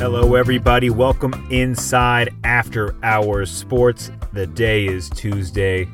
Hello, 0.00 0.34
everybody. 0.34 0.88
Welcome 0.88 1.46
inside 1.50 2.34
After 2.42 2.96
Hours 3.02 3.50
Sports. 3.50 4.10
The 4.32 4.46
day 4.46 4.86
is 4.86 5.10
Tuesday, 5.10 5.90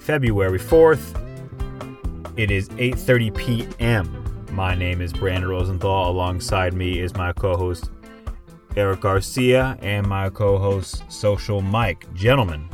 February 0.00 0.58
4th. 0.58 1.14
It 2.36 2.50
is 2.50 2.68
8:30 2.70 3.36
p.m. 3.36 4.44
My 4.50 4.74
name 4.74 5.00
is 5.00 5.12
Brandon 5.12 5.48
Rosenthal. 5.48 6.10
Alongside 6.10 6.74
me 6.74 6.98
is 6.98 7.14
my 7.14 7.32
co-host 7.32 7.92
Eric 8.74 9.02
Garcia 9.02 9.78
and 9.82 10.04
my 10.04 10.30
co-host 10.30 11.04
Social 11.08 11.60
Mike. 11.60 12.12
Gentlemen, 12.14 12.68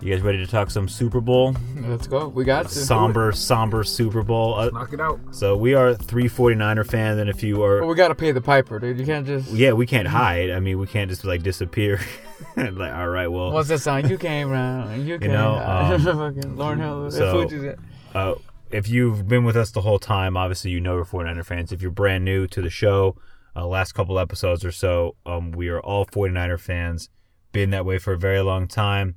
you 0.00 0.12
guys 0.14 0.22
ready 0.22 0.38
to 0.38 0.46
talk 0.46 0.70
some 0.70 0.88
Super 0.88 1.20
Bowl? 1.20 1.54
Let's 1.76 2.06
go. 2.06 2.28
We 2.28 2.44
got 2.44 2.64
to. 2.68 2.78
Somber, 2.78 3.32
somber 3.32 3.82
Super 3.82 4.22
Bowl. 4.22 4.54
Uh, 4.54 4.68
Knock 4.70 4.92
it 4.92 5.00
out. 5.00 5.18
so 5.32 5.56
we 5.56 5.74
are 5.74 5.94
three 5.94 6.28
49er 6.28 6.86
fans, 6.86 7.18
and 7.18 7.30
if 7.30 7.42
you 7.42 7.62
are 7.62 7.80
But 7.80 7.86
we 7.86 7.94
got 7.94 8.08
to 8.08 8.14
pay 8.14 8.32
the 8.32 8.40
piper, 8.40 8.78
dude. 8.78 8.98
You 8.98 9.06
can't 9.06 9.26
just. 9.26 9.50
Yeah, 9.50 9.72
we 9.72 9.86
can't 9.86 10.06
hide. 10.08 10.50
I 10.50 10.60
mean, 10.60 10.78
we 10.78 10.86
can't 10.86 11.08
just 11.10 11.24
like 11.24 11.42
disappear. 11.42 12.00
like, 12.56 12.92
all 12.92 13.08
right, 13.08 13.28
well, 13.28 13.50
What's 13.52 13.68
that 13.68 13.78
song? 13.80 14.08
You 14.08 14.18
came 14.18 14.50
round. 14.50 15.06
You 15.06 15.18
came. 15.20 15.32
know, 15.32 15.54
um, 15.56 16.00
fucking 16.04 16.56
Lauryn 16.56 16.78
Hill. 16.78 17.10
so- 17.10 17.48
So, 17.48 17.74
uh, 18.14 18.34
if 18.70 18.88
you've 18.88 19.26
been 19.28 19.44
with 19.44 19.56
us 19.56 19.70
the 19.70 19.80
whole 19.82 19.98
time, 19.98 20.36
obviously 20.36 20.70
you 20.72 20.80
know 20.80 20.96
we're 20.96 21.04
49er 21.04 21.44
fans. 21.44 21.72
If 21.72 21.80
you're 21.82 21.90
brand 21.90 22.24
new 22.24 22.46
to 22.48 22.60
the 22.60 22.70
show, 22.70 23.16
uh, 23.54 23.66
last 23.66 23.92
couple 23.92 24.18
episodes 24.18 24.64
or 24.64 24.72
so, 24.72 25.16
um, 25.24 25.52
we 25.52 25.68
are 25.68 25.80
all 25.80 26.04
49er 26.04 26.58
fans. 26.60 27.08
Been 27.52 27.70
that 27.70 27.86
way 27.86 27.98
for 27.98 28.12
a 28.12 28.18
very 28.18 28.40
long 28.40 28.66
time, 28.66 29.14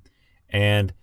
and 0.50 0.94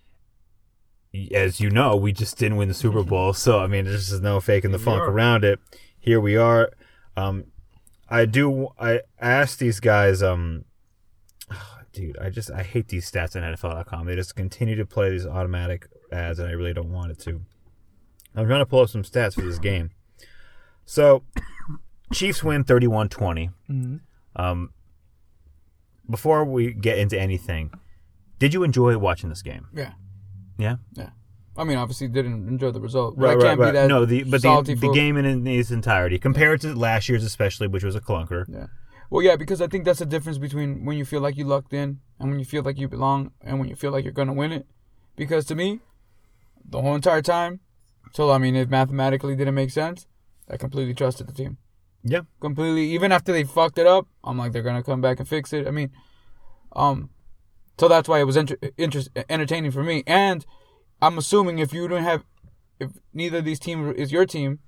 as 1.33 1.59
you 1.59 1.69
know, 1.69 1.95
we 1.95 2.11
just 2.11 2.37
didn't 2.37 2.57
win 2.57 2.67
the 2.67 2.73
Super 2.73 3.03
Bowl. 3.03 3.33
So 3.33 3.59
I 3.59 3.67
mean, 3.67 3.85
there's 3.85 4.09
just 4.09 4.21
no 4.21 4.39
faking 4.39 4.71
the 4.71 4.79
funk 4.79 5.01
around 5.01 5.43
it. 5.43 5.59
Here 5.99 6.19
we 6.19 6.37
are. 6.37 6.71
Um, 7.15 7.45
I 8.09 8.25
do. 8.25 8.69
I 8.79 9.01
asked 9.19 9.59
these 9.59 9.79
guys. 9.79 10.21
Um, 10.21 10.65
dude, 11.93 12.17
I 12.17 12.29
just 12.29 12.51
I 12.51 12.63
hate 12.63 12.89
these 12.89 13.09
stats 13.09 13.35
on 13.35 13.41
NFL.com. 13.41 14.05
They 14.05 14.15
just 14.15 14.35
continue 14.35 14.75
to 14.75 14.85
play 14.85 15.09
these 15.09 15.25
automatic 15.25 15.87
ads, 16.11 16.39
and 16.39 16.47
I 16.47 16.51
really 16.51 16.73
don't 16.73 16.91
want 16.91 17.11
it 17.11 17.19
to. 17.19 17.41
I'm 18.35 18.45
trying 18.47 18.59
to 18.61 18.65
pull 18.65 18.81
up 18.81 18.89
some 18.89 19.03
stats 19.03 19.33
for 19.33 19.41
this 19.41 19.57
game. 19.59 19.89
So, 20.85 21.23
Chiefs 22.13 22.43
win 22.43 22.63
31-20. 22.63 23.49
Mhm. 23.69 23.99
Um, 24.35 24.69
before 26.09 26.45
we 26.45 26.71
get 26.73 26.99
into 26.99 27.19
anything, 27.19 27.71
did 28.39 28.53
you 28.53 28.63
enjoy 28.63 28.97
watching 28.97 29.29
this 29.29 29.41
game? 29.41 29.67
yeah. 29.73 29.93
Yeah, 30.59 30.77
Yeah. 30.95 31.09
I 31.55 31.63
mean, 31.63 31.77
obviously, 31.77 32.07
didn't 32.07 32.47
enjoy 32.47 32.71
the 32.71 32.81
result. 32.81 33.17
But 33.17 33.29
I 33.29 33.41
can't 33.41 33.59
be 33.59 33.71
that. 33.71 33.87
No, 33.87 34.05
the 34.05 34.23
but 34.23 34.41
the, 34.41 34.75
the 34.79 34.91
game 34.91 35.17
in, 35.17 35.25
in 35.25 35.45
its 35.47 35.71
entirety, 35.71 36.19
compared 36.19 36.61
to 36.61 36.75
last 36.75 37.09
year's, 37.09 37.23
especially, 37.23 37.67
which 37.67 37.83
was 37.83 37.95
a 37.95 38.01
clunker. 38.01 38.45
Yeah. 38.47 38.67
Well, 39.09 39.23
yeah, 39.23 39.35
because 39.37 39.61
I 39.61 39.67
think 39.67 39.85
that's 39.85 39.99
the 39.99 40.05
difference 40.05 40.37
between 40.37 40.83
when 40.85 40.97
you 40.97 41.05
feel 41.05 41.21
like 41.21 41.37
you 41.37 41.45
lucked 41.45 41.73
in 41.73 41.99
and 42.19 42.29
when 42.29 42.39
you 42.39 42.45
feel 42.45 42.63
like 42.63 42.77
you 42.77 42.87
belong 42.87 43.31
and 43.41 43.59
when 43.59 43.69
you 43.69 43.75
feel 43.75 43.91
like 43.91 44.03
you're 44.03 44.13
going 44.13 44.27
to 44.27 44.33
win 44.33 44.51
it. 44.51 44.67
Because 45.15 45.45
to 45.45 45.55
me, 45.55 45.79
the 46.63 46.81
whole 46.81 46.93
entire 46.95 47.21
time, 47.21 47.61
so 48.13 48.29
I 48.31 48.37
mean, 48.37 48.55
it 48.55 48.69
mathematically 48.69 49.35
didn't 49.35 49.55
make 49.55 49.71
sense. 49.71 50.05
I 50.49 50.57
completely 50.57 50.93
trusted 50.93 51.27
the 51.27 51.33
team. 51.33 51.57
Yeah. 52.03 52.21
Completely. 52.39 52.89
Even 52.91 53.11
after 53.11 53.31
they 53.31 53.43
fucked 53.43 53.77
it 53.77 53.87
up, 53.87 54.07
I'm 54.23 54.37
like, 54.37 54.51
they're 54.51 54.61
going 54.61 54.75
to 54.75 54.83
come 54.83 55.01
back 55.01 55.19
and 55.19 55.27
fix 55.27 55.53
it. 55.53 55.67
I 55.67 55.71
mean, 55.71 55.91
um, 56.73 57.09
so 57.77 57.87
that's 57.87 58.07
why 58.09 58.19
it 58.19 58.23
was 58.23 58.37
inter- 58.37 58.57
interest- 58.77 59.09
entertaining 59.29 59.71
for 59.71 59.83
me. 59.83 60.03
And 60.07 60.45
I'm 61.01 61.17
assuming 61.17 61.59
if 61.59 61.73
you 61.73 61.87
don't 61.87 62.03
have, 62.03 62.23
if 62.79 62.91
neither 63.13 63.39
of 63.39 63.45
these 63.45 63.59
teams 63.59 63.95
is 63.97 64.11
your 64.11 64.25
team, 64.25 64.59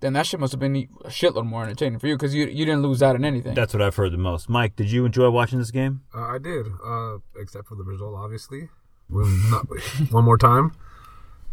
then 0.00 0.12
that 0.12 0.26
shit 0.26 0.38
must 0.38 0.52
have 0.52 0.60
been 0.60 0.76
a 1.04 1.08
shitload 1.08 1.46
more 1.46 1.64
entertaining 1.64 1.98
for 1.98 2.06
you 2.06 2.14
because 2.14 2.34
you 2.34 2.46
you 2.46 2.64
didn't 2.64 2.82
lose 2.82 3.02
out 3.02 3.16
on 3.16 3.24
anything. 3.24 3.54
That's 3.54 3.74
what 3.74 3.82
I've 3.82 3.96
heard 3.96 4.12
the 4.12 4.18
most. 4.18 4.48
Mike, 4.48 4.76
did 4.76 4.90
you 4.90 5.04
enjoy 5.04 5.28
watching 5.30 5.58
this 5.58 5.72
game? 5.72 6.02
Uh, 6.14 6.20
I 6.20 6.38
did, 6.38 6.66
uh, 6.84 7.18
except 7.36 7.66
for 7.66 7.74
the 7.74 7.82
result, 7.82 8.14
obviously. 8.16 8.68
Not, 9.08 9.66
one 10.10 10.24
more 10.24 10.38
time. 10.38 10.72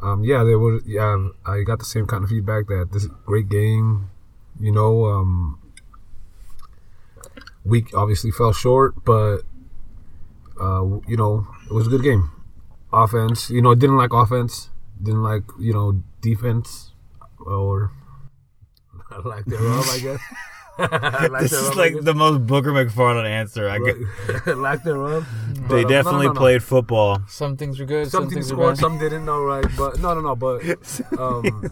Um, 0.01 0.24
yeah, 0.24 0.44
there 0.44 0.59
was. 0.59 0.84
Yeah, 0.85 1.29
I 1.45 1.63
got 1.63 1.79
the 1.79 1.85
same 1.85 2.06
kind 2.06 2.24
of 2.24 2.29
feedback 2.29 2.68
that 2.68 2.90
this 2.91 3.07
great 3.25 3.50
game. 3.50 4.12
You 4.59 4.72
know, 4.72 5.06
um, 5.06 5.59
week 7.63 7.95
obviously 7.95 8.29
fell 8.31 8.53
short, 8.53 9.03
but 9.03 9.40
uh, 10.59 10.83
you 11.07 11.17
know, 11.17 11.47
it 11.69 11.73
was 11.73 11.88
a 11.88 11.89
good 11.89 12.03
game. 12.03 12.29
Offense, 12.93 13.49
you 13.49 13.61
know, 13.61 13.75
didn't 13.75 13.97
like 13.97 14.13
offense, 14.13 14.69
didn't 15.01 15.23
like 15.23 15.43
you 15.59 15.73
know 15.73 16.01
defense, 16.21 16.91
or 17.45 17.91
like 19.25 19.45
thereof, 19.45 19.88
I 19.89 19.99
guess. 19.99 20.19
Lack 20.77 21.41
this 21.41 21.53
is 21.53 21.73
like 21.75 22.01
the 22.01 22.13
most 22.13 22.45
Booger 22.47 22.73
McFarland 22.75 23.25
answer. 23.29 23.69
I 23.69 23.79
get. 23.79 23.95
Right. 24.45 24.57
lack 24.57 24.83
thereof. 24.88 25.25
They 25.53 25.61
But, 25.61 25.73
uh, 25.73 25.81
no, 25.83 25.88
definitely 25.88 26.27
no, 26.27 26.33
no. 26.33 26.39
played 26.39 26.63
football. 26.63 27.21
some 27.29 27.55
things 27.55 27.79
were 27.79 27.85
good, 27.85 28.11
Some 28.11 28.23
some, 28.23 28.29
things 28.29 28.51
were 28.51 28.57
scored, 28.57 28.75
bad. 28.75 28.81
some 28.81 28.97
didn't. 28.99 29.23
No, 29.23 29.41
right? 29.41 29.65
But 29.77 29.99
no, 30.01 30.13
no, 30.13 30.19
no. 30.21 30.35
But 30.35 30.61
um, 31.17 31.71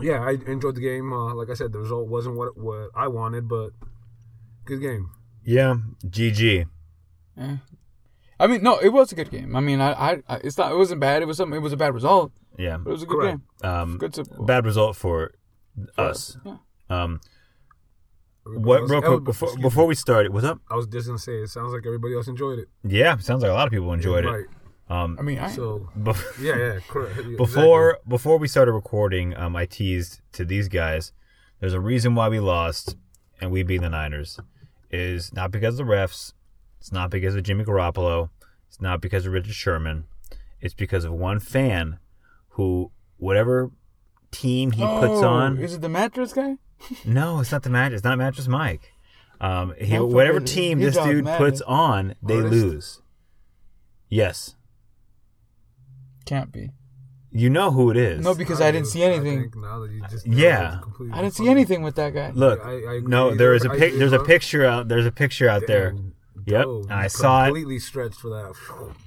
yeah, 0.00 0.20
I 0.20 0.32
enjoyed 0.50 0.74
the 0.74 0.80
game. 0.80 1.12
Uh, 1.12 1.32
like 1.34 1.48
I 1.48 1.54
said, 1.54 1.72
the 1.72 1.78
result 1.78 2.08
wasn't 2.08 2.34
what 2.36 2.56
what 2.56 2.90
I 2.96 3.06
wanted, 3.06 3.48
but 3.48 3.70
good 4.64 4.80
game. 4.80 5.10
Yeah, 5.44 5.76
GG. 6.04 6.64
Yeah. 7.36 7.56
I 8.38 8.46
mean, 8.46 8.62
no, 8.62 8.78
it 8.78 8.88
was 8.90 9.12
a 9.12 9.14
good 9.14 9.30
game. 9.30 9.54
I 9.56 9.60
mean, 9.60 9.80
I, 9.80 9.92
I, 9.92 10.22
I 10.28 10.36
it's 10.44 10.58
not, 10.58 10.72
it 10.72 10.76
wasn't 10.76 11.00
bad. 11.00 11.22
It 11.22 11.26
was 11.26 11.36
something. 11.36 11.56
It 11.56 11.62
was 11.62 11.72
a 11.72 11.76
bad 11.76 11.94
result, 11.94 12.32
Yeah, 12.58 12.76
but 12.78 12.90
it 12.90 12.92
was 12.92 13.02
a 13.02 13.06
good 13.06 13.20
Correct. 13.20 13.38
game. 13.62 13.70
um, 13.70 13.98
Good 13.98 14.14
Super 14.14 14.34
Bowl. 14.36 14.46
bad 14.46 14.64
result 14.66 14.96
for 14.96 15.32
us. 15.96 16.36
Yeah. 16.44 16.56
Um, 16.90 17.20
what 18.44 18.80
else- 18.82 18.90
real 18.90 19.02
oh, 19.04 19.08
quick 19.12 19.24
before 19.24 19.56
before 19.58 19.84
me. 19.84 19.88
we 19.88 19.94
started? 19.94 20.32
What's 20.32 20.44
up? 20.46 20.60
I 20.70 20.74
was 20.76 20.86
just 20.86 21.06
gonna 21.06 21.18
say, 21.18 21.36
it 21.42 21.48
sounds 21.48 21.72
like 21.72 21.86
everybody 21.86 22.14
else 22.14 22.28
enjoyed 22.28 22.58
it. 22.58 22.68
Yeah, 22.82 23.16
sounds 23.18 23.42
like 23.42 23.50
a 23.50 23.54
lot 23.54 23.66
of 23.66 23.72
people 23.72 23.92
enjoyed 23.92 24.24
right. 24.24 24.40
it. 24.40 24.46
Um, 24.92 25.16
I 25.18 25.22
mean, 25.22 25.38
I, 25.38 25.50
So 25.50 25.88
bef- 25.98 26.42
yeah, 26.42 26.56
yeah, 26.56 26.78
correct. 26.88 27.16
Yeah, 27.26 27.36
before 27.38 27.98
before 28.06 28.36
we 28.38 28.48
started 28.48 28.72
recording, 28.72 29.34
um, 29.36 29.56
I 29.56 29.64
teased 29.64 30.20
to 30.32 30.44
these 30.44 30.68
guys. 30.68 31.12
There's 31.60 31.72
a 31.72 31.80
reason 31.80 32.14
why 32.14 32.28
we 32.28 32.38
lost, 32.40 32.96
and 33.40 33.50
we 33.50 33.62
beat 33.62 33.80
the 33.80 33.88
Niners. 33.88 34.38
Is 34.90 35.32
not 35.32 35.50
because 35.50 35.80
of 35.80 35.86
the 35.86 35.92
refs. 35.92 36.33
It's 36.84 36.92
not 36.92 37.08
because 37.08 37.34
of 37.34 37.42
Jimmy 37.44 37.64
Garoppolo. 37.64 38.28
It's 38.68 38.78
not 38.78 39.00
because 39.00 39.24
of 39.24 39.32
Richard 39.32 39.54
Sherman. 39.54 40.04
It's 40.60 40.74
because 40.74 41.06
of 41.06 41.14
one 41.14 41.40
fan 41.40 41.98
who, 42.50 42.90
whatever 43.16 43.70
team 44.30 44.72
he 44.72 44.82
puts 44.82 45.22
Oh, 45.22 45.24
on. 45.24 45.56
Is 45.56 45.72
it 45.72 45.80
the 45.80 45.88
mattress 45.88 46.34
guy? 46.34 46.58
No, 47.06 47.40
it's 47.40 47.50
not 47.50 47.62
the 47.62 47.70
mattress. 47.70 48.00
It's 48.00 48.04
not 48.04 48.18
Mattress 48.18 48.48
Mike. 48.48 48.92
Um, 49.40 49.72
he, 49.80 49.98
whatever 49.98 50.40
forget, 50.40 50.54
team 50.54 50.78
this 50.78 50.94
dude 50.94 51.24
Madden. 51.24 51.38
puts 51.38 51.62
on, 51.62 52.16
they 52.22 52.36
Artist. 52.36 52.52
lose. 52.52 53.02
Yes, 54.10 54.54
Can't 56.26 56.52
be. 56.52 56.68
you 57.30 57.48
know 57.48 57.70
who 57.70 57.90
it 57.90 57.96
is. 57.96 58.22
No, 58.22 58.34
because 58.34 58.60
I 58.60 58.70
didn't 58.72 58.88
see 58.88 59.02
anything. 59.02 59.50
now 59.56 59.78
that 59.80 59.90
you 59.90 60.02
just 60.10 60.26
Yeah. 60.26 60.80
I 61.14 61.22
didn't 61.22 61.34
see 61.34 61.48
anything 61.48 61.82
with 61.82 61.94
that 61.96 62.12
guy. 62.12 62.30
Look, 62.34 62.60
I- 62.62 62.96
I 62.96 63.00
no, 63.02 63.28
with 63.30 63.38
there 63.38 63.52
you. 63.52 63.56
is 63.56 63.64
a 63.64 63.70
I 63.70 63.78
pic. 63.78 63.94
There's 63.94 64.12
a 64.12 64.22
picture 64.22 64.66
out. 64.66 64.88
There's 64.88 65.06
a 65.06 65.12
picture 65.12 65.48
out 65.48 65.62
there. 65.66 65.94
Damn, 66.34 66.44
Yep, 66.54 66.64
Joe, 66.64 66.84
I 66.90 67.02
you 67.04 67.08
saw 67.08 67.42
it. 67.42 67.46
Completely 67.46 67.78
stretched 67.78 68.20
for 68.20 68.28
that. 68.30 68.54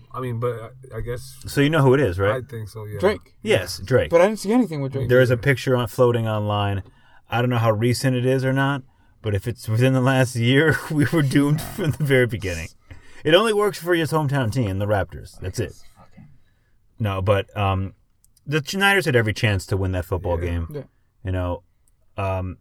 I 0.13 0.19
mean, 0.19 0.39
but 0.39 0.73
I, 0.93 0.97
I 0.97 1.01
guess 1.01 1.37
So 1.45 1.61
you 1.61 1.69
know 1.69 1.81
who 1.81 1.93
it 1.93 1.99
is, 1.99 2.17
right? 2.17 2.43
I 2.43 2.47
think 2.47 2.69
so. 2.69 2.85
Yeah. 2.85 2.99
Drake. 2.99 3.35
Yes, 3.43 3.79
Drake. 3.79 4.09
But 4.09 4.21
I 4.21 4.27
didn't 4.27 4.39
see 4.39 4.51
anything 4.51 4.81
with 4.81 4.93
Drake. 4.93 5.09
There 5.09 5.21
is 5.21 5.29
a 5.29 5.37
picture 5.37 5.75
on 5.75 5.87
floating 5.87 6.27
online. 6.27 6.81
I 7.29 7.41
don't 7.41 7.49
know 7.49 7.57
how 7.57 7.71
recent 7.71 8.15
it 8.15 8.25
is 8.25 8.43
or 8.45 8.53
not, 8.53 8.81
but 9.21 9.35
if 9.35 9.47
it's 9.47 9.67
within 9.67 9.93
the 9.93 10.01
last 10.01 10.35
year, 10.35 10.75
we 10.91 11.05
were 11.13 11.21
doomed 11.21 11.61
from 11.75 11.91
the 11.91 12.03
very 12.03 12.25
beginning. 12.25 12.69
It 13.23 13.33
only 13.35 13.53
works 13.53 13.77
for 13.77 13.93
his 13.93 14.11
hometown 14.11 14.51
team, 14.51 14.79
the 14.79 14.85
Raptors. 14.87 15.37
That's 15.39 15.59
it. 15.59 15.73
No, 16.99 17.21
but 17.21 17.55
um, 17.55 17.93
the 18.45 18.63
Niners 18.75 19.05
had 19.05 19.15
every 19.15 19.33
chance 19.33 19.65
to 19.67 19.77
win 19.77 19.91
that 19.91 20.05
football 20.05 20.39
Yeah. 20.39 20.49
game. 20.49 20.67
Yeah. 20.73 20.81
You 21.23 21.31
know, 21.31 21.63
um, 22.17 22.57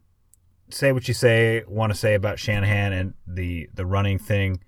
say 0.68 0.92
what 0.92 1.08
you 1.08 1.14
say, 1.14 1.62
want 1.68 1.92
to 1.92 1.98
say 1.98 2.14
about 2.14 2.38
Shanahan 2.38 2.92
and 2.92 3.14
the 3.26 3.68
the 3.74 3.86
running 3.86 4.18
thing. 4.18 4.60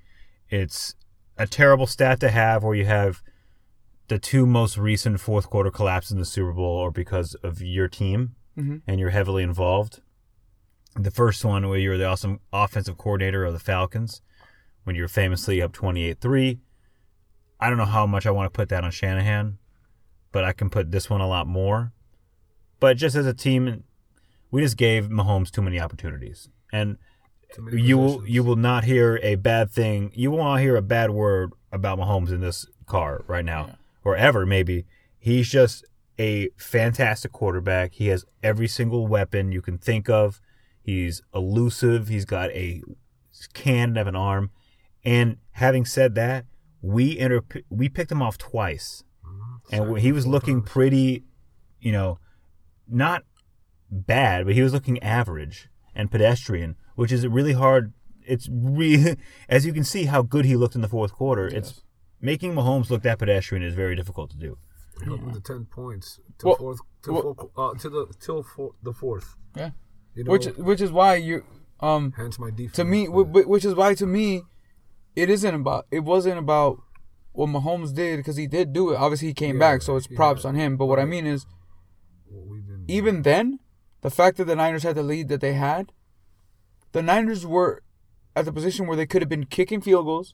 It's 0.49 0.95
a 1.37 1.47
terrible 1.47 1.87
stat 1.87 2.21
to 2.21 2.31
have 2.31 2.63
where 2.63 2.75
you 2.75 2.87
have 2.87 3.23
the 4.09 4.19
two 4.19 4.47
most 4.47 4.79
recent 4.79 5.21
fourth 5.21 5.51
quarter 5.51 5.71
collapses 5.71 6.13
in 6.13 6.19
the 6.19 6.25
Super 6.25 6.53
Bowl 6.53 6.79
are 6.81 6.91
because 6.91 7.35
of 7.43 7.61
your 7.61 7.89
team 7.89 8.35
Mhm. 8.57 8.81
and 8.87 8.99
you're 8.99 9.11
heavily 9.11 9.43
involved. 9.43 10.01
The 10.95 11.11
first 11.11 11.45
one 11.45 11.69
where 11.69 11.79
you're 11.79 11.99
the 11.99 12.07
awesome 12.07 12.41
offensive 12.53 12.97
coordinator 12.97 13.45
of 13.45 13.53
the 13.53 13.59
Falcons 13.61 14.23
when 14.85 14.97
you're 14.97 15.09
famously 15.09 15.61
up 15.61 15.73
28-3. 15.73 16.59
I 17.61 17.69
don't 17.69 17.79
know 17.79 17.85
how 17.85 18.07
much 18.07 18.25
I 18.27 18.31
want 18.31 18.47
to 18.53 18.57
put 18.57 18.69
that 18.71 18.83
on 18.85 18.91
Shanahan, 18.91 19.59
but 20.33 20.45
I 20.45 20.53
can 20.53 20.71
put 20.71 20.91
this 20.91 21.11
one 21.11 21.21
a 21.21 21.29
lot 21.29 21.47
more. 21.47 21.93
But 22.81 22.97
just 22.97 23.15
as 23.15 23.27
a 23.27 23.35
team, 23.35 23.85
we 24.51 24.63
just 24.63 24.77
gave 24.77 25.05
Mahomes 25.09 25.51
too 25.51 25.63
many 25.63 25.79
opportunities. 25.81 26.49
And 26.73 26.97
you 27.73 27.97
will 27.97 28.27
you 28.27 28.45
will 28.45 28.57
not 28.57 28.85
hear 28.85 29.19
a 29.23 29.37
bad 29.37 29.71
thing. 29.71 30.13
You 30.15 30.31
will 30.31 30.39
not 30.45 30.57
hear 30.57 30.77
a 30.77 30.83
bad 30.83 31.11
word 31.11 31.53
about 31.73 31.99
Mahomes 31.99 32.31
in 32.31 32.41
this 32.41 32.67
car 32.87 33.25
right 33.27 33.45
now, 33.45 33.67
Yeah. 33.67 33.75
or 34.05 34.17
ever 34.17 34.45
maybe. 34.47 34.85
He's 35.19 35.49
just 35.49 35.85
a 36.19 36.51
fantastic 36.57 37.33
quarterback. 37.33 37.95
He 37.95 38.09
has 38.09 38.25
every 38.43 38.69
single 38.69 39.07
weapon 39.07 39.53
you 39.53 39.63
can 39.63 39.79
think 39.79 40.09
of. 40.11 40.41
He's 40.83 41.23
elusive. 41.35 42.09
He's 42.09 42.25
got 42.25 42.51
a 42.51 42.83
cannon 43.55 43.97
of 43.97 44.07
an 44.07 44.17
arm. 44.17 44.51
And 45.05 45.37
having 45.53 45.85
said 45.85 46.15
that, 46.17 46.45
we 46.83 47.19
inter- 47.19 47.43
we 47.71 47.89
picked 47.89 48.11
him 48.13 48.21
off 48.23 48.37
twice, 48.39 49.05
and 49.71 49.99
he 49.99 50.13
was 50.13 50.27
looking 50.27 50.63
pretty, 50.63 51.25
you 51.81 51.93
know, 51.93 52.19
not 52.89 53.25
bad, 53.91 54.45
but 54.47 54.55
he 54.55 54.63
was 54.63 54.73
looking 54.73 54.99
average 55.03 55.69
and 55.95 56.11
pedestrian, 56.11 56.77
which 56.95 57.13
is 57.13 57.27
really 57.27 57.53
hard. 57.55 57.93
It's 58.27 58.49
really, 58.53 59.17
as 59.49 59.65
you 59.67 59.73
can 59.73 59.85
see, 59.85 60.05
how 60.05 60.23
good 60.23 60.45
he 60.45 60.57
looked 60.57 60.75
in 60.75 60.81
the 60.81 60.89
fourth 60.89 61.13
quarter. 61.13 61.47
It's 61.47 61.83
making 62.21 62.55
Mahomes 62.55 62.91
look 62.91 63.03
that 63.03 63.19
pedestrian 63.19 63.63
is 63.63 63.75
very 63.75 63.97
difficult 63.97 64.31
to 64.31 64.37
do. 64.37 64.59
Held 65.05 65.21
him 65.21 65.33
to 65.33 65.41
ten 65.41 65.65
points 65.67 66.19
to 66.39 66.47
Well, 66.47 66.57
fourth 66.57 66.79
to, 67.03 67.13
well- 67.13 67.35
four, 67.55 67.71
uh, 67.71 67.75
to 67.79 67.89
the 67.89 68.07
till 68.21 68.43
four, 68.43 68.73
the 68.83 68.93
fourth. 68.93 69.37
Yeah. 69.57 69.71
You 70.15 70.25
know, 70.25 70.33
Which 70.33 70.47
which 70.57 70.81
is 70.81 70.91
why 70.91 71.15
you 71.15 71.45
um 71.81 72.13
hence 72.17 72.39
my 72.41 72.51
defense. 72.51 72.73
to 72.77 72.85
me 72.85 73.07
wh- 73.07 73.23
wh- 73.31 73.49
which 73.49 73.65
is 73.65 73.75
why 73.77 73.95
to 73.95 74.05
me 74.07 74.43
it 75.15 75.31
isn't 75.31 75.55
about 75.55 75.87
it 75.93 76.01
wasn't 76.01 76.39
about 76.39 76.79
what 77.31 77.49
Mahomes 77.49 77.95
did 77.95 78.17
because 78.17 78.35
he 78.37 78.49
did 78.49 78.73
do 78.73 78.91
it. 78.91 78.97
Obviously 78.97 79.29
he 79.29 79.35
came 79.35 79.55
Yeah, 79.57 79.61
back, 79.75 79.83
so 79.83 79.95
it's 79.97 80.09
props 80.09 80.43
yeah. 80.43 80.49
on 80.49 80.55
him. 80.57 80.77
But 80.77 80.87
what 80.87 80.99
I 80.99 81.05
mean 81.05 81.25
is 81.27 81.47
What 82.27 82.47
we 82.49 82.61
didn't- 82.63 82.91
even 82.91 83.23
then, 83.23 83.61
the 84.09 84.15
fact 84.15 84.39
that 84.39 84.45
the 84.45 84.57
Niners 84.57 84.85
had 84.85 84.95
the 84.97 85.03
lead 85.03 85.29
that 85.29 85.43
they 85.43 85.53
had, 85.53 85.93
the 86.93 87.03
Niners 87.03 87.47
were 87.47 87.83
at 88.35 88.47
the 88.47 88.53
position 88.53 88.87
where 88.87 88.97
they 88.97 89.05
could 89.05 89.21
have 89.21 89.29
been 89.29 89.45
kicking 89.45 89.83
field 89.83 90.07
goals 90.07 90.33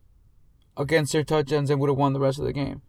against 0.77 1.13
their 1.13 1.25
touchdowns 1.25 1.71
and 1.71 1.81
would 1.81 1.91
have 1.91 1.97
won 1.99 2.13
the 2.13 2.21
rest 2.21 2.39
of 2.39 2.45
the 2.45 2.53
game. 2.53 2.83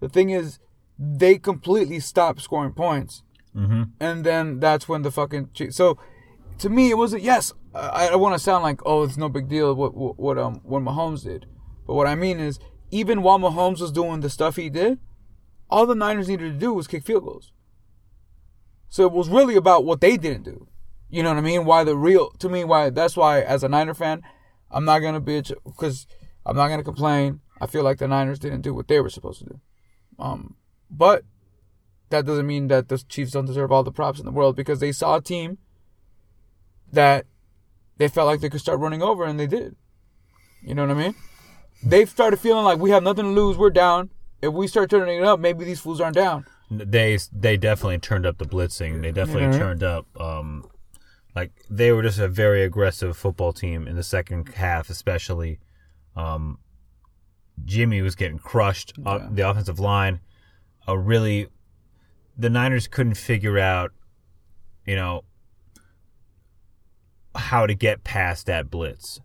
The 0.00 0.08
thing 0.08 0.30
is, 0.30 0.58
they 0.98 1.38
completely 1.38 2.00
stopped 2.00 2.40
scoring 2.42 2.72
points, 2.72 3.22
Mm-hmm. 3.54 3.82
and 4.00 4.24
then 4.24 4.58
that's 4.58 4.88
when 4.88 5.02
the 5.02 5.12
fucking 5.12 5.50
so. 5.70 5.98
To 6.58 6.68
me, 6.68 6.90
it 6.90 6.98
wasn't. 6.98 7.22
Yes, 7.22 7.52
I, 7.74 8.08
I 8.08 8.16
want 8.16 8.34
to 8.34 8.38
sound 8.40 8.64
like, 8.64 8.80
oh, 8.84 9.04
it's 9.04 9.16
no 9.16 9.28
big 9.28 9.48
deal 9.48 9.72
what, 9.74 9.94
what 9.94 10.18
what 10.18 10.36
um 10.38 10.60
what 10.64 10.82
Mahomes 10.82 11.22
did, 11.22 11.46
but 11.86 11.94
what 11.94 12.08
I 12.08 12.16
mean 12.16 12.40
is, 12.40 12.58
even 12.90 13.22
while 13.22 13.38
Mahomes 13.38 13.80
was 13.80 13.92
doing 13.92 14.20
the 14.20 14.30
stuff 14.30 14.56
he 14.56 14.68
did, 14.68 14.98
all 15.70 15.86
the 15.86 15.94
Niners 15.94 16.28
needed 16.28 16.52
to 16.52 16.58
do 16.58 16.72
was 16.74 16.88
kick 16.88 17.04
field 17.04 17.24
goals. 17.24 17.52
So 18.88 19.04
it 19.04 19.12
was 19.12 19.28
really 19.28 19.56
about 19.56 19.84
what 19.84 20.00
they 20.00 20.16
didn't 20.16 20.44
do. 20.44 20.66
You 21.10 21.22
know 21.22 21.30
what 21.30 21.38
I 21.38 21.42
mean? 21.42 21.64
Why 21.64 21.84
the 21.84 21.96
real 21.96 22.30
to 22.32 22.48
me? 22.48 22.64
Why 22.64 22.90
that's 22.90 23.16
why 23.16 23.40
as 23.40 23.62
a 23.62 23.68
Niner 23.68 23.94
fan, 23.94 24.22
I'm 24.70 24.84
not 24.84 25.00
gonna 25.00 25.20
bitch 25.20 25.52
because 25.64 26.06
I'm 26.44 26.56
not 26.56 26.68
gonna 26.68 26.84
complain. 26.84 27.40
I 27.60 27.66
feel 27.66 27.82
like 27.82 27.98
the 27.98 28.08
Niners 28.08 28.38
didn't 28.38 28.60
do 28.60 28.74
what 28.74 28.88
they 28.88 29.00
were 29.00 29.10
supposed 29.10 29.40
to 29.40 29.46
do. 29.46 29.60
Um, 30.18 30.56
but 30.90 31.24
that 32.10 32.24
doesn't 32.24 32.46
mean 32.46 32.68
that 32.68 32.88
the 32.88 32.98
Chiefs 32.98 33.32
don't 33.32 33.46
deserve 33.46 33.72
all 33.72 33.82
the 33.82 33.92
props 33.92 34.18
in 34.18 34.24
the 34.24 34.32
world 34.32 34.56
because 34.56 34.80
they 34.80 34.92
saw 34.92 35.16
a 35.16 35.22
team 35.22 35.58
that 36.92 37.26
they 37.98 38.08
felt 38.08 38.26
like 38.26 38.40
they 38.40 38.48
could 38.48 38.60
start 38.60 38.80
running 38.80 39.02
over 39.02 39.24
and 39.24 39.38
they 39.38 39.46
did. 39.46 39.76
You 40.62 40.74
know 40.74 40.86
what 40.86 40.96
I 40.96 41.00
mean? 41.00 41.14
They 41.82 42.04
started 42.06 42.38
feeling 42.38 42.64
like 42.64 42.78
we 42.78 42.90
have 42.90 43.02
nothing 43.02 43.24
to 43.24 43.30
lose. 43.30 43.56
We're 43.56 43.70
down. 43.70 44.10
If 44.40 44.52
we 44.52 44.66
start 44.66 44.90
turning 44.90 45.18
it 45.18 45.24
up, 45.24 45.40
maybe 45.40 45.64
these 45.64 45.80
fools 45.80 46.00
aren't 46.00 46.16
down. 46.16 46.46
They 46.70 47.18
they 47.32 47.56
definitely 47.56 47.98
turned 47.98 48.26
up 48.26 48.38
the 48.38 48.44
blitzing. 48.44 49.02
They 49.02 49.12
definitely 49.12 49.44
Yeah. 49.44 49.58
turned 49.58 49.82
up. 49.82 50.06
Um, 50.20 50.68
like 51.34 51.52
they 51.70 51.92
were 51.92 52.02
just 52.02 52.18
a 52.18 52.28
very 52.28 52.62
aggressive 52.62 53.16
football 53.16 53.52
team 53.52 53.86
in 53.88 53.96
the 53.96 54.02
second 54.02 54.48
half, 54.54 54.90
especially. 54.90 55.60
Um, 56.16 56.58
Jimmy 57.64 58.02
was 58.02 58.14
getting 58.14 58.38
crushed. 58.38 58.92
Uh, 59.04 59.18
Yeah. 59.22 59.28
the 59.32 59.48
offensive 59.50 59.78
line, 59.80 60.20
uh, 60.86 60.96
really, 60.96 61.48
the 62.36 62.50
Niners 62.50 62.86
couldn't 62.86 63.14
figure 63.14 63.58
out, 63.58 63.92
you 64.86 64.94
know, 64.96 65.24
how 67.34 67.66
to 67.66 67.74
get 67.74 68.04
past 68.04 68.46
that 68.46 68.70
blitz 68.70 69.20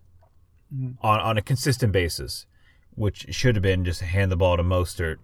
Mm-hmm. 0.74 1.06
on 1.06 1.20
on 1.20 1.38
a 1.38 1.42
consistent 1.44 1.92
basis, 1.94 2.48
which 2.96 3.28
should 3.30 3.56
have 3.56 3.62
been 3.62 3.86
just 3.86 4.02
hand 4.02 4.32
the 4.32 4.36
ball 4.36 4.58
to 4.58 4.64
Mostert 4.64 5.18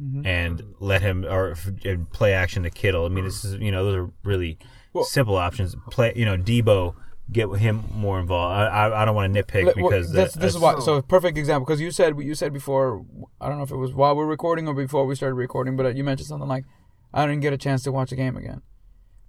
Mm-hmm. 0.00 0.26
and 0.26 0.62
let 0.80 1.02
him 1.02 1.24
or 1.24 1.54
and 1.84 2.10
play 2.10 2.32
action 2.32 2.62
to 2.62 2.70
Kittle. 2.70 3.04
I 3.04 3.08
mean, 3.08 3.24
this 3.24 3.44
is 3.44 3.54
you 3.60 3.70
know 3.70 3.84
those 3.84 3.96
are 3.96 4.10
really 4.24 4.58
Well- 4.92 5.04
simple 5.04 5.36
options. 5.36 5.76
Play 5.90 6.14
you 6.16 6.24
know 6.24 6.36
Debo, 6.36 6.94
get 7.30 7.48
him 7.58 7.84
more 7.94 8.18
involved. 8.18 8.52
I 8.52 8.66
I, 8.66 9.02
I 9.02 9.04
don't 9.04 9.14
want 9.14 9.32
to 9.32 9.42
nitpick 9.42 9.64
well, 9.64 9.74
because 9.74 10.10
that's, 10.10 10.34
that- 10.34 10.40
this 10.40 10.54
is 10.54 10.60
why. 10.60 10.78
So 10.80 11.02
perfect 11.02 11.36
example 11.38 11.66
because 11.66 11.80
you 11.80 11.90
said 11.90 12.18
you 12.18 12.34
said 12.34 12.52
before. 12.52 13.04
I 13.40 13.48
don't 13.48 13.58
know 13.58 13.64
if 13.64 13.70
it 13.70 13.76
was 13.76 13.92
while 13.92 14.16
we're 14.16 14.26
recording 14.26 14.66
or 14.66 14.74
before 14.74 15.04
we 15.06 15.14
started 15.14 15.34
recording, 15.34 15.76
but 15.76 15.94
you 15.94 16.02
mentioned 16.04 16.26
something 16.26 16.48
like, 16.48 16.64
"I 17.12 17.20
didn't 17.20 17.32
even 17.34 17.40
get 17.40 17.52
a 17.52 17.58
chance 17.58 17.82
to 17.84 17.92
watch 17.92 18.12
a 18.12 18.16
game 18.16 18.36
again." 18.36 18.62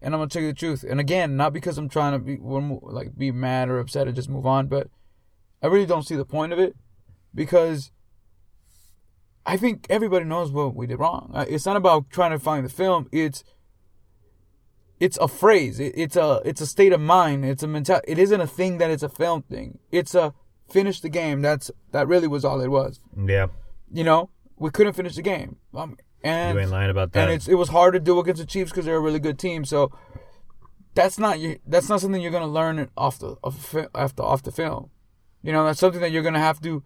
And 0.02 0.14
I'm 0.16 0.20
gonna 0.22 0.30
tell 0.30 0.42
you 0.42 0.48
the 0.48 0.54
truth. 0.58 0.84
And 0.90 1.00
again, 1.00 1.38
not 1.38 1.54
because 1.54 1.78
I'm 1.78 1.90
trying 1.90 2.14
to 2.14 2.20
be 2.20 2.38
like 2.42 3.18
be 3.18 3.32
mad 3.32 3.70
or 3.70 3.80
upset 3.80 4.08
and 4.08 4.16
just 4.16 4.30
move 4.30 4.46
on, 4.46 4.68
but 4.68 4.88
I 5.62 5.68
really 5.68 5.86
don't 5.86 6.08
see 6.08 6.16
the 6.16 6.26
point 6.26 6.52
of 6.54 6.60
it 6.60 6.74
because 7.36 7.92
I 9.46 9.58
think 9.58 9.86
everybody 9.90 10.26
knows 10.26 10.52
what 10.52 10.76
we 10.76 10.88
did 10.88 11.00
wrong. 11.00 11.32
Uh, 11.34 11.46
It's 11.48 11.66
not 11.66 11.76
about 11.76 12.10
trying 12.10 12.32
to 12.32 12.40
find 12.40 12.66
the 12.66 12.70
film. 12.70 13.08
It's 13.12 13.44
it's 15.00 15.18
a 15.18 15.28
phrase. 15.28 15.80
It, 15.80 15.94
it's 15.98 16.16
a 16.16 16.42
it's 16.46 16.62
a 16.62 16.66
state 16.68 16.94
of 16.94 17.02
mind. 17.02 17.44
It's 17.46 17.64
a 17.64 17.68
mentality. 17.68 18.12
It 18.12 18.20
isn't 18.20 18.40
a 18.40 18.48
thing 18.48 18.78
that 18.78 18.90
it's 18.90 19.04
a 19.04 19.10
film 19.10 19.42
thing. 19.44 19.80
It's 19.92 20.16
a 20.16 20.34
finish 20.70 21.02
the 21.02 21.10
game. 21.10 21.42
That's 21.42 21.70
that 21.92 22.08
really 22.08 22.28
was 22.28 22.46
all 22.46 22.62
it 22.62 22.70
was. 22.70 23.00
yeah. 23.26 23.48
You 23.92 24.04
know, 24.04 24.30
we 24.58 24.72
couldn't 24.72 24.94
finish 24.94 25.16
the 25.16 25.22
game. 25.22 25.58
Um, 25.74 25.98
and 26.24 26.56
You 26.56 26.62
ain't 26.62 26.72
lying 26.72 26.90
about 26.90 27.12
that. 27.12 27.24
and 27.24 27.32
it's 27.32 27.48
it 27.48 27.56
was 27.56 27.70
hard 27.70 27.94
to 27.94 28.00
do 28.00 28.18
against 28.20 28.40
the 28.42 28.48
Chiefs 28.48 28.72
because 28.72 28.86
they're 28.86 28.96
a 28.96 29.02
really 29.02 29.20
good 29.20 29.38
team. 29.38 29.66
So 29.66 29.92
that's 30.96 31.20
not 31.20 31.40
you. 31.40 31.60
That's 31.68 31.90
not 31.90 32.00
something 32.02 32.22
you're 32.22 32.32
gonna 32.32 32.48
learn 32.48 32.90
off 32.96 33.20
the 33.20 33.36
off, 33.44 33.76
off 33.94 34.16
the 34.16 34.24
off 34.24 34.42
the 34.44 34.52
film. 34.52 34.90
You 35.42 35.52
know, 35.52 35.66
that's 35.66 35.80
something 35.80 36.02
that 36.02 36.12
you're 36.12 36.24
gonna 36.24 36.40
have 36.40 36.62
to 36.62 36.82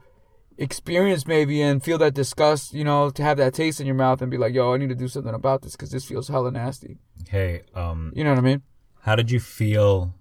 experience 0.58 1.28
maybe 1.28 1.62
and 1.62 1.84
feel 1.84 1.98
that 2.00 2.14
disgust. 2.14 2.74
You 2.74 2.84
know, 2.84 3.10
to 3.10 3.24
have 3.24 3.38
that 3.38 3.54
taste 3.54 3.80
in 3.80 3.86
your 3.86 3.96
mouth 3.96 4.22
and 4.22 4.32
be 4.32 4.38
like, 4.38 4.54
"Yo, 4.54 4.74
I 4.74 4.78
need 4.78 4.90
to 4.90 4.96
do 4.96 5.08
something 5.08 5.34
about 5.34 5.62
this 5.62 5.74
because 5.74 5.92
this 5.92 6.06
feels 6.06 6.28
hella 6.28 6.52
nasty." 6.52 6.98
hey, 7.30 7.64
um, 7.76 8.14
You 8.16 8.24
know 8.24 8.30
what 8.32 8.40
I 8.40 8.42
mean? 8.42 8.62
how 9.02 9.16
did 9.16 9.32
you 9.32 9.40
feel 9.40 10.14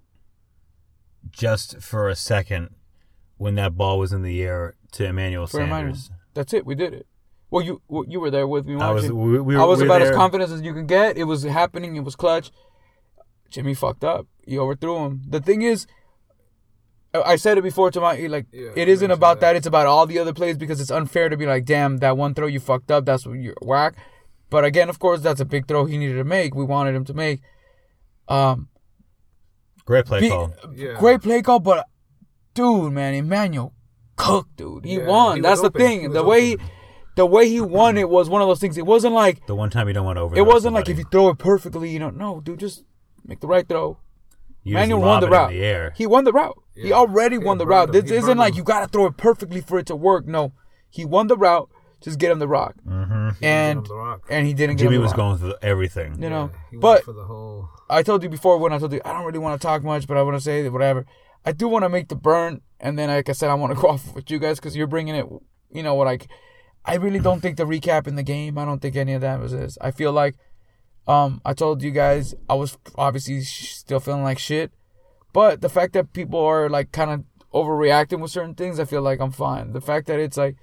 just 1.31 1.81
for 1.81 2.09
a 2.09 2.15
second 2.15 2.73
when 3.37 3.55
that 3.55 3.75
ball 3.75 3.99
was 3.99 4.13
in 4.13 4.23
the 4.23 4.41
air 4.41 4.75
to 4.93 5.05
Emmanuel 5.05 5.47
For. 5.47 5.57
Sanders? 5.57 6.09
That's 6.33 6.53
it. 6.53 6.65
We 6.65 6.75
did 6.75 6.93
it. 6.93 7.07
Well, 7.49 7.63
you 7.63 7.81
well, 7.87 8.03
you 8.07 8.19
were 8.19 8.29
there 8.29 8.47
with 8.47 8.65
me. 8.65 8.79
I 8.79 8.91
was 8.91 9.11
we, 9.11 9.39
we 9.39 9.55
I 9.55 9.63
was 9.63 9.79
we 9.79 9.85
about 9.85 10.01
as 10.01 10.15
confident 10.15 10.51
as 10.51 10.61
you 10.61 10.73
can 10.73 10.85
get. 10.85 11.17
It 11.17 11.23
was 11.23 11.43
happening. 11.43 11.95
It 11.95 12.03
was 12.03 12.15
clutch. 12.15 12.51
Jimmy 13.49 13.73
fucked 13.73 14.03
up. 14.03 14.27
He 14.45 14.57
overthrew 14.57 15.05
him. 15.05 15.21
The 15.27 15.39
thing 15.39 15.61
is, 15.61 15.87
I 17.23 17.33
I 17.33 17.35
said 17.35 17.57
it 17.57 17.61
before 17.63 17.91
to 17.91 17.99
my 18.01 18.15
like. 18.27 18.45
Yeah, 18.51 18.69
it 18.75 18.87
I 18.87 18.91
isn't 18.91 19.11
about 19.11 19.39
that. 19.41 19.53
that. 19.53 19.55
It's 19.57 19.67
about 19.67 19.85
all 19.87 20.05
the 20.05 20.19
other 20.19 20.33
plays 20.33 20.57
because 20.57 20.79
it's 20.81 20.91
unfair 20.91 21.29
to 21.29 21.37
be 21.37 21.45
like, 21.45 21.65
damn, 21.65 21.97
that 21.97 22.17
one 22.17 22.33
throw 22.33 22.47
you 22.47 22.59
fucked 22.59 22.91
up. 22.91 23.05
That's 23.05 23.25
what 23.25 23.33
you're 23.39 23.55
whack. 23.61 23.95
But 24.49 24.63
again, 24.65 24.89
of 24.89 24.99
course, 24.99 25.21
that's 25.21 25.41
a 25.41 25.45
big 25.45 25.67
throw 25.67 25.85
he 25.85 25.97
needed 25.97 26.15
to 26.15 26.23
make. 26.23 26.55
We 26.55 26.63
wanted 26.63 26.95
him 26.95 27.05
to 27.05 27.13
make. 27.13 27.41
Um, 28.27 28.69
Great 29.85 30.05
play 30.05 30.19
be- 30.21 30.29
call. 30.29 30.53
Yeah. 30.75 30.95
great 30.99 31.21
play 31.21 31.41
call, 31.41 31.59
but 31.59 31.87
dude, 32.53 32.91
man, 32.93 33.13
Emmanuel 33.13 33.73
cooked, 34.17 34.57
dude. 34.57 34.83
He 34.85 34.95
Yeah, 34.97 35.07
won. 35.07 35.35
he 35.37 35.41
That's 35.41 35.61
the 35.61 35.67
open. 35.67 35.81
Thing. 35.81 36.03
was 36.09 36.13
The 36.13 36.23
way, 36.23 36.41
he, 36.45 36.57
the 37.15 37.25
way 37.25 37.47
he 37.47 37.61
won 37.61 37.97
it 37.97 38.09
was 38.09 38.29
one 38.29 38.41
of 38.41 38.47
those 38.49 38.59
things. 38.59 38.77
It 38.77 38.85
wasn't 38.85 39.13
like 39.13 39.45
The 39.47 39.55
one 39.55 39.69
time 39.69 39.87
you 39.87 39.93
don't 39.93 40.05
want 40.05 40.17
over. 40.17 40.35
it 40.35 40.45
wasn't 40.45 40.73
like 40.73 40.89
if 40.89 40.97
you 40.97 41.05
throw 41.11 41.29
it 41.29 41.37
perfectly, 41.37 41.89
you 41.89 41.99
know, 41.99 42.09
no, 42.09 42.41
dude, 42.41 42.59
just 42.59 42.83
make 43.25 43.39
the 43.39 43.47
right 43.47 43.67
throw. 43.67 43.97
you 44.63 44.73
just 44.73 44.81
Manuel 44.89 45.01
won 45.01 45.21
the 45.21 45.27
it 45.27 45.31
route. 45.31 45.49
the 45.51 45.63
air. 45.63 45.93
He 45.95 46.05
won 46.05 46.23
the 46.25 46.33
route. 46.33 46.57
He 46.83 46.93
already 46.93 47.35
He 47.35 47.43
won 47.43 47.57
the 47.57 47.65
burned 47.65 47.89
route. 47.89 47.95
him. 47.95 48.01
This 48.01 48.11
He 48.11 48.17
isn't 48.17 48.37
like 48.37 48.53
him. 48.53 48.57
you 48.59 48.63
got 48.63 48.81
to 48.81 48.87
throw 48.87 49.05
it 49.07 49.17
perfectly 49.17 49.61
for 49.61 49.79
it 49.79 49.85
to 49.87 49.95
work. 49.95 50.27
No, 50.27 50.53
he 50.89 51.05
won 51.05 51.27
the 51.27 51.37
route. 51.37 51.69
Just 52.01 52.19
get 52.19 52.29
him 52.31 52.37
the 52.37 52.47
rock, 52.47 52.75
hmm 52.83 53.29
and 53.41 53.83
the 53.83 53.95
rock. 53.95 54.21
and 54.29 54.45
he 54.45 54.53
didn't. 54.53 54.77
Jimmy 54.77 54.91
get 54.91 54.95
him 54.97 55.01
was 55.01 55.11
rock, 55.11 55.17
going 55.17 55.37
through 55.39 55.55
everything. 55.63 56.21
You 56.21 56.29
know, 56.29 56.51
Yeah, 56.53 56.59
he 56.69 56.75
went 56.77 56.81
but 56.81 57.03
for 57.03 57.11
the 57.13 57.23
whole. 57.25 57.69
I 57.89 58.03
told 58.03 58.21
you 58.21 58.29
before 58.29 58.59
when 58.59 58.71
I 58.71 58.77
told 58.77 58.93
you 58.93 59.01
I 59.03 59.13
don't 59.13 59.25
really 59.25 59.39
want 59.39 59.59
to 59.59 59.65
talk 59.65 59.83
much, 59.83 60.05
but 60.07 60.15
I 60.15 60.21
want 60.21 60.37
to 60.37 60.41
say 60.41 60.69
whatever. 60.69 61.05
I 61.43 61.53
do 61.53 61.67
want 61.67 61.83
to 61.85 61.89
make 61.89 62.09
the 62.09 62.15
burn, 62.15 62.61
and 62.79 62.99
then 62.99 63.09
like 63.09 63.29
I 63.29 63.31
said, 63.31 63.49
I 63.49 63.55
want 63.55 63.73
to 63.75 63.81
go 63.81 63.87
off 63.87 64.13
with 64.13 64.29
you 64.29 64.37
guys 64.37 64.59
because 64.59 64.75
you're 64.77 64.85
bringing 64.85 65.15
it. 65.15 65.25
You 65.71 65.81
know 65.81 65.95
what 65.95 66.07
I? 66.07 66.19
I 66.85 66.95
really 66.97 67.19
don't 67.19 67.41
think 67.41 67.57
the 67.57 67.65
recap 67.65 68.05
in 68.05 68.13
the 68.15 68.21
game. 68.23 68.59
I 68.59 68.65
don't 68.65 68.79
think 68.79 68.95
any 68.95 69.13
of 69.13 69.21
that 69.21 69.39
was 69.39 69.51
this. 69.51 69.75
I 69.81 69.89
feel 69.89 70.11
like, 70.13 70.35
um, 71.07 71.41
I 71.43 71.53
told 71.53 71.81
you 71.81 71.89
guys 71.91 72.35
I 72.47 72.53
was 72.53 72.77
obviously 72.95 73.43
sh- 73.43 73.73
still 73.73 73.99
feeling 73.99 74.23
like 74.23 74.37
shit, 74.37 74.71
but 75.37 75.61
the 75.61 75.69
fact 75.69 75.93
that 75.93 76.13
people 76.13 76.39
are 76.39 76.67
like 76.67 76.91
kind 76.91 77.11
of 77.11 77.23
overreacting 77.53 78.19
with 78.21 78.31
certain 78.31 78.55
things, 78.55 78.79
I 78.79 78.85
feel 78.85 79.03
like 79.03 79.19
I'm 79.19 79.31
fine. 79.31 79.71
The 79.71 79.81
fact 79.89 80.07
that 80.07 80.19
it's 80.19 80.35
like, 80.35 80.55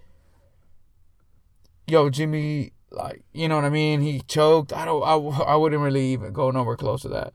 yo, 1.86 2.10
Jimmy, 2.10 2.72
like 2.90 3.22
you 3.32 3.46
know 3.48 3.54
what 3.54 3.64
I 3.64 3.70
mean? 3.70 4.00
He 4.00 4.20
choked. 4.26 4.72
I 4.72 4.84
don't. 4.84 5.02
I, 5.02 5.14
I 5.52 5.54
wouldn't 5.54 5.80
really 5.80 6.06
even 6.12 6.32
go 6.32 6.50
nowhere 6.50 6.76
close 6.76 7.02
to 7.02 7.08
that. 7.10 7.34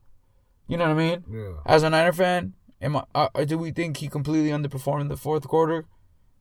You 0.67 0.75
know 0.75 0.83
what 0.89 0.91
I 0.99 1.05
mean? 1.05 1.23
Yeah. 1.31 1.53
As 1.65 1.83
a 1.83 1.89
Niner 1.89 2.11
fan, 2.11 2.55
am 2.81 2.97
I, 2.97 3.03
uh, 3.15 3.45
do 3.45 3.57
we 3.57 3.71
think 3.71 3.97
he 3.97 4.09
completely 4.09 4.49
underperformed 4.49 5.01
in 5.01 5.07
the 5.07 5.15
fourth 5.17 5.47
quarter? 5.47 5.85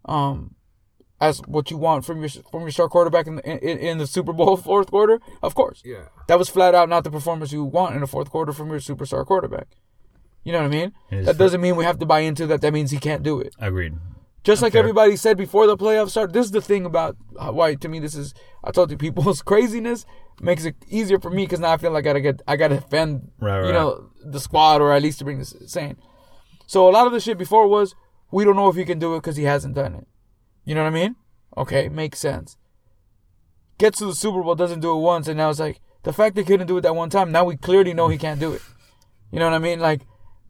Um, 0.04 0.56
as 1.20 1.38
what 1.46 1.70
you 1.70 1.76
want 1.78 2.04
from 2.06 2.18
your 2.20 2.28
from 2.50 2.62
your 2.62 2.72
star 2.72 2.88
quarterback 2.88 3.28
in 3.28 3.36
the, 3.36 3.48
in, 3.48 3.78
in 3.78 3.98
the 3.98 4.06
Super 4.08 4.32
Bowl 4.32 4.56
fourth 4.70 4.90
quarter? 4.90 5.20
Of 5.42 5.54
course, 5.54 5.80
Yeah. 5.84 6.06
that 6.26 6.38
was 6.40 6.48
flat 6.48 6.74
out 6.74 6.88
not 6.88 7.04
the 7.04 7.10
performance 7.10 7.52
you 7.52 7.62
want 7.62 7.94
in 7.94 8.00
the 8.00 8.06
fourth 8.08 8.30
quarter 8.30 8.52
from 8.52 8.68
your 8.70 8.80
superstar 8.80 9.24
quarterback. 9.24 9.68
You 10.44 10.52
know 10.52 10.58
what 10.58 10.66
I 10.66 10.68
mean? 10.68 10.92
That 11.24 11.36
doesn't 11.36 11.60
mean 11.60 11.76
we 11.76 11.84
have 11.84 11.98
to 11.98 12.06
buy 12.06 12.20
into 12.20 12.46
that. 12.46 12.60
That 12.62 12.72
means 12.72 12.90
he 12.90 12.98
can't 12.98 13.22
do 13.22 13.40
it. 13.40 13.54
Agreed. 13.58 13.94
Just 14.44 14.62
like 14.62 14.74
everybody 14.74 15.16
said 15.16 15.36
before 15.36 15.66
the 15.66 15.76
playoffs 15.76 16.10
start, 16.10 16.32
this 16.32 16.46
is 16.46 16.52
the 16.52 16.62
thing 16.62 16.86
about 16.86 17.16
why 17.32 17.74
to 17.74 17.88
me 17.88 17.98
this 17.98 18.14
is. 18.14 18.32
I 18.64 18.70
told 18.70 18.90
you 18.90 18.96
people's 19.06 19.42
craziness 19.42 20.06
makes 20.40 20.64
it 20.64 20.76
easier 20.88 21.18
for 21.18 21.30
me 21.30 21.44
because 21.44 21.60
now 21.60 21.72
I 21.72 21.76
feel 21.76 21.90
like 21.90 22.04
I 22.04 22.08
gotta 22.08 22.20
get 22.20 22.42
I 22.46 22.56
gotta 22.56 22.76
defend 22.76 23.30
Right, 23.40 23.66
you 23.66 23.72
know 23.72 24.10
the 24.24 24.40
squad 24.40 24.80
or 24.80 24.92
at 24.92 25.02
least 25.02 25.18
to 25.18 25.24
bring 25.24 25.38
this 25.38 25.54
sane. 25.66 25.96
So 26.66 26.88
a 26.88 26.92
lot 26.92 27.06
of 27.06 27.12
the 27.12 27.20
shit 27.20 27.36
before 27.36 27.66
was 27.66 27.94
we 28.30 28.44
don't 28.44 28.56
know 28.56 28.68
if 28.68 28.76
he 28.76 28.84
can 28.84 28.98
do 28.98 29.14
it 29.14 29.18
because 29.18 29.36
he 29.36 29.44
hasn't 29.44 29.74
done 29.74 29.94
it. 29.94 30.06
You 30.64 30.74
know 30.74 30.82
what 30.82 30.88
I 30.88 30.94
mean? 30.94 31.16
Okay, 31.56 31.88
makes 31.88 32.18
sense. 32.18 32.56
Gets 33.78 33.98
to 33.98 34.06
the 34.06 34.14
Super 34.14 34.42
Bowl, 34.42 34.54
doesn't 34.54 34.80
do 34.80 34.96
it 34.96 35.00
once, 35.00 35.28
and 35.28 35.36
now 35.36 35.50
it's 35.50 35.60
like 35.60 35.80
the 36.02 36.12
fact 36.12 36.36
they 36.36 36.44
couldn't 36.44 36.66
do 36.66 36.78
it 36.78 36.82
that 36.82 36.94
one 36.94 37.10
time. 37.10 37.32
Now 37.32 37.44
we 37.44 37.56
clearly 37.56 37.94
know 37.94 38.08
he 38.08 38.18
can't 38.18 38.40
do 38.40 38.52
it. 38.52 38.62
You 39.30 39.38
know 39.38 39.46
what 39.46 39.54
I 39.54 39.58
mean? 39.58 39.80
Like 39.80 40.02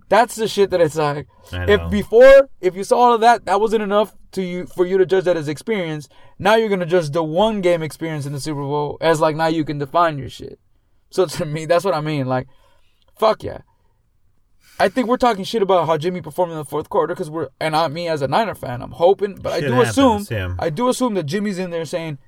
that's 0.09 0.37
the 0.37 0.49
shit 0.49 0.71
that 0.71 0.81
it's 0.81 0.97
like. 0.97 1.27
If 1.53 1.91
before, 1.91 2.49
if 2.61 2.75
you 2.75 2.85
saw 2.85 2.99
all 2.99 3.15
of 3.15 3.21
that, 3.21 3.45
that 3.47 3.61
wasn't 3.61 3.83
enough 3.83 4.15
to 4.33 4.43
you 4.43 4.67
for 4.67 4.87
you 4.87 4.99
to 4.99 5.07
judge 5.07 5.25
that 5.25 5.37
as 5.37 5.49
experience. 5.49 6.09
Now 6.39 6.57
you're 6.57 6.69
gonna 6.69 6.87
judge 6.87 7.11
the 7.11 7.23
one 7.23 7.61
game 7.61 7.83
experience 7.83 8.27
in 8.27 8.33
the 8.33 8.41
Super 8.41 8.61
Bowl 8.61 8.99
as 9.01 9.21
like 9.21 9.37
now 9.37 9.47
you 9.47 9.65
can 9.65 9.79
define 9.79 10.19
your 10.19 10.29
shit. 10.29 10.59
So 11.11 11.27
to 11.27 11.45
me, 11.45 11.67
that's 11.67 11.85
what 11.85 11.95
I 11.95 12.01
mean. 12.01 12.27
Like, 12.27 12.49
fuck 13.19 13.43
yeah. 13.43 13.63
I 14.81 14.89
think 14.89 15.09
we're 15.09 15.17
talking 15.17 15.43
shit 15.43 15.63
about 15.63 15.87
how 15.87 15.99
Jimmy 15.99 16.21
performed 16.21 16.53
in 16.53 16.59
the 16.59 16.65
fourth 16.65 16.89
quarter 16.89 17.13
because 17.15 17.29
we're 17.29 17.49
and 17.61 17.75
I 17.75 17.89
me 17.89 18.09
as 18.09 18.23
a 18.23 18.29
Niner 18.29 18.55
fan, 18.55 18.81
I'm 18.81 18.93
hoping, 18.93 19.35
but 19.35 19.53
I 19.53 19.61
do 19.61 19.73
happens, 19.73 19.91
assume 19.91 20.27
yeah. 20.31 20.55
I 20.59 20.71
do 20.71 20.89
assume 20.89 21.15
that 21.15 21.25
Jimmy's 21.25 21.59
in 21.59 21.71
there 21.71 21.85
saying 21.85 22.19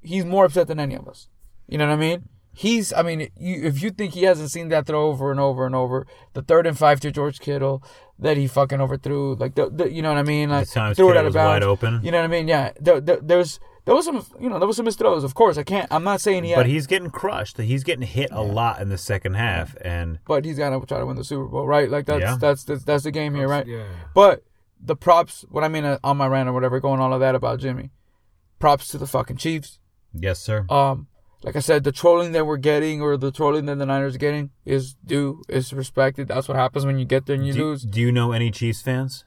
he's 0.00 0.24
more 0.24 0.46
upset 0.46 0.68
than 0.68 0.80
any 0.80 0.94
of 0.94 1.06
us. 1.06 1.28
You 1.68 1.78
know 1.78 1.86
what 1.86 1.94
I 1.94 1.96
mean? 1.96 2.28
He's, 2.54 2.92
I 2.92 3.02
mean, 3.02 3.28
you, 3.38 3.62
if 3.64 3.82
you 3.82 3.90
think 3.90 4.12
he 4.12 4.24
hasn't 4.24 4.50
seen 4.50 4.68
that 4.68 4.86
throw 4.86 5.06
over 5.08 5.30
and 5.30 5.40
over 5.40 5.64
and 5.64 5.74
over, 5.74 6.06
the 6.34 6.42
third 6.42 6.66
and 6.66 6.76
five 6.76 7.00
to 7.00 7.10
George 7.10 7.40
Kittle 7.40 7.82
that 8.18 8.36
he 8.36 8.46
fucking 8.46 8.80
overthrew, 8.80 9.34
like 9.36 9.54
the, 9.54 9.70
the 9.70 9.90
you 9.90 10.02
know 10.02 10.10
what 10.10 10.18
I 10.18 10.22
mean, 10.22 10.50
like 10.50 10.68
The 10.68 10.74
times 10.74 10.96
threw 10.98 11.10
it 11.10 11.16
out 11.16 11.24
of 11.24 11.34
was 11.34 11.34
wide 11.36 11.62
open. 11.62 12.00
You 12.04 12.10
know 12.10 12.18
what 12.18 12.24
I 12.24 12.28
mean? 12.28 12.48
Yeah, 12.48 12.72
there, 12.78 13.00
there, 13.00 13.20
there's 13.22 13.58
there 13.84 13.94
was 13.94 14.04
some, 14.04 14.24
you 14.38 14.48
know, 14.50 14.58
there 14.58 14.68
was 14.68 14.76
some 14.76 14.84
missed 14.84 14.98
throws. 14.98 15.24
Of 15.24 15.34
course, 15.34 15.56
I 15.58 15.62
can't. 15.64 15.88
I'm 15.90 16.04
not 16.04 16.20
saying 16.20 16.44
he, 16.44 16.50
had, 16.50 16.56
But 16.56 16.66
he's 16.66 16.86
getting 16.86 17.10
crushed. 17.10 17.56
He's 17.58 17.82
getting 17.84 18.06
hit 18.06 18.28
a 18.30 18.42
lot 18.42 18.80
in 18.82 18.90
the 18.90 18.98
second 18.98 19.34
half, 19.34 19.74
and 19.80 20.18
but 20.26 20.44
he's 20.44 20.58
gonna 20.58 20.78
try 20.86 20.98
to 20.98 21.06
win 21.06 21.16
the 21.16 21.24
Super 21.24 21.46
Bowl, 21.46 21.66
right? 21.66 21.90
Like 21.90 22.04
that's 22.06 22.20
Yeah. 22.20 22.36
that's, 22.38 22.64
that's 22.64 22.84
that's 22.84 23.04
the 23.04 23.10
game 23.10 23.34
here, 23.34 23.48
right? 23.48 23.66
Yeah. 23.66 23.84
But 24.14 24.44
the 24.78 24.94
props, 24.94 25.44
what 25.48 25.64
I 25.64 25.68
mean 25.68 25.84
uh, 25.84 25.98
on 26.04 26.16
my 26.18 26.26
rant 26.26 26.48
or 26.48 26.52
whatever, 26.52 26.80
going 26.80 27.00
all 27.00 27.12
of 27.14 27.20
that 27.20 27.34
about 27.34 27.60
Jimmy, 27.60 27.90
props 28.58 28.88
to 28.88 28.98
the 28.98 29.06
fucking 29.06 29.38
Chiefs. 29.38 29.78
yes, 30.12 30.38
sir. 30.38 30.66
Um, 30.68 31.08
like 31.42 31.56
I 31.56 31.60
said, 31.60 31.84
the 31.84 31.92
trolling 31.92 32.32
that 32.32 32.46
we're 32.46 32.56
getting 32.56 33.00
or 33.02 33.16
the 33.16 33.32
trolling 33.32 33.66
that 33.66 33.76
the 33.76 33.86
Niners 33.86 34.14
are 34.14 34.18
getting 34.18 34.50
is 34.64 34.94
due, 35.04 35.42
is 35.48 35.72
respected. 35.72 36.28
That's 36.28 36.48
what 36.48 36.56
happens 36.56 36.86
when 36.86 36.98
you 36.98 37.04
get 37.04 37.26
there 37.26 37.34
and 37.36 37.46
you 37.46 37.52
do, 37.52 37.64
lose. 37.70 37.82
do 37.82 38.00
you 38.00 38.12
know 38.12 38.32
any 38.32 38.50
Chiefs 38.50 38.82
fans? 38.82 39.24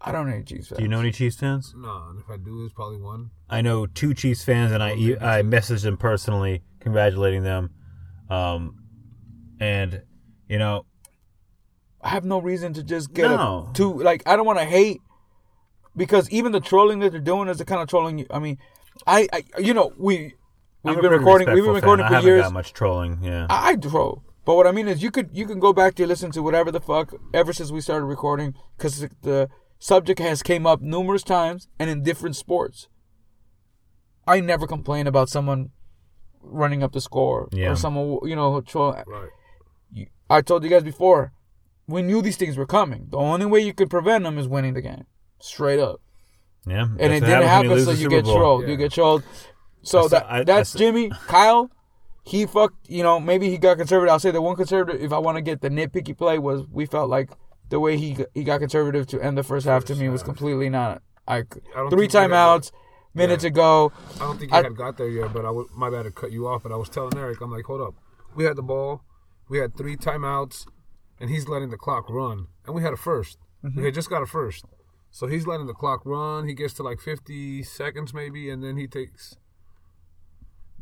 I 0.00 0.12
don't 0.12 0.30
need 0.30 0.46
Chiefs 0.46 0.68
fans. 0.68 0.78
Do 0.78 0.82
you 0.84 0.88
know 0.88 1.00
any 1.00 1.10
Chiefs 1.12 1.36
fans? 1.36 1.74
No, 1.76 2.06
and 2.10 2.20
if 2.20 2.28
I 2.30 2.36
do, 2.36 2.64
it's 2.64 2.72
probably 2.74 2.98
one. 2.98 3.30
I 3.50 3.60
know 3.62 3.86
two 3.86 4.14
Chiefs 4.14 4.44
fans, 4.44 4.72
and 4.72 4.82
I 4.82 4.94
maybe 4.94 5.18
I 5.20 5.42
messaged 5.42 5.82
them 5.82 5.96
personally, 5.96 6.62
congratulating 6.80 7.42
them. 7.42 7.70
Um, 8.30 8.76
and 9.60 10.02
you 10.48 10.58
know, 10.58 10.86
I 12.00 12.10
have 12.10 12.24
no 12.24 12.40
reason 12.40 12.72
to 12.74 12.82
just 12.82 13.12
get 13.12 13.28
No. 13.28 13.70
to 13.74 13.92
like. 13.92 14.22
I 14.26 14.36
don't 14.36 14.46
want 14.46 14.60
to 14.60 14.64
hate 14.64 15.00
because 15.96 16.30
even 16.30 16.52
the 16.52 16.60
trolling 16.60 17.00
that 17.00 17.10
they're 17.10 17.20
doing 17.20 17.48
is 17.48 17.58
the 17.58 17.64
kind 17.64 17.82
of 17.82 17.88
trolling. 17.88 18.18
You, 18.20 18.26
I 18.30 18.38
mean, 18.38 18.58
I, 19.06 19.28
I 19.32 19.42
you 19.58 19.74
know 19.74 19.92
we 19.98 20.34
we've 20.82 20.96
I'm 20.96 21.02
been 21.02 21.10
recording. 21.12 21.52
We've 21.52 21.64
been 21.64 21.74
recording 21.74 22.04
fan. 22.04 22.06
I 22.06 22.08
for 22.08 22.14
haven't 22.16 22.28
years. 22.30 22.42
got 22.42 22.52
much 22.52 22.72
trolling. 22.72 23.18
Yeah, 23.22 23.46
I, 23.50 23.70
I 23.70 23.76
troll. 23.76 24.22
But 24.44 24.56
what 24.56 24.66
I 24.66 24.72
mean 24.72 24.88
is, 24.88 25.02
you 25.02 25.10
could 25.10 25.30
you 25.32 25.46
can 25.46 25.58
go 25.60 25.72
back 25.72 25.94
to 25.96 26.06
listen 26.06 26.30
to 26.32 26.42
whatever 26.42 26.70
the 26.70 26.80
fuck 26.80 27.12
ever 27.34 27.52
since 27.52 27.70
we 27.70 27.80
started 27.80 28.06
recording, 28.06 28.54
because 28.76 29.00
the, 29.00 29.10
the 29.22 29.48
subject 29.78 30.18
has 30.20 30.42
came 30.42 30.66
up 30.66 30.80
numerous 30.80 31.22
times 31.22 31.68
and 31.78 31.90
in 31.90 32.02
different 32.02 32.36
sports. 32.36 32.88
I 34.26 34.40
never 34.40 34.66
complain 34.66 35.06
about 35.06 35.28
someone 35.28 35.70
running 36.42 36.82
up 36.82 36.92
the 36.92 37.00
score 37.00 37.48
Yeah. 37.52 37.70
or 37.72 37.76
someone 37.76 38.18
you 38.28 38.36
know 38.36 38.60
troll. 38.60 38.92
Right. 39.06 40.08
I 40.30 40.42
told 40.42 40.62
you 40.64 40.68
guys 40.70 40.82
before, 40.82 41.32
we 41.86 42.02
knew 42.02 42.20
these 42.20 42.36
things 42.36 42.56
were 42.58 42.66
coming. 42.66 43.06
The 43.10 43.16
only 43.16 43.46
way 43.46 43.60
you 43.60 43.72
could 43.72 43.88
prevent 43.88 44.24
them 44.24 44.36
is 44.38 44.46
winning 44.46 44.74
the 44.74 44.82
game, 44.82 45.06
straight 45.40 45.80
up. 45.80 46.00
yeah. 46.66 46.82
And 46.98 47.12
it 47.12 47.20
didn't 47.20 47.24
happens 47.24 47.40
when 47.40 47.48
happen, 47.48 47.70
lose 47.70 47.84
so 47.86 47.92
the 47.94 47.98
you 48.02 48.08
get 48.10 48.24
Bowl. 48.24 48.36
trolled. 48.36 48.62
Yeah. 48.62 48.68
You 48.68 48.76
get 48.76 48.92
trolled. 48.92 49.22
So 49.88 49.98
I 50.00 50.02
saw- 50.02 50.08
that 50.08 50.26
I- 50.30 50.38
I 50.40 50.44
that's 50.44 50.70
saw- 50.70 50.78
Jimmy. 50.78 51.10
Kyle, 51.26 51.70
he 52.24 52.46
fucked. 52.46 52.88
You 52.88 53.02
know, 53.02 53.18
maybe 53.20 53.48
he 53.50 53.58
got 53.58 53.78
conservative. 53.78 54.12
I'll 54.12 54.18
say 54.18 54.30
the 54.30 54.42
one 54.42 54.56
conservative. 54.56 55.02
If 55.02 55.12
I 55.12 55.18
want 55.18 55.36
to 55.36 55.42
get 55.42 55.60
the 55.60 55.70
nitpicky 55.70 56.16
play, 56.16 56.38
was 56.38 56.66
we 56.70 56.86
felt 56.86 57.08
like 57.10 57.30
the 57.70 57.80
way 57.80 57.96
he 57.96 58.16
he 58.34 58.44
got 58.44 58.60
conservative 58.60 59.06
to 59.08 59.20
end 59.20 59.36
the 59.38 59.42
first 59.42 59.66
half 59.66 59.84
to 59.86 59.94
me 59.94 60.08
was 60.08 60.22
completely 60.22 60.68
not. 60.70 61.02
I 61.26 61.38
I 61.38 61.42
three 61.42 62.06
think 62.08 62.12
we 62.14 62.20
had 62.20 62.30
timeouts, 62.30 62.70
minutes 63.14 63.44
ago. 63.44 63.92
I 64.16 64.18
don't 64.20 64.38
think 64.38 64.50
you 64.52 64.56
I- 64.58 64.62
had 64.62 64.76
got 64.76 64.96
there 64.96 65.08
yet, 65.08 65.32
but 65.32 65.44
I 65.44 65.50
would, 65.50 65.66
my 65.74 65.90
bad 65.90 66.04
to 66.04 66.10
cut 66.10 66.32
you 66.32 66.46
off. 66.48 66.62
But 66.62 66.72
I 66.72 66.76
was 66.76 66.88
telling 66.88 67.16
Eric, 67.18 67.40
I'm 67.40 67.50
like, 67.50 67.64
hold 67.64 67.80
up, 67.82 67.94
we 68.34 68.44
had 68.44 68.56
the 68.56 68.62
ball, 68.62 69.02
we 69.48 69.58
had 69.58 69.76
three 69.76 69.96
timeouts, 69.96 70.66
and 71.20 71.28
he's 71.30 71.48
letting 71.48 71.68
the 71.70 71.76
clock 71.76 72.08
run, 72.08 72.46
and 72.64 72.74
we 72.74 72.82
had 72.82 72.92
a 72.92 72.96
1st 72.96 73.36
Mm-hmm. 73.64 73.78
We 73.80 73.84
had 73.86 73.94
just 73.94 74.08
got 74.08 74.22
a 74.22 74.26
first, 74.26 74.64
so 75.10 75.26
he's 75.26 75.44
letting 75.46 75.66
the 75.66 75.74
clock 75.74 76.02
run. 76.06 76.46
He 76.46 76.54
gets 76.54 76.74
to 76.74 76.84
like 76.84 77.00
50 77.00 77.64
seconds 77.64 78.14
maybe, 78.14 78.48
and 78.48 78.62
then 78.62 78.76
he 78.76 78.86
takes 78.86 79.36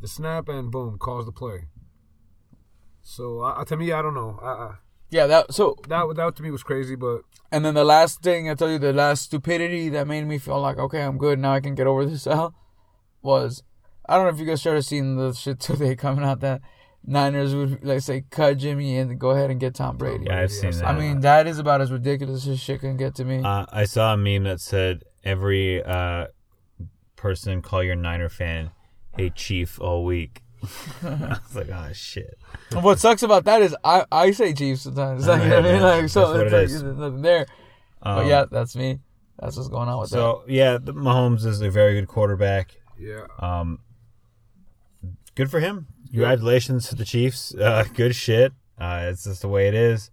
the 0.01 0.09
snap 0.09 0.49
and 0.49 0.71
boom, 0.71 0.99
calls 0.99 1.27
the 1.27 1.33
play. 1.33 1.65
So 3.03 3.41
uh, 3.41 3.65
to 3.65 3.77
me, 3.77 3.93
I 3.93 4.03
don't 4.03 4.15
know. 4.15 4.39
I, 4.43 4.47
I, 4.47 4.75
Yeah, 5.11 5.27
that 5.27 5.55
so. 5.55 5.77
that 5.89 6.13
that 6.17 6.37
to 6.37 6.43
me 6.43 6.51
was 6.51 6.63
crazy, 6.63 6.97
but 6.97 7.23
And 7.53 7.65
then 7.65 7.75
the 7.75 7.85
last 7.85 8.23
thing 8.23 8.51
I 8.51 8.55
tell 8.55 8.71
you, 8.71 8.79
the 8.79 8.93
last 8.93 9.23
stupidity 9.23 9.89
that 9.91 10.07
made 10.07 10.27
me 10.27 10.39
feel 10.39 10.61
like 10.61 10.79
okay, 10.79 11.03
I'm 11.03 11.19
good 11.19 11.39
now. 11.39 11.53
I 11.53 11.61
can 11.61 11.75
get 11.75 11.87
over 11.87 12.05
this 12.05 12.27
L. 12.27 12.55
Was 13.23 13.63
I 14.09 14.17
don't 14.17 14.25
know 14.25 14.31
if 14.31 14.39
you 14.39 14.47
guys 14.47 14.61
started 14.61 14.83
seeing 14.83 15.17
the 15.17 15.33
shit 15.35 15.61
today 15.61 15.95
coming 15.97 16.25
out 16.25 16.41
that 16.41 16.63
Niners 17.05 17.55
would 17.55 17.85
like 17.85 18.01
say 18.01 18.25
cut 18.31 18.59
Jimmy 18.59 18.99
and 18.99 19.19
go 19.19 19.31
ahead 19.31 19.51
and 19.51 19.61
get 19.61 19.77
Tom 19.77 19.97
Brady. 19.97 20.25
Yeah, 20.27 20.41
I've 20.41 20.53
seen 20.53 20.73
that. 20.73 20.85
I 20.85 20.99
mean, 20.99 21.21
that 21.21 21.47
is 21.47 21.61
about 21.61 21.81
as 21.81 21.93
ridiculous 21.93 22.47
as 22.49 22.59
shit 22.59 22.81
can 22.81 22.97
get 22.97 23.15
to 23.17 23.25
me. 23.25 23.43
Uh, 23.43 23.67
I 23.71 23.85
saw 23.85 24.15
a 24.15 24.17
meme 24.17 24.43
that 24.45 24.61
said 24.61 25.05
every 25.23 25.83
uh, 25.83 26.27
person 27.15 27.63
call 27.63 27.85
your 27.85 27.95
Niner 27.95 28.29
fan 28.29 28.73
"Hey 29.17 29.31
Chief" 29.31 29.81
all 29.81 30.05
week. 30.05 30.43
I 31.03 31.39
was 31.47 31.55
like, 31.55 31.69
oh 31.71 31.91
shit. 31.93 32.39
What 32.73 32.99
sucks 32.99 33.23
about 33.23 33.45
that 33.45 33.63
is 33.63 33.77
I, 33.85 34.05
I 34.11 34.31
say 34.33 34.53
chief 34.53 34.81
sometimes. 34.81 35.27
Like, 35.27 35.43
you 35.45 35.49
know 35.49 35.59
I 35.59 35.63
mean? 35.63 35.75
Yeah, 35.77 35.83
Like, 35.83 36.09
so 36.09 36.21
that's 36.21 36.37
what 36.39 36.47
it's 36.47 36.53
it 36.53 36.57
like 36.57 36.65
is. 36.65 36.83
there's 36.83 36.97
nothing 36.97 37.23
there. 37.23 37.47
but 38.03 38.19
Um, 38.23 38.27
yeah, 38.29 38.45
that's 38.51 38.75
me. 38.75 39.01
That's 39.39 39.57
what's 39.57 39.69
going 39.69 39.89
on 39.89 40.01
with 40.01 40.11
that. 40.11 40.17
So 40.17 40.43
yeah, 40.49 40.79
the, 40.79 40.95
Mahomes 40.95 41.45
is 41.45 41.61
a 41.61 41.71
very 41.71 41.95
good 41.95 42.09
quarterback. 42.09 42.75
yeah, 42.99 43.27
Um, 43.39 43.81
good 45.35 45.51
for 45.51 45.61
him. 45.61 45.87
Congratulations 46.11 46.89
to 46.89 46.95
the 46.95 47.05
Chiefs. 47.05 47.55
Uh, 47.55 47.85
good 47.95 48.15
shit. 48.15 48.53
Uh, 48.79 49.03
it's 49.11 49.25
just 49.25 49.43
the 49.43 49.49
way 49.49 49.69
it 49.69 49.75
is. 49.75 50.11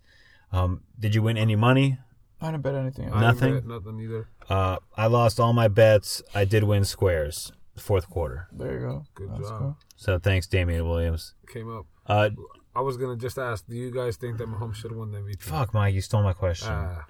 Um, 0.52 0.82
did 1.00 1.16
you 1.16 1.22
win 1.24 1.38
any 1.38 1.56
money? 1.56 1.98
I 2.42 2.52
didn't 2.52 2.64
bet 2.64 2.76
anything. 2.76 3.06
I 3.06 3.08
didn't 3.08 3.22
Nothing? 3.22 3.54
bet 3.56 3.66
Nothing 3.68 4.00
either. 4.02 4.28
Uh, 4.50 4.78
I 4.98 5.08
lost 5.08 5.40
all 5.40 5.54
my 5.54 5.70
bets. 5.70 6.22
I 6.36 6.44
did 6.46 6.64
win 6.66 6.84
squares 6.84 7.52
the 7.76 7.82
fourth 7.82 8.10
quarter. 8.10 8.48
There 8.52 8.74
you 8.74 8.80
go. 8.80 9.06
Good 9.16 9.30
That's 9.32 9.50
job. 9.50 9.60
cool. 9.60 9.78
So 9.96 10.20
thanks, 10.20 10.48
Damien 10.48 10.88
Williams. 10.88 11.34
Came 11.52 11.72
up. 11.76 11.86
Uh, 12.06 12.30
I 12.76 12.82
was 12.82 12.98
gonna 12.98 13.16
just 13.18 13.38
ask, 13.38 13.66
do 13.68 13.76
you 13.76 13.92
guys 13.92 14.18
think 14.18 14.38
that 14.40 14.48
Mahomes 14.48 14.76
should 14.76 14.92
have 14.92 14.98
won 14.98 15.12
the 15.12 15.20
MVP? 15.20 15.42
fuck, 15.42 15.74
Mike, 15.74 15.94
you 15.94 16.02
stole 16.02 16.24
my 16.24 16.34
question. 16.34 16.70
Ah. 16.72 17.06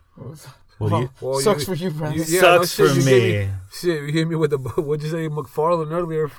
Will 0.79 1.01
you- 1.01 1.09
Well, 1.21 1.39
Sucks 1.39 1.63
for 1.65 1.75
you, 1.75 1.91
Brandon. 1.91 2.19
you- 2.19 2.25
Sucks 2.25 2.77
no 2.79 2.85
shit, 2.87 2.93
for 2.93 2.99
you 2.99 3.05
me. 3.05 3.11
hit 3.31 3.49
Shit, 3.71 4.01
you 4.03 4.11
hit 4.11 4.27
me 4.27 4.35
with 4.35 4.51
the 4.51 4.57
what'd 4.57 5.03
you 5.03 5.09
say, 5.11 5.29
McFarland 5.29 5.91
earlier? 5.91 6.29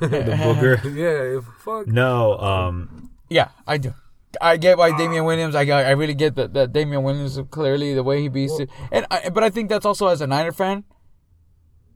the 0.00 0.06
booger. 0.08 0.94
yeah, 0.94 1.40
fuck. 1.64 1.86
No, 1.86 2.38
um, 2.38 3.10
Yeah, 3.28 3.48
I 3.66 3.78
do. 3.78 3.94
I 4.40 4.56
get 4.58 4.76
why 4.76 4.94
Damien 4.98 5.24
Williams. 5.24 5.54
I 5.54 5.62
I 5.62 5.92
really 5.92 6.12
get 6.14 6.34
that 6.34 6.52
that 6.52 6.72
Damien 6.72 7.02
Williams 7.02 7.40
clearly 7.50 7.94
the 7.94 8.02
way 8.02 8.20
he 8.20 8.28
beats 8.28 8.58
it, 8.60 8.68
and 8.92 9.06
I, 9.10 9.30
but 9.30 9.42
I 9.42 9.48
think 9.48 9.70
that's 9.70 9.86
also 9.86 10.08
as 10.08 10.20
a 10.20 10.26
Niner 10.26 10.52
fan, 10.52 10.84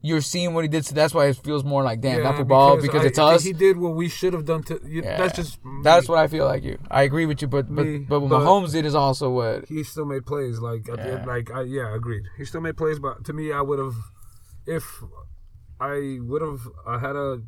you're 0.02 0.20
seeing 0.22 0.54
what 0.54 0.64
he 0.64 0.68
did. 0.68 0.84
So 0.86 0.94
that's 0.94 1.12
why 1.12 1.26
it 1.26 1.36
feels 1.36 1.62
more 1.64 1.82
like 1.82 2.00
damn, 2.00 2.18
Yeah, 2.18 2.22
not 2.24 2.36
football 2.36 2.80
because, 2.80 3.02
I 3.02 3.06
it's 3.08 3.18
us. 3.18 3.42
He 3.44 3.52
did 3.52 3.76
what 3.76 3.94
we 3.94 4.08
should 4.08 4.32
have 4.32 4.44
done 4.46 4.62
to. 4.64 4.80
You, 4.84 5.02
Yeah. 5.02 5.18
That's 5.18 5.36
just. 5.36 5.58
That's 5.82 6.08
me. 6.08 6.12
what 6.14 6.18
I 6.24 6.26
feel 6.28 6.46
like 6.46 6.62
you. 6.64 6.78
I 6.90 7.02
agree 7.02 7.26
with 7.26 7.42
you, 7.42 7.48
but 7.48 7.74
but 7.74 7.84
Me, 7.86 7.98
but 7.98 8.20
what 8.20 8.30
but- 8.30 8.40
Mahomes 8.40 8.72
did 8.72 8.84
is 8.86 8.94
also 8.94 9.30
what. 9.30 9.66
He 9.68 9.82
still 9.84 10.06
made 10.06 10.24
plays. 10.26 10.58
Like, 10.60 10.88
at 10.88 10.96
the 10.96 11.02
Yeah. 11.06 11.14
end, 11.18 11.26
like, 11.26 11.50
I, 11.50 11.62
yeah, 11.62 11.94
agreed. 11.94 12.22
He 12.38 12.44
still 12.44 12.60
made 12.62 12.76
plays, 12.76 12.98
but 12.98 13.24
to 13.26 13.32
me, 13.32 13.52
I 13.52 13.60
would 13.60 13.78
have, 13.78 13.94
if 14.66 15.02
I 15.80 16.18
would 16.22 16.42
have 16.42 16.60
I 16.86 16.98
had 16.98 17.16
a 17.16 17.42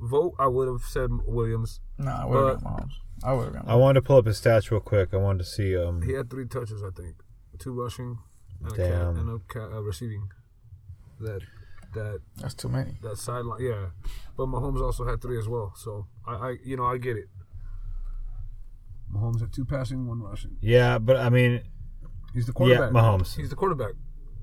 vote, 0.00 0.34
I 0.38 0.46
would 0.46 0.68
have 0.68 0.82
said 0.82 1.10
Williams. 1.26 1.80
No, 1.98 2.10
I 2.10 2.24
would 2.26 2.48
have 2.48 2.60
Mahomes. 2.62 2.90
I 3.22 3.32
would 3.32 3.54
have. 3.54 3.68
I 3.68 3.74
wanted 3.76 4.00
to 4.00 4.02
pull 4.02 4.18
up 4.18 4.26
his 4.26 4.40
stats 4.40 4.70
real 4.70 4.80
quick. 4.80 5.10
I 5.14 5.16
wanted 5.16 5.38
to 5.38 5.44
see. 5.44 5.74
Um, 5.76 6.02
He 6.02 6.12
had 6.12 6.28
three 6.30 6.46
touches, 6.46 6.82
I 6.82 6.90
think, 6.90 7.16
two 7.58 7.72
rushing, 7.72 8.18
and 8.62 8.72
a, 8.72 8.76
Damn. 8.76 9.14
ca- 9.14 9.20
and 9.20 9.30
a 9.30 9.38
ca- 9.48 9.76
uh, 9.78 9.80
receiving. 9.80 10.28
That 11.20 11.42
that 11.94 12.20
That's 12.36 12.54
too 12.54 12.68
many. 12.68 12.98
that 13.02 13.16
sideline, 13.16 13.60
yeah. 13.62 13.86
But 14.36 14.46
Mahomes 14.46 14.80
also 14.82 15.06
had 15.06 15.20
three 15.22 15.38
as 15.38 15.48
well. 15.48 15.72
So 15.76 16.06
I, 16.26 16.34
I 16.34 16.56
you 16.64 16.76
know, 16.76 16.84
I 16.86 16.98
get 16.98 17.16
it. 17.16 17.26
Mahomes 19.12 19.40
had 19.40 19.52
two 19.52 19.64
passing, 19.64 20.06
one 20.08 20.20
rushing. 20.20 20.56
yeah, 20.60 20.98
but 20.98 21.16
I 21.16 21.28
mean, 21.30 21.62
He's 22.32 22.46
the 22.46 22.50
Yeah, 22.52 22.54
quarterback. 22.54 22.90
Mahomes. 22.90 23.36
He's 23.36 23.50
the 23.50 23.56
quarterback. 23.56 23.92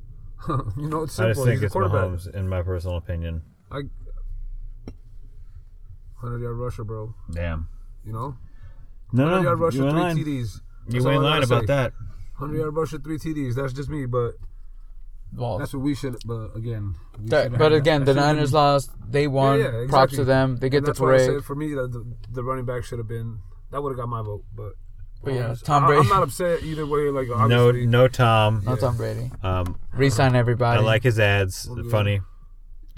you 0.77 0.87
know, 0.87 1.03
it's 1.03 1.13
simple. 1.13 1.31
I 1.31 1.33
just 1.33 1.39
think 1.45 1.51
He's 1.51 1.59
the 1.59 1.65
it's 1.65 1.73
quarterback. 1.73 2.05
Mahomes, 2.09 2.33
in 2.35 2.47
my 2.47 2.61
personal 2.61 2.95
opinion. 2.97 3.41
I, 3.71 3.81
hundred 6.15 6.41
yard 6.41 6.57
rusher, 6.57 6.83
bro. 6.83 7.13
Damn. 7.31 7.67
You 8.05 8.13
know, 8.13 8.37
No, 9.11 9.23
hundred 9.25 9.37
no, 9.37 9.43
yard 9.43 9.59
rusher, 9.59 9.77
you 9.83 9.89
three 9.91 9.99
lying. 9.99 10.17
TDs. 10.17 10.25
You 10.87 10.93
That's 10.93 11.05
all 11.05 11.11
ain't 11.11 11.23
lying 11.23 11.43
about 11.43 11.61
say. 11.61 11.65
that. 11.67 11.93
Hundred 12.35 12.57
yard 12.59 12.75
rusher, 12.75 12.97
three 12.97 13.17
TDs. 13.17 13.55
That's 13.55 13.73
just 13.73 13.89
me, 13.89 14.05
but 14.05 14.35
Well, 15.33 15.57
that's 15.59 15.73
what 15.73 15.81
we 15.83 15.95
should. 15.95 16.17
But 16.25 16.55
again, 16.55 16.95
that, 17.19 17.57
but 17.57 17.71
again, 17.73 18.03
that. 18.05 18.13
the 18.13 18.19
Niners 18.19 18.51
been- 18.51 18.59
lost. 18.59 18.91
They 19.09 19.27
won. 19.27 19.59
Yeah, 19.59 19.81
yeah, 19.81 19.87
Props 19.87 20.15
to 20.15 20.23
them. 20.25 20.57
They 20.57 20.69
get 20.69 20.77
And 20.77 20.85
the 20.87 20.89
that's 20.91 20.99
why 20.99 21.15
I 21.15 21.27
parade. 21.27 21.43
for 21.45 21.55
me 21.55 21.73
that 21.73 21.91
the, 21.91 22.05
the 22.31 22.43
running 22.43 22.65
back 22.65 22.83
should 22.83 22.97
have 22.99 23.07
been 23.07 23.39
that 23.71 23.81
would 23.81 23.91
have 23.91 23.97
got 23.97 24.09
my 24.09 24.21
vote. 24.21 24.43
But 24.53 24.73
But 25.23 25.33
yeah, 25.33 25.41
Mahomes- 25.49 25.63
Tom 25.63 25.83
I- 25.83 25.87
Brady. 25.87 26.01
I'm 26.01 26.07
not 26.09 26.23
upset 26.23 26.63
either 26.63 26.85
way. 26.85 27.09
Like 27.09 27.27
No, 27.29 27.33
obviously, 27.35 27.85
no 27.87 28.07
Tom. 28.09 28.61
No 28.65 28.75
Tom 28.75 28.97
Brady. 28.97 29.31
Um, 29.43 29.79
Resign 29.93 30.35
everybody. 30.35 30.79
I 30.79 30.83
like 30.83 31.03
his 31.03 31.19
ads. 31.19 31.65
Well, 31.67 31.75
good. 31.77 31.91
Funny. 31.91 32.21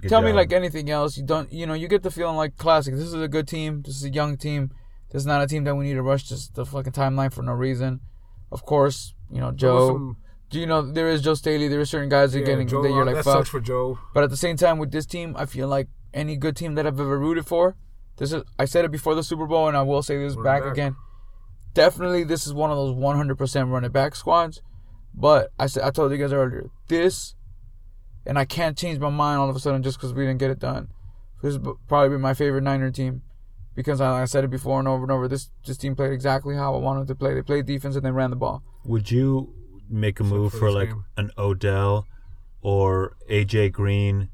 Good 0.02 0.10
Tell 0.10 0.22
me 0.22 0.34
like 0.34 0.52
anything 0.52 0.90
else. 0.90 1.16
You 1.18 1.24
don't. 1.24 1.52
You 1.54 1.66
know, 1.68 1.74
you 1.76 1.88
get 1.88 2.04
the 2.04 2.12
feeling 2.12 2.36
like 2.36 2.58
classic. 2.58 2.96
This 2.96 3.04
is 3.06 3.14
a 3.14 3.28
good 3.28 3.48
team. 3.48 3.84
This 3.84 3.96
is 3.96 4.04
a 4.04 4.10
young 4.10 4.38
team. 4.38 4.72
This 5.12 5.22
is 5.22 5.26
not 5.28 5.42
a 5.44 5.48
team 5.48 5.64
that 5.66 5.76
we 5.76 5.86
need 5.86 5.94
to 5.94 6.02
rush 6.02 6.24
just 6.24 6.56
the 6.56 6.66
fucking 6.66 6.94
timeline 6.94 7.32
for 7.32 7.44
no 7.44 7.54
reason. 7.54 8.02
Of 8.52 8.66
course, 8.66 9.14
you 9.32 9.40
know 9.40 9.52
there 9.52 9.72
was 9.74 9.90
Joe. 9.90 10.16
Some- 10.54 10.60
Do 10.60 10.60
you 10.60 10.66
know 10.68 10.82
there 10.82 11.10
is 11.10 11.22
Joe 11.22 11.34
Staley? 11.34 11.68
There 11.68 11.80
are 11.80 11.86
certain 11.86 12.10
guys 12.10 12.32
that 12.34 12.40
yeah, 12.40 12.44
are 12.44 12.48
getting 12.48 12.68
Joe, 12.68 12.82
that 12.84 12.90
you're 12.90 13.02
uh, 13.02 13.06
like 13.06 13.16
that 13.16 13.24
fuck. 13.24 13.34
sucks 13.40 13.50
for 13.50 13.60
Joe. 13.60 14.00
But 14.14 14.24
at 14.24 14.30
the 14.30 14.38
same 14.38 14.56
time, 14.58 14.78
with 14.78 14.92
this 14.92 15.06
team, 15.06 15.36
I 15.38 15.46
feel 15.46 15.68
like 15.68 15.88
any 16.14 16.36
good 16.36 16.56
team 16.56 16.76
that 16.76 16.86
I've 16.88 17.00
ever 17.00 17.18
rooted 17.20 17.46
for. 17.46 17.76
This 18.18 18.32
is 18.32 18.44
I 18.60 18.66
said 18.66 18.86
it 18.86 18.92
before 18.92 19.16
the 19.16 19.24
Super 19.24 19.48
Bowl, 19.48 19.68
and 19.68 19.76
I 19.76 19.82
will 19.82 20.04
say 20.04 20.18
this 20.18 20.36
back, 20.36 20.64
back. 20.64 20.72
again. 20.72 20.96
Definitely, 21.74 22.24
this 22.24 22.46
is 22.46 22.54
one 22.54 22.70
of 22.70 22.78
those 22.78 22.96
100% 22.96 23.72
run 23.72 23.84
it 23.84 23.92
back 23.92 24.16
squads. 24.16 24.62
But 25.16 25.50
I 25.60 25.66
said 25.66 25.84
I 25.84 25.90
told 25.90 26.12
you 26.12 26.18
guys 26.18 26.32
earlier 26.32 26.70
this, 26.88 27.36
and 28.26 28.38
I 28.38 28.46
can't 28.46 28.78
change 28.78 29.00
my 29.00 29.10
mind 29.10 29.40
all 29.40 29.50
of 29.50 29.56
a 29.56 29.60
sudden 29.60 29.82
just 29.84 29.98
because 29.98 30.14
we 30.14 30.26
didn't 30.26 30.40
get 30.40 30.52
it 30.52 30.60
done. 30.60 30.90
This 31.42 31.54
is 31.54 31.58
b- 31.58 31.74
probably 31.88 32.18
my 32.20 32.34
favorite 32.34 32.62
Niner 32.64 32.90
team 32.92 33.22
because 33.76 34.00
I, 34.00 34.22
I 34.22 34.26
said 34.26 34.44
it 34.44 34.50
before 34.52 34.80
and 34.80 34.88
over 34.88 35.04
and 35.04 35.12
over. 35.12 35.28
This 35.28 35.50
this 35.66 35.78
team 35.78 35.96
played 35.96 36.12
exactly 36.14 36.56
how 36.56 36.74
I 36.76 36.78
wanted 36.78 37.08
to 37.08 37.16
play. 37.16 37.34
They 37.34 37.42
played 37.42 37.66
defense 37.66 37.96
and 37.96 38.06
they 38.06 38.12
ran 38.12 38.30
the 38.30 38.36
ball. 38.36 38.64
Would 38.86 39.12
you 39.12 39.54
make 39.90 40.20
a 40.20 40.24
move 40.24 40.52
for 40.52 40.58
for 40.60 40.72
like 40.72 40.90
game. 40.90 41.06
an 41.18 41.32
Odell 41.38 42.08
or 42.62 43.16
AJ 43.30 43.72
Green 43.72 44.30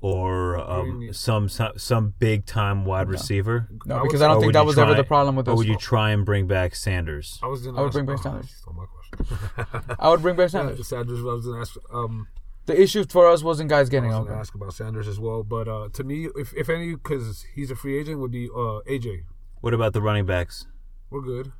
or 0.00 0.58
um, 0.58 0.98
Green- 0.98 1.12
some, 1.12 1.48
some 1.48 1.72
some 1.76 2.14
big 2.18 2.44
time 2.46 2.84
wide 2.84 3.08
receiver? 3.08 3.68
No, 3.86 3.98
I 3.98 4.02
because 4.02 4.20
would- 4.20 4.24
I 4.24 4.28
don't 4.28 4.40
think 4.40 4.52
that 4.52 4.60
you 4.60 4.66
was 4.66 4.78
ever 4.78 4.94
the 4.94 5.04
problem 5.04 5.36
with 5.36 5.48
Or 5.48 5.56
would 5.56 5.66
you 5.66 5.76
try 5.76 6.10
and 6.10 6.24
bring 6.24 6.46
back 6.46 6.74
Sanders? 6.74 7.38
I 7.42 7.46
was 7.46 7.62
gonna. 7.62 7.78
I 7.78 7.82
would 7.82 7.92
bring 7.92 8.06
back 8.06 8.18
Sanders. 8.18 8.50
you 8.50 8.56
stole 8.56 8.74
my 8.74 8.84
question. 8.86 9.94
I 9.98 10.08
would 10.10 10.22
bring 10.22 10.36
back 10.36 10.52
Yeah, 10.52 10.60
Sanders. 10.60 10.88
Sanders. 10.88 11.20
I 11.20 11.22
was 11.24 11.46
gonna 11.46 11.60
ask. 11.60 11.76
Um, 11.92 12.26
The 12.66 12.80
issue 12.80 13.04
for 13.04 13.28
us 13.28 13.42
wasn't 13.42 13.70
guys 13.70 13.88
I 13.88 13.90
getting 13.90 14.10
was 14.10 14.26
gonna 14.26 14.38
ask 14.40 14.54
about 14.54 14.72
Sanders 14.74 15.08
as 15.08 15.18
well, 15.20 15.42
but 15.42 15.66
uh, 15.68 15.88
to 15.94 16.04
me, 16.04 16.28
if 16.36 16.52
if 16.54 16.68
any, 16.68 16.94
because 16.94 17.44
he's 17.54 17.70
a 17.70 17.76
free 17.76 17.98
agent, 17.98 18.18
would 18.20 18.30
be 18.32 18.48
uh, 18.48 18.80
AJ. 18.88 19.22
What 19.60 19.74
about 19.74 19.92
the 19.92 20.02
running 20.02 20.26
backs? 20.26 20.66
We're 21.10 21.22
good. 21.22 21.52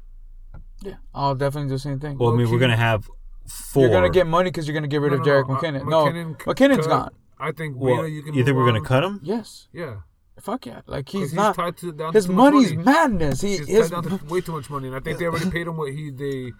Yeah, 0.82 0.94
I'll 1.14 1.34
definitely 1.36 1.68
do 1.68 1.74
the 1.74 1.78
same 1.78 2.00
thing. 2.00 2.18
Well, 2.18 2.32
I 2.32 2.36
mean, 2.36 2.50
we're 2.50 2.58
gonna 2.58 2.76
have 2.76 3.08
4 3.46 3.82
You're 3.82 3.90
gonna 3.92 4.10
get 4.10 4.26
money 4.26 4.50
because 4.50 4.66
you're 4.66 4.74
gonna 4.74 4.88
get 4.88 5.00
rid 5.00 5.12
of 5.12 5.20
Jerick 5.20 5.44
uh, 5.44 5.58
McKinnon. 5.58 5.88
No, 5.88 6.04
McKinnon 6.06 6.38
c- 6.42 6.44
McKinnon's 6.50 6.86
cut. 6.86 6.88
gone. 6.88 7.10
I 7.38 7.52
think. 7.52 7.76
Well, 7.76 7.96
Breida, 8.02 8.12
you 8.12 8.22
can. 8.22 8.34
you 8.34 8.44
think 8.44 8.56
we're 8.56 8.66
gonna 8.66 8.80
cut 8.80 9.02
him? 9.04 9.20
Yes, 9.22 9.68
Yeah, 9.72 9.96
fuck 10.40 10.64
yeah. 10.66 10.82
Like 10.86 11.08
he's, 11.08 11.32
not. 11.32 11.56
tied 11.56 11.76
to 11.78 11.92
down 11.92 12.12
His 12.12 12.24
to 12.26 12.30
too 12.30 12.36
money's 12.36 12.72
money. 12.72 12.84
madness. 12.84 13.40
He 13.40 13.56
He's 13.58 13.66
his, 13.68 13.90
tied 13.90 14.04
down 14.04 14.18
to 14.18 14.24
way 14.32 14.40
too 14.40 14.52
much 14.52 14.70
money, 14.70 14.86
and 14.88 14.96
I 14.96 15.00
think 15.00 15.18
they 15.18 15.26
already 15.26 15.50
paid 15.50 15.66
him 15.66 15.76
what 15.76 15.92
he 15.92 16.10
they 16.10 16.52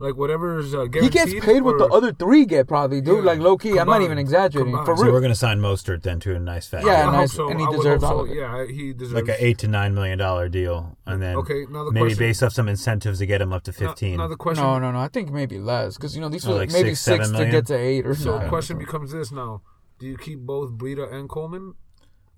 like 0.00 0.16
whatever's 0.16 0.74
uh, 0.74 0.86
he 0.92 1.08
gets 1.08 1.32
paid 1.44 1.62
what 1.62 1.76
the 1.78 1.86
other 1.86 2.12
three 2.12 2.44
get 2.46 2.68
probably, 2.68 3.00
dude. 3.00 3.24
Yeah, 3.24 3.30
like 3.32 3.40
low 3.40 3.56
key, 3.56 3.78
I'm 3.78 3.86
not 3.88 4.02
even 4.02 4.16
exaggerating. 4.18 4.72
Combined. 4.74 4.86
For 4.98 5.04
So 5.06 5.10
we're 5.12 5.20
gonna 5.20 5.34
sign 5.34 5.58
Mostert 5.60 6.02
then 6.02 6.20
to 6.20 6.34
a 6.34 6.38
nice 6.38 6.66
fat 6.68 6.84
Yeah, 6.84 6.92
I 6.92 6.94
deal. 6.96 7.04
hope 7.06 7.12
nice, 7.14 7.32
so. 7.32 7.48
and 7.50 7.60
he 7.60 7.66
I 7.66 7.70
deserves 7.72 8.04
all 8.04 8.10
so. 8.10 8.20
of 8.20 8.30
it. 8.30 8.36
Yeah, 8.36 8.66
he 8.66 8.92
deserves 8.92 9.14
like 9.14 9.28
a 9.28 9.44
eight 9.44 9.58
to 9.58 9.68
nine 9.68 9.94
million 9.94 10.18
dollar 10.18 10.48
deal, 10.48 10.96
and 11.06 11.20
then 11.20 11.36
Okay, 11.36 11.66
now 11.70 11.84
the 11.84 11.90
maybe 11.92 12.04
question- 12.06 12.18
based 12.18 12.42
off 12.42 12.52
some 12.52 12.68
incentives 12.68 13.18
to 13.18 13.26
get 13.26 13.40
him 13.42 13.52
up 13.52 13.64
to 13.64 13.72
fifteen. 13.72 14.18
Now, 14.18 14.28
the 14.28 14.36
question. 14.36 14.62
No, 14.64 14.78
no, 14.78 14.92
no. 14.92 14.98
I 15.00 15.08
think 15.08 15.30
maybe 15.32 15.58
less 15.58 15.96
because 15.96 16.14
you 16.14 16.20
know 16.20 16.28
these 16.28 16.46
Oh, 16.46 16.50
were 16.52 16.58
like 16.58 16.70
maybe 16.72 16.90
six, 16.90 17.00
six, 17.00 17.26
seven 17.30 17.44
to 17.46 17.50
get 17.50 17.66
to 17.66 17.76
eight 17.76 18.06
or 18.06 18.14
So 18.14 18.32
the 18.32 18.38
nine. 18.40 18.48
question 18.48 18.78
becomes 18.78 19.10
this 19.12 19.32
now: 19.32 19.62
Do 19.98 20.06
you 20.06 20.16
keep 20.16 20.40
both 20.40 20.70
Breida 20.72 21.12
and 21.12 21.28
Coleman? 21.28 21.74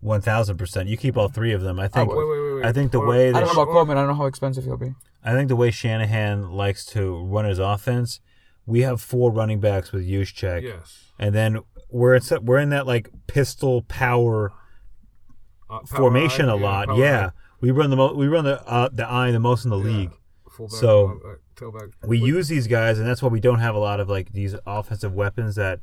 One 0.01 0.23
thousand 0.23 0.57
percent. 0.57 0.89
You 0.89 0.97
keep 0.97 1.19
all 1.19 1.29
three 1.29 1.53
of 1.53 1.61
them. 1.61 1.79
I 1.79 1.87
think. 1.89 2.09
would. 2.09 2.17
Wait, 2.17 2.27
wait, 2.27 2.41
wait, 2.41 2.55
wait. 2.55 2.65
I 2.65 2.73
think 2.73 2.91
the 2.91 3.01
Or- 3.01 3.07
way 3.07 3.29
I 3.29 3.33
don't 3.33 3.45
know 3.45 3.51
about 3.53 3.69
Or- 3.69 3.73
Coleman. 3.75 3.99
I 3.99 4.01
don't 4.01 4.09
know 4.09 4.15
how 4.15 4.25
expensive 4.25 4.65
he'll 4.65 4.79
be. 4.79 4.95
I 5.25 5.33
think 5.33 5.49
the 5.49 5.57
way 5.57 5.71
Shanahan 5.71 6.51
likes 6.51 6.85
to 6.87 7.25
run 7.25 7.45
his 7.45 7.59
offense, 7.59 8.21
we 8.67 8.81
have 8.83 9.01
four 9.01 9.31
running 9.31 9.61
backs 9.61 9.93
with 9.93 10.07
Juszczyk, 10.09 10.63
Yes. 10.63 11.13
and 11.19 11.35
then 11.35 11.61
we're 11.91 12.15
in, 12.15 12.23
we're 12.43 12.59
in 12.59 12.71
that 12.71 12.87
like 12.87 13.11
pistol 13.27 13.83
power 13.83 14.53
Uh, 15.69 15.81
power 15.81 15.87
formation 15.87 16.49
eye, 16.49 16.53
a 16.53 16.57
lot. 16.57 16.97
Yeah, 16.97 17.27
eye, 17.27 17.31
we 17.61 17.71
run 17.71 17.91
the 17.91 17.97
mo- 17.97 18.15
we 18.15 18.29
run 18.29 18.45
the 18.45 18.63
uh, 18.67 18.89
the 18.93 19.11
eye 19.11 19.31
the 19.31 19.41
most 19.41 19.65
in 19.65 19.71
the 19.71 19.77
league. 19.79 20.11
fullback, 20.51 20.79
So- 20.81 21.21
tailback. 21.57 21.93
We 22.07 22.19
use 22.19 22.49
these 22.49 22.67
guys, 22.67 22.99
and 22.99 23.07
that's 23.07 23.23
why 23.23 23.29
we 23.29 23.41
don't 23.41 23.59
have 23.61 23.75
a 23.75 23.79
lot 23.79 24.01
of 24.01 24.09
like 24.09 24.33
these 24.33 24.55
offensive 24.67 25.13
weapons 25.15 25.55
that. 25.57 25.81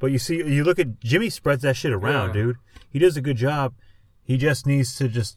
But 0.00 0.12
you 0.12 0.18
see, 0.18 0.36
you 0.38 0.64
look 0.64 0.78
at 0.78 0.98
Jimmy 1.00 1.28
spreads 1.30 1.62
that 1.62 1.76
shit 1.76 1.92
around, 1.92 2.28
Yeah. 2.28 2.32
dude. 2.42 2.56
He 2.88 2.98
does 2.98 3.16
a 3.16 3.20
good 3.20 3.36
job. 3.36 3.74
He 4.22 4.36
just 4.38 4.66
needs 4.66 4.94
to 4.96 5.08
just 5.08 5.36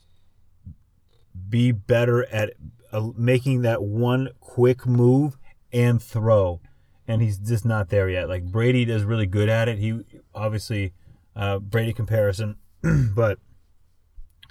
be 1.50 1.72
better 1.72 2.26
at 2.28 2.54
uh, 2.94 3.10
making 3.18 3.64
that 3.64 3.84
one 3.84 4.30
quick 4.40 4.86
move 4.86 5.38
and 5.74 6.02
throw, 6.02 6.62
and 7.08 7.22
he's 7.22 7.38
just 7.38 7.66
not 7.66 7.90
there 7.90 8.08
yet. 8.08 8.30
Like 8.30 8.46
Brady 8.46 8.84
is 8.84 9.04
really 9.04 9.26
good 9.26 9.50
at 9.50 9.68
it. 9.68 9.80
He 9.80 10.00
obviously 10.34 10.94
uh, 11.36 11.60
Brady 11.60 11.92
comparison, 11.92 12.58
but 13.16 13.40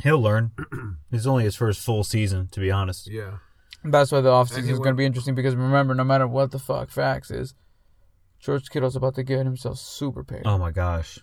he'll 0.03 0.21
learn. 0.21 0.51
this 1.11 1.21
is 1.21 1.27
only 1.27 1.45
his 1.45 1.57
first 1.57 1.81
full 1.81 2.05
season, 2.05 2.49
to 2.53 2.61
be 2.61 2.71
honest. 2.71 3.09
Yeah. 3.09 3.39
That's 3.85 4.13
why 4.13 4.21
the 4.21 4.31
offseason 4.31 4.59
And 4.59 4.67
he 4.67 4.73
is 4.73 4.79
going 4.79 4.95
to 4.95 4.99
be 4.99 5.05
interesting 5.05 5.35
because 5.35 5.57
remember, 5.57 5.95
no 5.95 6.05
matter 6.05 6.27
what 6.27 6.51
the 6.51 6.59
fuck 6.59 6.91
facts 6.91 7.31
is, 7.31 7.55
George 8.39 8.71
Kittle's 8.71 8.97
about 8.97 9.15
to 9.17 9.23
get 9.23 9.39
himself 9.39 9.79
super 9.79 10.25
paid. 10.25 10.43
Oh 10.45 10.59
my 10.59 10.71
gosh. 10.71 11.19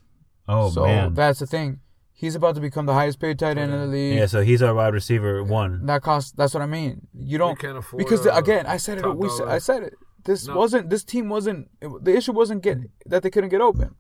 Oh 0.47 0.69
so 0.69 0.85
man. 0.85 1.13
that's 1.13 1.39
the 1.39 1.47
thing. 1.47 1.79
He's 2.19 2.35
about 2.35 2.55
to 2.55 2.61
become 2.61 2.85
the 2.85 2.93
highest 2.93 3.17
paid 3.21 3.39
tight 3.39 3.57
end 3.57 3.71
in 3.71 3.79
the 3.79 3.85
league. 3.87 4.17
Yeah, 4.17 4.25
so 4.25 4.41
he's 4.41 4.61
our 4.61 4.73
wide 4.73 4.93
receiver 4.93 5.41
one. 5.41 5.85
That 5.85 6.01
costs. 6.01 6.33
That's 6.33 6.53
what 6.53 6.61
I 6.61 6.65
mean. 6.65 7.07
You 7.17 7.37
don't 7.37 7.57
can't 7.57 7.77
afford 7.77 7.99
because 7.99 8.25
a 8.25 8.31
again, 8.33 8.65
I 8.65 8.75
said 8.75 8.97
it. 8.97 9.05
We, 9.15 9.29
said- 9.29 9.47
I 9.47 9.59
said 9.59 9.83
it. 9.83 9.93
This 10.25 10.45
No. 10.45 10.57
wasn't. 10.57 10.89
This 10.89 11.05
team 11.05 11.29
wasn't. 11.29 11.69
It, 11.81 11.87
the 12.03 12.13
issue 12.13 12.33
wasn't 12.33 12.61
get 12.61 12.79
that 13.05 13.23
they 13.23 13.29
couldn't 13.29 13.51
get 13.51 13.61
open. 13.61 13.95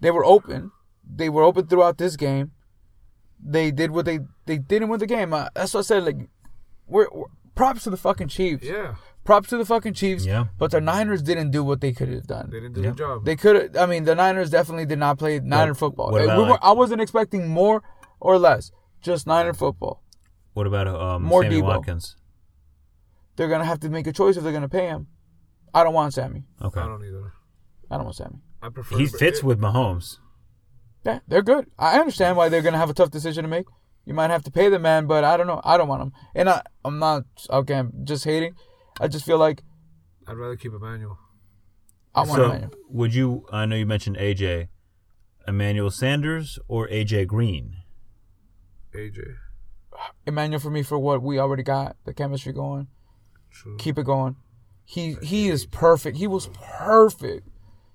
They 0.00 0.10
were 0.10 0.24
open. 0.24 0.72
They 1.08 1.28
were 1.28 1.44
open 1.44 1.68
throughout 1.68 1.96
this 1.98 2.16
game. 2.16 2.50
They 3.40 3.70
did 3.70 3.92
what 3.92 4.04
they 4.04 4.18
they 4.46 4.58
didn't 4.58 4.88
win 4.88 4.98
the 4.98 5.06
game. 5.06 5.32
Uh, 5.32 5.46
that's 5.54 5.74
what 5.74 5.80
I 5.80 5.82
said. 5.84 6.04
Like, 6.06 6.16
we're, 6.88 7.06
we're 7.12 7.26
props 7.54 7.84
to 7.84 7.90
the 7.90 7.96
fucking 7.96 8.28
Chiefs. 8.28 8.64
Yeah. 8.64 8.96
Props 9.28 9.50
to 9.50 9.58
the 9.58 9.66
fucking 9.66 9.92
Chiefs. 9.92 10.24
Yeah. 10.24 10.46
But 10.56 10.70
the 10.70 10.80
Niners 10.80 11.20
didn't 11.20 11.50
do 11.50 11.62
what 11.62 11.82
they 11.82 11.92
could 11.92 12.08
have 12.08 12.26
done. 12.26 12.48
They 12.50 12.60
didn't 12.60 12.76
do 12.76 12.80
Yeah. 12.80 12.90
the 12.92 12.96
job. 12.96 13.24
They 13.26 13.36
could 13.36 13.56
have. 13.56 13.76
I 13.76 13.84
mean, 13.84 14.04
the 14.04 14.14
Niners 14.14 14.48
definitely 14.48 14.86
did 14.86 14.98
not 14.98 15.18
play 15.18 15.38
Niner 15.38 15.72
What- 15.72 15.76
football. 15.78 16.10
what 16.12 16.22
about, 16.24 16.38
we 16.38 16.44
were, 16.44 16.50
like- 16.52 16.60
I 16.64 16.72
wasn't 16.72 17.02
expecting 17.02 17.46
more 17.46 17.82
or 18.20 18.38
less. 18.38 18.72
Just 19.02 19.26
Niner 19.26 19.52
football. 19.52 20.02
What 20.54 20.66
about 20.66 20.88
um, 20.88 21.24
More 21.24 21.42
Sammy 21.42 21.56
Debo. 21.60 21.64
Watkins? 21.64 22.16
They're 23.36 23.48
gonna 23.48 23.66
have 23.66 23.80
to 23.80 23.90
make 23.90 24.06
a 24.06 24.12
choice 24.14 24.38
if 24.38 24.42
they're 24.44 24.52
gonna 24.52 24.66
pay 24.66 24.86
him. 24.86 25.08
I 25.74 25.84
don't 25.84 25.92
want 25.92 26.14
Sammy. 26.14 26.44
Okay. 26.62 26.80
I 26.80 26.86
don't 26.86 27.04
either. 27.04 27.34
I 27.90 27.96
don't 27.96 28.04
want 28.04 28.16
Sammy. 28.16 28.38
I 28.62 28.70
prefer. 28.70 28.96
He 28.96 29.06
fits 29.08 29.42
with 29.42 29.60
Mahomes. 29.60 30.16
Yeah, 31.04 31.18
they're 31.28 31.42
good. 31.42 31.66
I 31.78 31.98
understand 32.00 32.38
why 32.38 32.48
they're 32.48 32.62
gonna 32.62 32.78
have 32.78 32.88
a 32.88 32.94
tough 32.94 33.10
decision 33.10 33.42
to 33.44 33.48
make. 33.48 33.66
You 34.06 34.14
might 34.14 34.30
have 34.30 34.42
to 34.44 34.50
pay 34.50 34.70
the 34.70 34.78
man, 34.78 35.06
but 35.06 35.22
I 35.22 35.36
don't 35.36 35.46
know. 35.46 35.60
I 35.64 35.76
don't 35.76 35.86
want 35.86 36.00
him. 36.00 36.12
And 36.34 36.48
I, 36.48 36.62
I'm 36.82 36.98
not 36.98 37.24
okay. 37.50 37.74
I'm 37.74 37.92
just 38.04 38.24
hating. 38.24 38.54
I 39.00 39.08
just 39.08 39.24
feel 39.24 39.38
like 39.38 39.62
I'd 40.26 40.36
rather 40.36 40.56
keep 40.56 40.72
Emmanuel. 40.72 41.18
I 42.14 42.20
want 42.20 42.32
So, 42.32 42.44
Emmanuel. 42.46 42.70
would 42.90 43.14
you? 43.14 43.46
I 43.52 43.66
know 43.66 43.76
you 43.76 43.86
mentioned 43.86 44.16
AJ, 44.16 44.68
Emmanuel 45.46 45.90
Sanders 45.90 46.58
or 46.68 46.88
AJ 46.88 47.26
Green. 47.26 47.76
AJ. 48.94 49.34
Emmanuel 50.26 50.60
for 50.60 50.70
me 50.70 50.82
for 50.82 50.98
what 50.98 51.22
we 51.22 51.38
already 51.38 51.62
got 51.62 51.96
the 52.04 52.14
chemistry 52.14 52.52
going. 52.52 52.88
True. 53.50 53.76
Keep 53.78 53.98
it 53.98 54.04
going. 54.04 54.36
He 54.84 55.16
he 55.22 55.48
is 55.48 55.66
perfect. 55.66 56.16
He 56.16 56.26
was 56.26 56.48
perfect. 56.54 57.48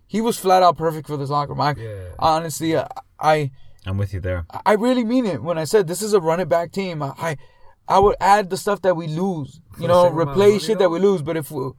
He 0.07 0.21
was 0.21 0.37
flat 0.37 0.61
out 0.61 0.77
perfect 0.77 1.07
for 1.07 1.17
this 1.17 1.29
locker 1.29 1.53
room. 1.53 1.61
I, 1.61 1.73
Yeah. 1.75 2.09
Honestly, 2.19 2.77
I, 2.77 2.87
I 3.19 3.51
I'm 3.85 3.97
with 3.97 4.13
you 4.13 4.19
there. 4.19 4.45
I 4.65 4.73
really 4.73 5.03
mean 5.03 5.25
it 5.25 5.41
when 5.41 5.57
I 5.57 5.63
said 5.63 5.87
this 5.87 6.01
is 6.01 6.13
a 6.13 6.19
run 6.19 6.39
it 6.39 6.49
back 6.49 6.71
team. 6.71 7.01
I 7.01 7.13
I, 7.17 7.37
I 7.87 7.99
would 7.99 8.15
add 8.19 8.49
the 8.49 8.57
stuff 8.57 8.81
that 8.83 8.95
we 8.95 9.07
lose. 9.07 9.59
You 9.79 9.87
know, 9.87 10.03
same 10.05 10.13
amount 10.13 10.29
of 10.29 10.35
replace 10.37 10.65
shit 10.65 10.79
that 10.79 10.89
we 10.89 10.99
lose. 10.99 11.21
But 11.21 11.37
if 11.37 11.51
we 11.51 11.71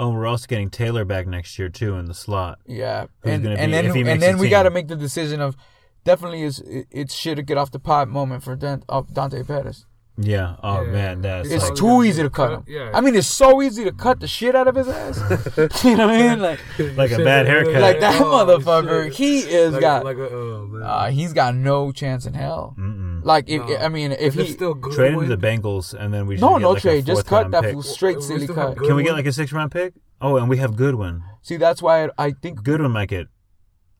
Oh, 0.00 0.10
we're 0.10 0.26
also 0.26 0.46
getting 0.46 0.70
Taylor 0.70 1.04
back 1.04 1.26
next 1.26 1.58
year 1.58 1.68
too 1.68 1.96
in 1.96 2.04
the 2.06 2.14
slot. 2.14 2.60
Yeah, 2.66 3.06
Who's 3.22 3.32
and 3.32 3.42
gonna 3.42 3.56
and 3.56 3.70
be- 3.70 3.72
then 3.72 3.86
if 3.86 3.94
he 3.94 4.00
and 4.02 4.22
then 4.22 4.36
the 4.36 4.40
we 4.42 4.48
got 4.48 4.62
to 4.62 4.70
make 4.70 4.86
the 4.86 4.94
decision 4.96 5.40
of 5.40 5.56
definitely 6.04 6.42
is 6.42 6.60
it, 6.60 6.86
it's 6.90 7.14
shit 7.14 7.36
to 7.36 7.42
get 7.42 7.58
off 7.58 7.72
the 7.72 7.80
pot 7.80 8.08
moment 8.08 8.44
for 8.44 8.54
Dan, 8.54 8.84
of 8.88 9.12
Dante 9.12 9.42
Pettis. 9.42 9.86
Yeah. 10.20 10.56
Oh 10.64 10.82
Yeah. 10.82 10.90
man, 10.90 11.20
that's 11.22 11.48
It's 11.48 11.62
like- 11.62 11.70
like, 11.70 11.78
too 11.78 12.02
easy 12.02 12.22
to 12.24 12.30
cut 12.30 12.50
him. 12.52 12.64
Yeah. 12.66 12.90
I 12.92 13.00
mean, 13.00 13.14
it's 13.14 13.28
so 13.28 13.62
easy 13.62 13.84
to 13.84 13.92
cut 13.92 14.18
the 14.18 14.26
shit 14.26 14.56
out 14.56 14.66
of 14.66 14.74
his 14.74 14.88
ass. 14.88 15.16
you 15.84 15.96
know 15.96 16.08
what 16.08 16.16
I 16.16 16.28
mean? 16.28 16.40
Like, 16.40 16.58
Like 16.96 17.12
a 17.12 17.18
bad 17.18 17.46
haircut. 17.46 17.80
like 17.80 18.00
that 18.00 18.20
Oh, 18.20 18.24
motherfucker. 18.44 19.04
shit. 19.04 19.14
He 19.14 19.38
is 19.38 19.72
like, 19.74 19.80
got. 19.80 20.04
like 20.04 20.16
a, 20.16 20.28
oh, 20.28 20.66
man. 20.66 20.82
uh, 20.82 21.10
he's 21.10 21.32
got 21.32 21.54
no 21.54 21.92
chance 21.92 22.26
in 22.26 22.34
hell. 22.34 22.74
mm-mm. 22.76 23.24
Like, 23.24 23.48
if 23.48 23.64
No. 23.66 23.76
I 23.76 23.88
mean, 23.88 24.10
if 24.12 24.20
If 24.20 24.34
he 24.34 24.52
still 24.52 24.74
good 24.74 24.92
trade 24.92 25.12
him 25.14 25.20
to 25.20 25.36
the 25.36 25.36
Bengals, 25.36 25.94
and 25.94 26.12
then 26.12 26.26
we 26.26 26.34
no 26.36 26.54
get 26.54 26.62
no 26.62 26.70
like 26.72 26.82
trade, 26.82 27.04
a 27.04 27.06
just 27.06 27.26
cut 27.26 27.50
that 27.52 27.62
pick. 27.62 27.72
fool 27.74 27.82
straight 27.82 28.20
silly 28.22 28.46
cut. 28.48 28.76
Can 28.76 28.96
we 28.96 29.04
get 29.04 29.12
like 29.12 29.26
a 29.26 29.32
six 29.32 29.52
round 29.52 29.70
pick? 29.70 29.94
Oh, 30.20 30.36
and 30.36 30.48
we 30.48 30.56
have 30.56 30.74
Goodwin. 30.74 31.22
See, 31.42 31.56
that's 31.56 31.80
why 31.80 32.06
I, 32.06 32.08
I 32.18 32.30
think 32.32 32.64
Goodwin 32.64 32.90
might 32.90 33.08
get. 33.08 33.28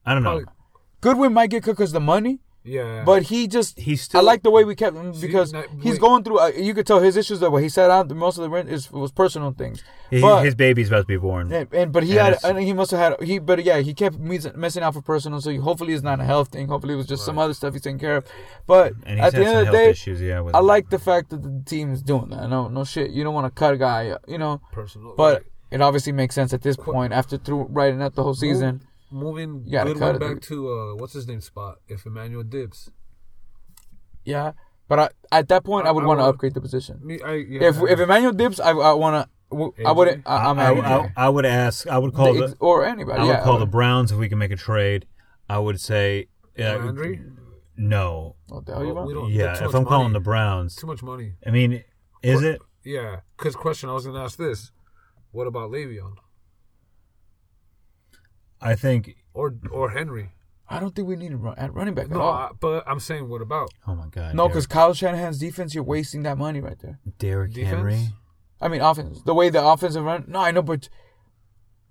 I 0.05 0.15
don't 0.15 0.25
know. 0.25 0.31
Probably- 0.41 0.53
Goodwin 1.01 1.33
might 1.33 1.51
get 1.51 1.63
cut 1.63 1.73
because 1.77 1.93
the 1.93 2.01
money, 2.01 2.41
Yeah. 2.69 3.05
but 3.05 3.25
he 3.25 3.49
just. 3.49 3.79
He's 3.79 4.03
still. 4.03 4.21
I 4.21 4.23
like 4.23 4.43
the 4.43 4.51
way 4.51 4.65
we 4.65 4.75
kept 4.75 4.97
him 4.97 5.13
because 5.21 5.53
he's 5.83 5.93
wait. 5.95 6.01
going 6.01 6.25
through. 6.25 6.39
Uh, 6.39 6.49
you 6.49 6.75
could 6.75 6.87
tell 6.87 7.01
his 7.01 7.17
issues 7.17 7.41
that 7.41 7.51
what 7.51 7.63
he 7.63 7.69
said 7.69 7.91
out. 7.91 8.09
Most 8.11 8.37
of 8.39 8.43
the 8.43 8.51
rent 8.51 8.69
is 8.69 8.91
was 8.93 9.11
personal 9.13 9.53
things. 9.53 9.83
He- 10.11 10.21
but- 10.21 10.45
his 10.45 10.55
baby's 10.55 10.89
about 10.89 11.03
to 11.03 11.07
be 11.07 11.17
born. 11.17 11.53
And, 11.53 11.69
and 11.73 11.93
but 11.93 12.03
he 12.03 12.19
And 12.19 12.35
had, 12.35 12.41
think 12.41 12.61
he 12.61 12.73
must 12.73 12.91
have 12.93 13.01
had 13.01 13.23
he, 13.23 13.39
but 13.39 13.63
yeah, 13.65 13.79
he 13.79 13.93
kept 13.95 14.19
messing 14.19 14.83
out 14.83 14.95
for 14.95 15.03
personal. 15.03 15.41
So 15.41 15.59
hopefully 15.61 15.93
it's 15.93 16.03
not 16.03 16.21
a 16.21 16.25
health 16.25 16.49
thing. 16.49 16.69
Hopefully 16.69 16.95
it 16.95 16.97
was 16.97 17.07
just 17.07 17.25
some 17.25 17.39
other 17.39 17.55
stuff 17.55 17.73
he's 17.75 17.83
taking 17.83 17.99
care 17.99 18.17
of. 18.17 18.25
But 18.67 18.95
And 19.05 19.21
at 19.21 19.33
the 19.33 19.45
end 19.45 19.59
of 19.59 19.67
the 19.67 19.73
day, 19.73 19.91
issues. 19.91 20.21
Yeah. 20.21 20.41
With 20.41 20.55
I 20.55 20.61
like 20.61 20.91
the 20.91 20.99
fact 20.99 21.31
that 21.31 21.43
the 21.43 21.63
team 21.67 21.93
is 21.93 22.03
doing 22.03 22.29
that. 22.31 22.49
No, 22.49 22.69
no 22.69 22.85
shit. 22.85 23.11
You 23.11 23.23
don't 23.25 23.35
want 23.35 23.47
to 23.47 23.59
cut 23.59 23.75
a 23.75 23.77
guy, 23.77 24.17
you 24.27 24.39
know. 24.39 24.61
personal. 24.73 25.15
But 25.17 25.35
like, 25.35 25.53
it 25.71 25.81
obviously 25.83 26.13
makes 26.13 26.35
sense 26.35 26.55
at 26.55 26.63
this 26.63 26.77
point 26.77 27.13
after 27.13 27.37
through 27.37 27.65
writing 27.71 28.01
out 28.01 28.15
the 28.15 28.23
whole 28.23 28.35
season. 28.35 28.83
Moving 29.11 29.63
You 29.67 29.73
gotta 29.73 29.93
good 29.95 29.99
cut 29.99 30.15
it, 30.17 30.21
back 30.21 30.41
to 30.43 30.73
uh, 30.73 30.95
what's 30.97 31.13
his 31.13 31.27
name 31.27 31.41
spot 31.41 31.77
if 31.89 32.07
Emmanuel 32.07 32.43
dips. 32.43 32.91
Yeah, 34.25 34.53
but 34.89 34.99
I, 34.99 35.09
at 35.33 35.49
that 35.49 35.65
point, 35.65 35.87
I, 35.87 35.91
I- 35.91 35.93
would 35.93 36.05
want 36.05 36.21
to 36.21 36.25
upgrade 36.25 36.55
the 36.55 36.61
position. 36.61 37.01
Me, 37.03 37.21
I, 37.23 37.35
yeah, 37.35 37.69
If 37.69 37.77
if 37.83 37.99
Emmanuel 38.01 38.33
dips, 38.33 38.61
I 38.61 38.71
I 38.71 38.93
want 38.93 39.27
to. 39.27 39.29
I 39.87 39.93
wouldn't. 39.93 40.27
I, 40.27 40.37
I, 40.37 40.51
I'm 40.51 40.59
I. 40.59 40.69
I, 40.73 41.13
I 41.17 41.29
would 41.31 41.47
ask. 41.47 41.87
I 41.87 41.97
would 41.97 42.13
call 42.13 42.35
The 42.35 42.49
the. 42.49 42.57
or 42.61 42.85
anybody. 42.85 43.19
I 43.19 43.25
would 43.25 43.31
yeah, 43.31 43.43
call 43.43 43.59
the 43.59 43.67
Browns 43.67 44.13
if 44.13 44.19
we 44.19 44.29
can 44.29 44.37
make 44.39 44.51
a 44.51 44.57
trade. 44.57 45.07
I 45.49 45.59
would 45.59 45.81
say. 45.81 46.27
Uh, 46.59 46.77
Landry. 46.77 47.23
no. 47.77 48.35
What 48.49 48.65
you 48.67 48.75
Well, 48.75 48.83
we 48.85 48.93
want? 48.93 49.15
don't- 49.15 49.31
Yeah. 49.31 49.55
If 49.65 49.75
I'm 49.75 49.85
calling 49.87 50.05
money. 50.09 50.13
the 50.15 50.21
Browns, 50.21 50.75
Too 50.77 50.87
much 50.89 51.03
money. 51.03 51.35
I 51.47 51.51
mean, 51.51 51.83
is 52.23 52.43
it? 52.43 52.61
Yeah. 52.85 53.21
Because 53.39 53.55
question, 53.57 53.89
I 53.89 53.95
was 53.95 54.05
gonna 54.05 54.23
ask 54.23 54.37
this: 54.37 54.71
What 55.31 55.47
about 55.47 55.71
Le'Veon 55.71 56.15
I 58.61 58.75
think. 58.75 59.17
or 59.35 59.55
or 59.71 59.91
Henry? 59.91 60.31
I 60.71 60.81
don't 60.81 60.95
think 60.95 61.09
we 61.09 61.17
need 61.17 61.33
a 61.33 61.37
run, 61.37 61.55
at 61.57 61.73
running 61.73 61.95
back 61.95 62.11
at 62.11 62.17
all. 62.17 62.31
I, 62.31 62.51
but 62.61 62.85
I'm 62.87 63.01
saying, 63.01 63.29
what 63.29 63.41
about 63.41 63.71
Oh 63.87 63.95
my 63.95 64.07
God. 64.11 64.35
No, 64.35 64.49
because 64.49 64.67
Kyle 64.67 64.93
Shanahan's 64.93 65.39
defense, 65.39 65.75
you're 65.75 65.83
wasting 65.85 66.25
that 66.25 66.37
money 66.37 66.61
right 66.61 66.79
there. 66.79 66.99
Derrick 67.19 67.55
defense? 67.55 67.75
Henry. 67.77 68.01
I 68.61 68.69
mean, 68.69 68.83
offense. 68.83 69.23
The 69.23 69.33
way 69.33 69.49
the 69.49 69.65
offensive 69.65 70.05
run. 70.05 70.25
No, 70.29 70.41
I 70.41 70.51
know, 70.51 70.61
but 70.61 70.89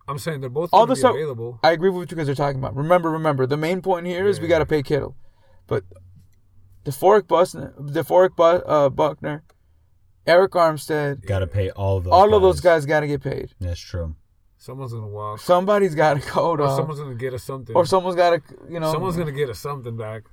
I'm 0.07 0.19
saying 0.19 0.41
they're 0.41 0.49
both 0.49 0.69
All 0.73 0.85
the 0.85 0.93
be 0.93 0.99
stuff- 0.99 1.15
available. 1.15 1.59
I 1.63 1.71
agree 1.71 1.89
with 1.89 1.97
what 2.01 2.11
you 2.11 2.17
guys 2.17 2.29
are 2.29 2.35
talking 2.35 2.59
about. 2.59 2.75
Remember, 2.75 3.09
remember, 3.09 3.47
the 3.47 3.57
main 3.57 3.81
point 3.81 4.05
here 4.05 4.27
is 4.27 4.39
we 4.39 4.47
got 4.47 4.59
to 4.59 4.65
pay 4.65 4.83
Kittle, 4.83 5.15
but 5.65 5.83
the 6.83 6.91
Fork 6.91 7.27
Buckner, 7.27 7.73
the 7.79 8.03
Bu- 8.03 8.43
uh, 8.43 8.89
Buckner, 8.89 9.43
Arik 10.27 10.49
Armstead, 10.49 11.25
Got 11.25 11.39
to 11.39 11.47
pay 11.47 11.71
all 11.71 11.97
of 11.97 12.03
those. 12.03 12.13
all 12.13 12.33
of 12.35 12.41
those 12.41 12.59
guys 12.61 12.85
got 12.85 12.99
to 12.99 13.07
get 13.07 13.23
paid. 13.23 13.53
That's 13.59 13.79
true. 13.79 14.15
Someone's 14.67 14.91
gonna 14.91 15.07
walk, 15.07 15.39
Somebody's 15.39 15.95
got 15.95 16.21
to 16.21 16.31
go, 16.33 16.51
or 16.57 16.67
someone's 16.75 16.99
gonna 16.99 17.15
get 17.15 17.33
us 17.33 17.43
something, 17.43 17.73
or 17.73 17.85
someone's 17.85 18.17
got 18.17 18.31
to, 18.31 18.41
you 18.69 18.81
know, 18.81 18.91
someone's 18.91 19.15
gonna 19.15 19.31
get 19.31 19.49
us 19.49 19.59
something 19.59 19.95
back. 19.95 20.23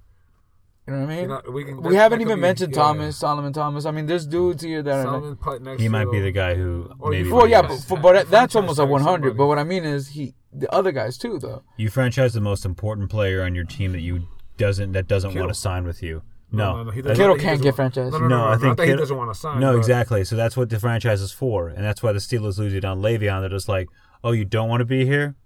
you 0.88 0.92
know 0.92 1.02
what 1.02 1.08
I 1.10 1.14
mean? 1.14 1.22
You 1.22 1.28
know, 1.28 1.42
we 1.52 1.64
can. 1.64 1.80
we 1.80 1.94
haven't 1.94 2.18
that 2.18 2.24
could 2.24 2.30
even 2.32 2.38
be- 2.38 2.48
mentioned 2.48 2.72
yeah. 2.74 2.82
Thomas, 2.82 3.16
Solomon 3.16 3.52
Thomas. 3.52 3.86
I 3.86 3.92
mean, 3.92 4.06
there's 4.06 4.26
dudes 4.26 4.64
here 4.64 4.82
that 4.82 5.06
are. 5.06 5.20
Like, 5.46 5.60
next 5.62 5.80
He 5.80 5.88
might 5.88 6.10
be 6.10 6.18
the 6.20 6.32
guy 6.32 6.56
who 6.56 6.90
maybe. 7.08 7.30
well, 7.30 7.46
yeah, 7.46 7.62
but, 7.62 7.78
for, 7.78 7.96
but 7.96 8.28
that's 8.28 8.56
almost 8.56 8.80
a 8.80 8.82
tag 8.82 8.90
100. 8.90 9.36
But 9.36 9.46
what 9.46 9.58
I 9.60 9.64
mean 9.64 9.84
is 9.84 10.08
he, 10.08 10.34
the 10.52 10.68
other 10.74 10.90
guys 10.90 11.16
too, 11.16 11.38
though. 11.38 11.62
You 11.76 11.88
franchise 11.88 12.34
the 12.34 12.40
most 12.40 12.64
important 12.64 13.10
player 13.10 13.40
on 13.44 13.54
your 13.54 13.64
team 13.64 13.92
that 13.92 14.00
you 14.00 14.26
doesn't 14.56 14.90
that 14.92 15.06
doesn't 15.06 15.30
Kittle. 15.30 15.44
want 15.46 15.54
to 15.54 15.60
sign 15.60 15.84
with 15.86 16.02
you. 16.02 16.22
No, 16.52 16.84
no, 16.84 16.90
he 16.92 16.98
I- 17.00 17.02
doesn't- 17.02 17.16
Kittle 17.16 17.36
can't 17.36 17.60
doesn't 17.60 17.64
get 17.64 17.78
want- 17.78 17.94
franchised. 17.94 18.12
No, 18.12 18.18
no, 18.18 18.28
No, 18.28 18.36
no, 18.38 18.44
I 18.44 18.50
not 18.52 18.60
think 18.60 18.76
that 18.76 18.82
he 18.84 18.88
Kittle- 18.90 19.02
doesn't 19.02 19.16
want 19.16 19.32
to 19.32 19.38
sign. 19.40 19.60
No, 19.60 19.72
but 19.72 19.78
exactly. 19.78 20.22
So 20.24 20.36
that's 20.36 20.56
what 20.56 20.70
the 20.70 20.78
franchise 20.78 21.20
is 21.20 21.32
for, 21.32 21.68
and 21.68 21.84
that's 21.84 22.02
why 22.02 22.12
the 22.12 22.18
Steelers 22.20 22.58
lose 22.58 22.74
it 22.74 22.84
on 22.84 23.00
Le'Veon. 23.00 23.40
They're 23.40 23.48
just 23.48 23.68
like, 23.68 23.88
"Oh, 24.24 24.32
you 24.32 24.44
don't 24.44 24.68
want 24.68 24.80
to 24.80 24.84
be 24.84 25.04
here? 25.06 25.36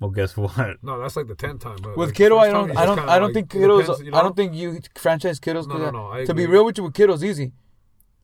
Well, 0.00 0.10
guess 0.10 0.36
what? 0.36 0.82
No, 0.82 0.98
that's 1.00 1.16
like 1.16 1.26
the 1.26 1.34
tenth 1.34 1.62
time. 1.62 1.76
But 1.82 1.96
With 1.96 2.08
like, 2.10 2.16
Kittle, 2.16 2.38
I 2.38 2.48
don't, 2.50 2.70
I 2.76 2.86
don't, 2.86 2.98
I 3.00 3.18
don't 3.18 3.28
like, 3.28 3.34
think 3.34 3.54
it 3.54 3.58
Kittle's. 3.58 3.82
depends, 3.86 4.02
you 4.06 4.14
I 4.14 4.22
don't 4.22 4.34
think 4.36 4.54
you 4.54 4.80
franchise 4.96 5.38
Kittle's. 5.40 5.66
No, 5.66 5.74
do 5.76 5.82
no, 5.84 5.90
no, 5.90 6.10
I 6.12 6.24
to 6.24 6.32
be 6.34 6.46
real 6.46 6.64
with 6.64 6.78
you, 6.78 6.84
with 6.84 6.94
Kittle's 6.94 7.22
easy. 7.22 7.52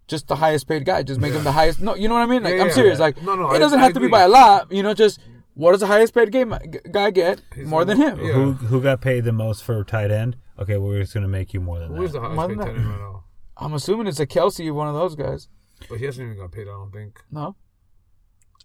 Just 0.09 0.26
the 0.26 0.37
highest 0.37 0.66
paid 0.66 0.85
guy. 0.85 1.03
Just 1.05 1.20
make 1.20 1.33
him 1.33 1.44
the 1.44 1.53
highest. 1.53 1.81
No, 1.81 1.94
you 1.94 2.09
know 2.09 2.14
what 2.14 2.22
I 2.22 2.26
mean? 2.26 2.42
Like 2.42 2.55
Yeah, 2.55 2.62
I'm 2.62 2.66
yeah, 2.68 2.72
serious. 2.74 2.98
yeah. 2.98 3.05
Like 3.05 3.22
No, 3.22 3.37
no, 3.37 3.50
it 3.53 3.57
I- 3.57 3.59
doesn't 3.59 3.79
I 3.79 3.83
have 3.85 3.92
to 3.94 4.00
be 4.00 4.09
by 4.09 4.22
a 4.22 4.29
lot. 4.29 4.72
You 4.72 4.83
know, 4.83 4.92
just 4.94 5.20
what 5.55 5.70
does 5.72 5.81
the 5.81 5.87
highest 5.87 6.14
paid 6.14 6.33
game 6.33 6.53
guy 6.90 7.11
get 7.12 7.40
He's 7.55 7.66
more 7.68 7.85
than 7.85 7.96
him? 7.98 8.18
Yeah. 8.18 8.33
Who 8.33 8.53
who 8.55 8.81
got 8.83 9.00
paid 9.00 9.24
the 9.24 9.33
most 9.33 9.62
for 9.62 9.83
tight 9.85 10.11
end? 10.11 10.37
Okay, 10.59 10.76
well, 10.79 10.88
we're 10.88 11.00
just 11.03 11.14
gonna 11.14 11.29
make 11.29 11.55
you 11.55 11.61
more 11.61 11.79
than 11.79 11.94
Who 11.94 12.03
is 12.03 12.12
that. 12.12 12.18
Who's 12.20 12.29
the 12.29 12.37
highest 12.37 12.48
paid 12.48 12.59
tight 12.66 12.76
end 12.76 12.88
right 12.88 12.98
now? 12.98 13.24
I'm 13.57 13.74
assuming 13.74 14.07
it's 14.09 14.18
a 14.20 14.26
Kelce, 14.26 14.72
one 14.74 14.88
of 14.88 14.94
those 14.94 15.14
guys. 15.14 15.48
But 15.88 15.98
he 15.98 16.07
hasn't 16.07 16.26
even 16.26 16.38
got 16.38 16.50
paid. 16.50 16.62
I 16.62 16.72
don't 16.72 16.90
think. 16.92 17.20
No, 17.31 17.55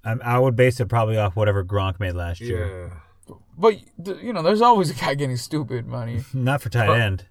I, 0.06 0.12
I 0.36 0.40
would 0.40 0.56
base 0.56 0.80
it 0.80 0.86
probably 0.88 1.18
off 1.18 1.36
whatever 1.36 1.64
Gronk 1.64 2.00
made 2.00 2.14
last 2.14 2.40
year. 2.42 2.92
Yeah. 3.28 3.36
but 3.58 3.80
you 4.24 4.32
know, 4.34 4.42
there's 4.44 4.62
always 4.62 4.90
a 4.92 4.94
guy 4.94 5.16
getting 5.16 5.38
stupid 5.38 5.88
money. 5.88 6.24
Not 6.34 6.62
for 6.62 6.70
tight 6.70 6.90
end. 7.00 7.26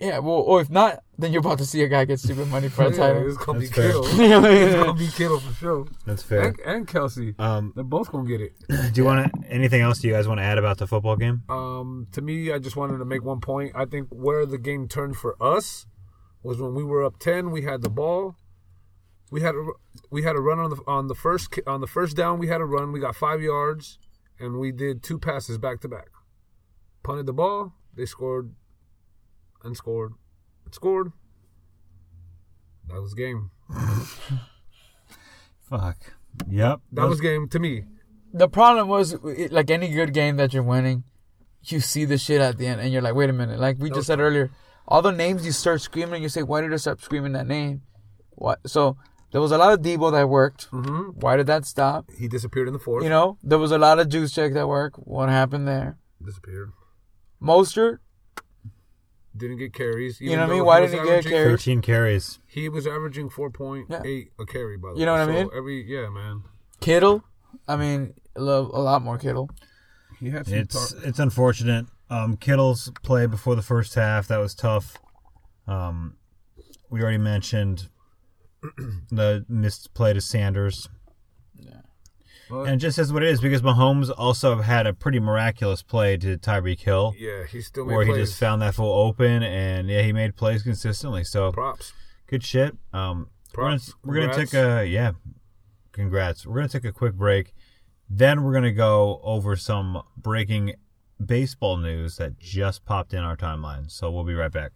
Yeah, 0.00 0.18
well, 0.18 0.34
or 0.34 0.60
if 0.60 0.68
not, 0.68 1.04
then 1.18 1.32
you're 1.32 1.38
about 1.38 1.58
to 1.58 1.64
see 1.64 1.82
a 1.84 1.88
guy 1.88 2.04
get 2.04 2.18
stupid 2.18 2.48
money 2.48 2.68
for 2.68 2.82
a 2.82 2.90
Yeah, 2.90 2.96
tight 2.96 3.16
it's 3.16 3.38
end. 3.38 3.46
gonna 3.46 3.58
be 3.60 3.66
That's 3.66 3.76
fair. 3.76 3.92
Kittle. 3.92 4.08
You 4.10 4.28
know 4.28 4.40
what 4.40 4.50
I? 4.50 4.54
It's 4.54 4.74
gonna 4.74 4.92
be 4.94 5.06
Kittle 5.06 5.38
for 5.38 5.54
sure. 5.54 5.86
That's 6.04 6.22
fair. 6.22 6.42
And, 6.48 6.58
and 6.60 6.86
Kelce. 6.88 7.40
Um, 7.40 7.72
They're 7.76 7.84
both 7.84 8.10
gonna 8.10 8.28
get 8.28 8.40
it. 8.40 8.52
do 8.68 9.00
you 9.00 9.04
want 9.04 9.32
to 9.32 9.48
anything 9.48 9.80
else? 9.82 10.00
Do 10.00 10.08
you 10.08 10.14
guys 10.14 10.26
want 10.26 10.38
to 10.40 10.44
add 10.44 10.58
about 10.58 10.78
the 10.78 10.88
football 10.88 11.14
game? 11.16 11.44
Um, 11.48 12.08
to 12.10 12.20
me, 12.20 12.52
I 12.52 12.58
just 12.58 12.74
wanted 12.74 12.98
to 12.98 13.04
make 13.04 13.22
one 13.22 13.40
point. 13.40 13.70
I 13.76 13.84
think 13.84 14.08
where 14.10 14.44
the 14.44 14.58
game 14.58 14.88
turned 14.88 15.16
for 15.16 15.36
us 15.40 15.86
was 16.42 16.58
when 16.60 16.74
we 16.74 16.82
were 16.82 17.04
up 17.04 17.20
ten. 17.20 17.52
We 17.52 17.62
had 17.62 17.82
the 17.82 17.88
ball. 17.90 18.34
We 19.30 19.40
had 19.40 19.54
a 19.54 19.66
we 20.10 20.22
had 20.22 20.36
a 20.36 20.40
run 20.40 20.58
on 20.58 20.70
the 20.70 20.80
on 20.86 21.08
the 21.08 21.14
first 21.14 21.58
on 21.66 21.80
the 21.80 21.86
first 21.86 22.16
down. 22.16 22.38
We 22.38 22.48
had 22.48 22.60
a 22.60 22.64
run. 22.64 22.92
We 22.92 23.00
got 23.00 23.16
five 23.16 23.40
yards, 23.40 23.98
and 24.38 24.58
we 24.58 24.70
did 24.70 25.02
two 25.02 25.18
passes 25.18 25.58
back 25.58 25.80
to 25.80 25.88
back. 25.88 26.08
Punted 27.02 27.26
the 27.26 27.32
ball. 27.32 27.74
They 27.96 28.06
scored, 28.06 28.54
and 29.62 29.76
scored, 29.76 30.12
and 30.64 30.74
scored. 30.74 31.12
That 32.88 33.00
was 33.00 33.14
game. 33.14 33.50
Fuck. 35.60 36.14
Yep. 36.48 36.80
That 36.92 37.08
was 37.08 37.20
game 37.20 37.48
to 37.48 37.58
me. 37.58 37.84
The 38.32 38.48
problem 38.48 38.88
was, 38.88 39.16
like 39.50 39.70
any 39.70 39.88
good 39.88 40.12
game 40.12 40.36
that 40.36 40.52
you're 40.52 40.62
winning, 40.62 41.04
you 41.62 41.80
see 41.80 42.04
the 42.04 42.18
shit 42.18 42.40
at 42.40 42.58
the 42.58 42.66
end, 42.66 42.80
and 42.80 42.92
you're 42.92 43.02
like, 43.02 43.14
wait 43.14 43.30
a 43.30 43.32
minute. 43.32 43.60
Like 43.60 43.78
we 43.78 43.90
just 43.90 44.08
said 44.08 44.20
earlier, 44.20 44.50
all 44.86 45.02
the 45.02 45.12
names 45.12 45.46
you 45.46 45.52
start 45.52 45.80
screaming, 45.80 46.22
you 46.22 46.28
say, 46.28 46.42
why 46.42 46.60
did 46.60 46.72
I 46.72 46.76
stop 46.76 47.00
screaming 47.00 47.32
that 47.32 47.46
name? 47.46 47.82
What? 48.30 48.58
So 48.66 48.96
there 49.34 49.40
was 49.40 49.50
a 49.50 49.58
lot 49.58 49.72
of 49.72 49.80
Debo 49.80 50.12
that 50.12 50.28
worked. 50.28 50.70
Mm-hmm. 50.70 51.18
Why 51.18 51.36
did 51.36 51.48
that 51.48 51.64
stop? 51.66 52.08
He 52.16 52.28
disappeared 52.28 52.68
in 52.68 52.72
the 52.72 52.78
fourth. 52.78 53.02
You 53.02 53.10
know, 53.10 53.36
there 53.42 53.58
was 53.58 53.72
a 53.72 53.78
lot 53.78 53.98
of 53.98 54.06
Juszczyk 54.08 54.54
that 54.54 54.68
worked. 54.68 54.96
What 55.00 55.28
happened 55.28 55.66
there? 55.66 55.98
disappeared. 56.24 56.70
Mostert, 57.42 57.98
Didn't 59.36 59.58
get 59.58 59.72
carries. 59.74 60.20
You 60.20 60.36
know 60.36 60.42
what 60.42 60.50
I 60.50 60.54
mean? 60.54 60.64
Why 60.64 60.80
didn't 60.80 60.92
he 60.92 60.96
get 60.98 61.06
averaging- 61.08 61.30
carries? 61.32 61.50
Thirteen 61.50 61.80
carries. 61.82 62.38
He 62.46 62.68
was 62.68 62.86
averaging 62.86 63.28
four 63.30 63.50
point 63.50 63.90
eight 64.04 64.30
Yeah. 64.38 64.44
a 64.44 64.46
carry 64.46 64.76
by 64.78 64.88
the 64.90 64.94
way. 64.94 65.00
You 65.00 65.06
know 65.06 65.12
what 65.12 65.20
I 65.22 65.26
So 65.26 65.32
mean? 65.32 65.50
Every 65.54 65.82
yeah, 65.84 66.08
man. 66.08 66.44
Kittle. 66.80 67.24
I 67.66 67.76
mean, 67.76 68.14
a 68.36 68.40
lo- 68.40 68.70
a 68.72 68.80
lot 68.80 69.02
more 69.02 69.18
Kittle. 69.18 69.50
He 70.20 70.30
had 70.30 70.46
It's 70.48 70.92
it's 71.08 71.18
unfortunate. 71.18 71.86
Um, 72.08 72.36
Kittle's 72.36 72.92
play 73.02 73.26
before 73.26 73.56
the 73.56 73.62
first 73.62 73.94
half 73.96 74.28
that 74.28 74.38
was 74.38 74.54
tough. 74.54 74.96
Um, 75.66 76.16
we 76.88 77.02
already 77.02 77.18
mentioned 77.18 77.88
the 79.10 79.44
missed 79.48 79.94
play 79.94 80.12
to 80.12 80.20
Sanders, 80.20 80.88
But- 82.50 82.64
and 82.64 82.74
it 82.74 82.76
just 82.76 82.98
is 82.98 83.12
what 83.12 83.22
it 83.22 83.30
is 83.30 83.40
because 83.40 83.62
Mahomes 83.62 84.12
also 84.16 84.60
had 84.60 84.86
a 84.86 84.92
pretty 84.92 85.18
miraculous 85.18 85.82
play 85.82 86.16
to 86.18 86.36
Tyreek 86.36 86.80
Hill, 86.80 87.14
yeah, 87.18 87.44
he 87.44 87.60
still 87.62 87.86
where 87.86 88.04
he 88.04 88.10
plays. 88.12 88.28
just 88.28 88.38
found 88.40 88.60
that 88.62 88.74
full 88.74 88.92
open, 89.06 89.42
and 89.42 89.88
yeah, 89.88 90.02
he 90.02 90.12
made 90.12 90.36
plays 90.36 90.62
consistently. 90.62 91.24
So 91.24 91.52
props. 91.52 91.92
good 92.26 92.42
shit. 92.44 92.76
Um, 92.92 93.28
we're 93.56 93.64
gonna, 93.70 93.80
we're 94.04 94.14
gonna 94.20 94.34
take 94.34 94.52
a 94.54 94.84
yeah, 94.86 95.12
congrats. 95.92 96.46
We're 96.46 96.56
gonna 96.56 96.68
take 96.68 96.84
a 96.84 96.92
quick 96.92 97.14
break. 97.14 97.54
Then 98.10 98.42
we're 98.42 98.52
gonna 98.52 98.72
go 98.72 99.20
over 99.22 99.56
some 99.56 100.02
breaking 100.16 100.74
baseball 101.24 101.78
news 101.78 102.16
that 102.18 102.38
just 102.38 102.84
popped 102.84 103.14
in 103.14 103.20
our 103.20 103.36
timeline. 103.36 103.90
So 103.90 104.10
we'll 104.10 104.24
be 104.24 104.34
right 104.34 104.52
back. 104.52 104.72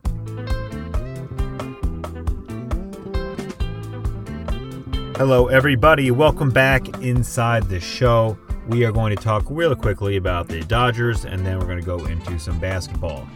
Hello, 5.19 5.49
everybody. 5.49 6.13
Welcome 6.13 6.51
back 6.51 7.03
inside 7.03 7.65
the 7.65 7.81
show. 7.81 8.39
We 8.69 8.85
are 8.85 8.93
going 8.93 9.17
to 9.17 9.21
talk 9.21 9.43
real 9.49 9.75
quickly 9.75 10.17
about 10.17 10.47
the 10.47 10.61
Dodgers, 10.61 11.25
and 11.25 11.45
then 11.45 11.59
we're 11.59 11.67
going 11.67 11.81
to 11.81 11.85
go 11.85 12.07
into 12.07 12.39
some 12.39 12.61
basketball. 12.61 13.29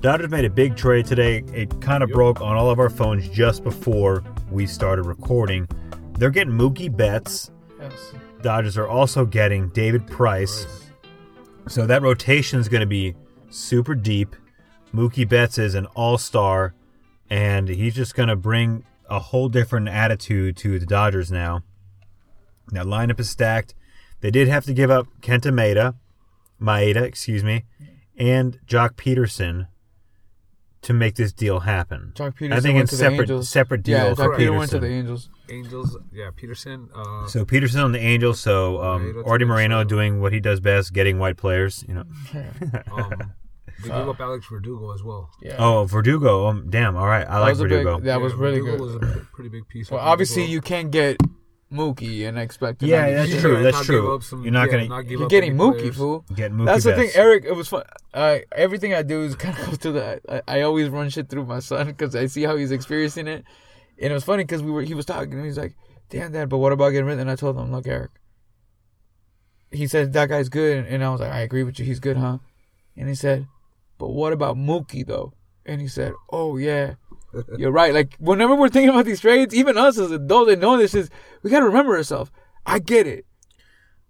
Dodgers 0.00 0.30
made 0.30 0.46
a 0.46 0.50
big 0.50 0.74
trade 0.74 1.04
today. 1.04 1.44
It 1.52 1.82
kind 1.82 2.02
of 2.02 2.08
broke 2.08 2.40
on 2.40 2.56
all 2.56 2.70
of 2.70 2.78
our 2.78 2.88
phones 2.88 3.28
just 3.28 3.62
before 3.62 4.24
we 4.50 4.66
started 4.66 5.02
recording. 5.02 5.68
They're 6.14 6.30
getting 6.30 6.54
Mookie 6.54 6.96
Betts. 6.96 7.50
Yes. 7.78 8.14
Dodgers 8.40 8.78
are 8.78 8.88
also 8.88 9.26
getting 9.26 9.68
David 9.68 10.06
Price. 10.06 10.88
So 11.66 11.86
that 11.86 12.00
rotation 12.00 12.58
is 12.58 12.70
going 12.70 12.80
to 12.80 12.86
be 12.86 13.14
super 13.50 13.94
deep. 13.94 14.34
Mookie 14.94 15.28
Betts 15.28 15.58
is 15.58 15.74
an 15.74 15.84
all-star, 15.94 16.72
and 17.28 17.68
he's 17.68 17.94
just 17.94 18.14
going 18.14 18.30
to 18.30 18.36
bring 18.36 18.82
a 19.08 19.18
whole 19.18 19.48
different 19.48 19.88
attitude 19.88 20.56
to 20.58 20.78
the 20.78 20.86
Dodgers 20.86 21.30
now. 21.32 21.62
Now 22.70 22.84
lineup 22.84 23.18
is 23.20 23.30
stacked. 23.30 23.74
They 24.20 24.30
did 24.30 24.48
have 24.48 24.64
to 24.66 24.74
give 24.74 24.90
up 24.90 25.06
Kenta 25.20 25.52
Maeda, 25.52 25.94
Maeda, 26.60 27.02
excuse 27.02 27.44
me, 27.44 27.64
and 28.16 28.58
Joc 28.66 28.94
Pederson 28.94 29.68
to 30.82 30.92
make 30.92 31.16
this 31.16 31.32
deal 31.32 31.60
happen. 31.60 32.12
Joc 32.14 32.36
Pederson 32.36 32.52
I 32.52 32.60
think 32.60 32.74
went 32.76 32.84
it's 32.84 32.90
to 32.90 32.96
the 32.96 33.10
separate 33.10 33.44
separate 33.44 33.82
deal 33.82 33.98
Yeah, 33.98 34.14
for 34.14 34.28
Joc 34.30 34.36
Peter 34.36 34.52
went 34.52 34.70
to 34.70 34.78
the 34.78 34.88
Angels. 34.88 35.28
Angels, 35.48 35.96
yeah, 36.12 36.30
Pederson. 36.30 36.88
Uh, 36.94 37.26
So 37.26 37.44
Pederson 37.44 37.84
on 37.84 37.92
the 37.92 38.00
Angels. 38.00 38.40
So 38.40 38.82
um, 38.82 39.22
Artie 39.26 39.44
Moreno 39.44 39.82
doing 39.84 40.20
what 40.20 40.32
he 40.32 40.40
does 40.40 40.60
best, 40.60 40.92
getting 40.92 41.18
white 41.18 41.36
players. 41.36 41.84
You 41.88 41.94
know. 41.94 42.04
um, 42.92 43.32
they 43.82 43.88
gave 43.90 44.08
up 44.08 44.20
Alex 44.20 44.46
Verdugo 44.50 44.92
as 44.92 45.02
well. 45.02 45.30
Yeah. 45.42 45.56
Oh, 45.58 45.84
Verdugo. 45.84 46.46
Um, 46.48 46.66
damn. 46.68 46.96
All 46.96 47.06
right, 47.06 47.26
I 47.26 47.38
like 47.38 47.50
was 47.50 47.60
a 47.60 47.64
big- 47.64 47.70
Verdugo. 47.84 48.00
that 48.00 48.20
was 48.20 48.32
Yeah, 48.32 48.38
really 48.40 48.60
Verdugo 48.60 48.78
good. 48.78 49.02
was 49.02 49.16
a 49.16 49.26
pretty 49.32 49.50
big 49.50 49.68
piece. 49.68 49.90
well, 49.90 50.00
of 50.00 50.04
it 50.04 50.08
as 50.08 50.12
obviously 50.12 50.42
well. 50.42 50.50
you 50.50 50.60
can't 50.60 50.90
get 50.90 51.16
Mookie 51.72 52.26
and 52.26 52.38
expect. 52.38 52.80
to 52.80 52.86
Yeah, 52.86 53.10
that's 53.10 53.40
true, 53.40 53.62
that's 53.62 53.76
not 53.76 53.84
true. 53.84 54.20
some- 54.22 54.42
You're 54.42 54.52
not 54.52 54.66
yeah, 54.66 54.72
gonna- 54.72 54.88
not 54.88 55.02
give 55.02 55.12
You're 55.12 55.24
up 55.24 55.30
getting 55.30 55.54
Mookie, 55.54 55.78
players. 55.80 55.96
fool. 55.96 56.24
Get 56.34 56.50
Mookie 56.52 56.64
That's 56.66 56.84
the 56.84 56.94
thing, 56.94 57.10
Eric. 57.14 57.44
It 57.44 57.52
was 57.54 57.68
fun. 57.68 57.82
I 58.14 58.44
everything 58.52 58.94
I 58.94 59.02
do 59.02 59.22
is 59.22 59.34
kind 59.36 59.56
of 59.58 59.66
goes 59.66 59.78
to 59.78 59.92
the. 59.92 60.20
I, 60.28 60.58
I 60.58 60.60
always 60.62 60.88
run 60.88 61.10
shit 61.10 61.28
through 61.28 61.44
my 61.44 61.60
son 61.60 61.86
because 61.88 62.16
I 62.16 62.26
see 62.26 62.42
how 62.44 62.56
he's 62.56 62.70
experiencing 62.72 63.26
it, 63.28 63.44
and 64.00 64.10
it 64.10 64.14
was 64.14 64.24
funny 64.24 64.44
because 64.44 64.62
we 64.62 64.70
were. 64.70 64.82
He 64.82 64.94
was 64.94 65.04
talking. 65.04 65.34
and 65.34 65.44
He's 65.44 65.58
like, 65.58 65.74
"Damn, 66.08 66.32
dad, 66.32 66.48
but 66.48 66.56
what 66.58 66.72
about 66.72 66.90
getting 66.90 67.04
rid?" 67.06 67.18
And 67.18 67.30
I 67.30 67.36
told 67.36 67.56
him, 67.58 67.70
"Look, 67.70 67.86
Eric." 67.86 68.12
He 69.70 69.86
said 69.86 70.14
that 70.14 70.30
guy's 70.30 70.48
good, 70.48 70.86
and 70.86 71.04
I 71.04 71.10
was 71.10 71.20
like, 71.20 71.32
"I 71.32 71.40
agree 71.40 71.62
with 71.64 71.78
you. 71.78 71.84
He's 71.84 72.00
good, 72.00 72.16
huh?" 72.16 72.38
And 72.96 73.08
he 73.10 73.14
said, 73.14 73.46
"But 73.98 74.08
what 74.10 74.32
about 74.32 74.56
Mookie 74.56 75.06
though?" 75.06 75.32
And 75.66 75.80
he 75.80 75.88
said, 75.88 76.12
"Oh 76.30 76.56
yeah." 76.56 76.94
You're 77.58 77.70
right. 77.72 77.92
Like 77.92 78.16
whenever 78.18 78.54
we're 78.54 78.70
thinking 78.70 78.88
about 78.88 79.04
these 79.04 79.20
trades, 79.20 79.54
even 79.54 79.76
us 79.76 79.98
as 79.98 80.10
adults 80.10 80.48
that 80.50 80.58
know 80.58 80.78
this 80.78 80.94
is, 80.94 81.10
we 81.42 81.50
gotta 81.50 81.66
remember 81.66 81.94
ourselves. 81.94 82.30
I 82.64 82.78
get 82.78 83.06
it. 83.06 83.26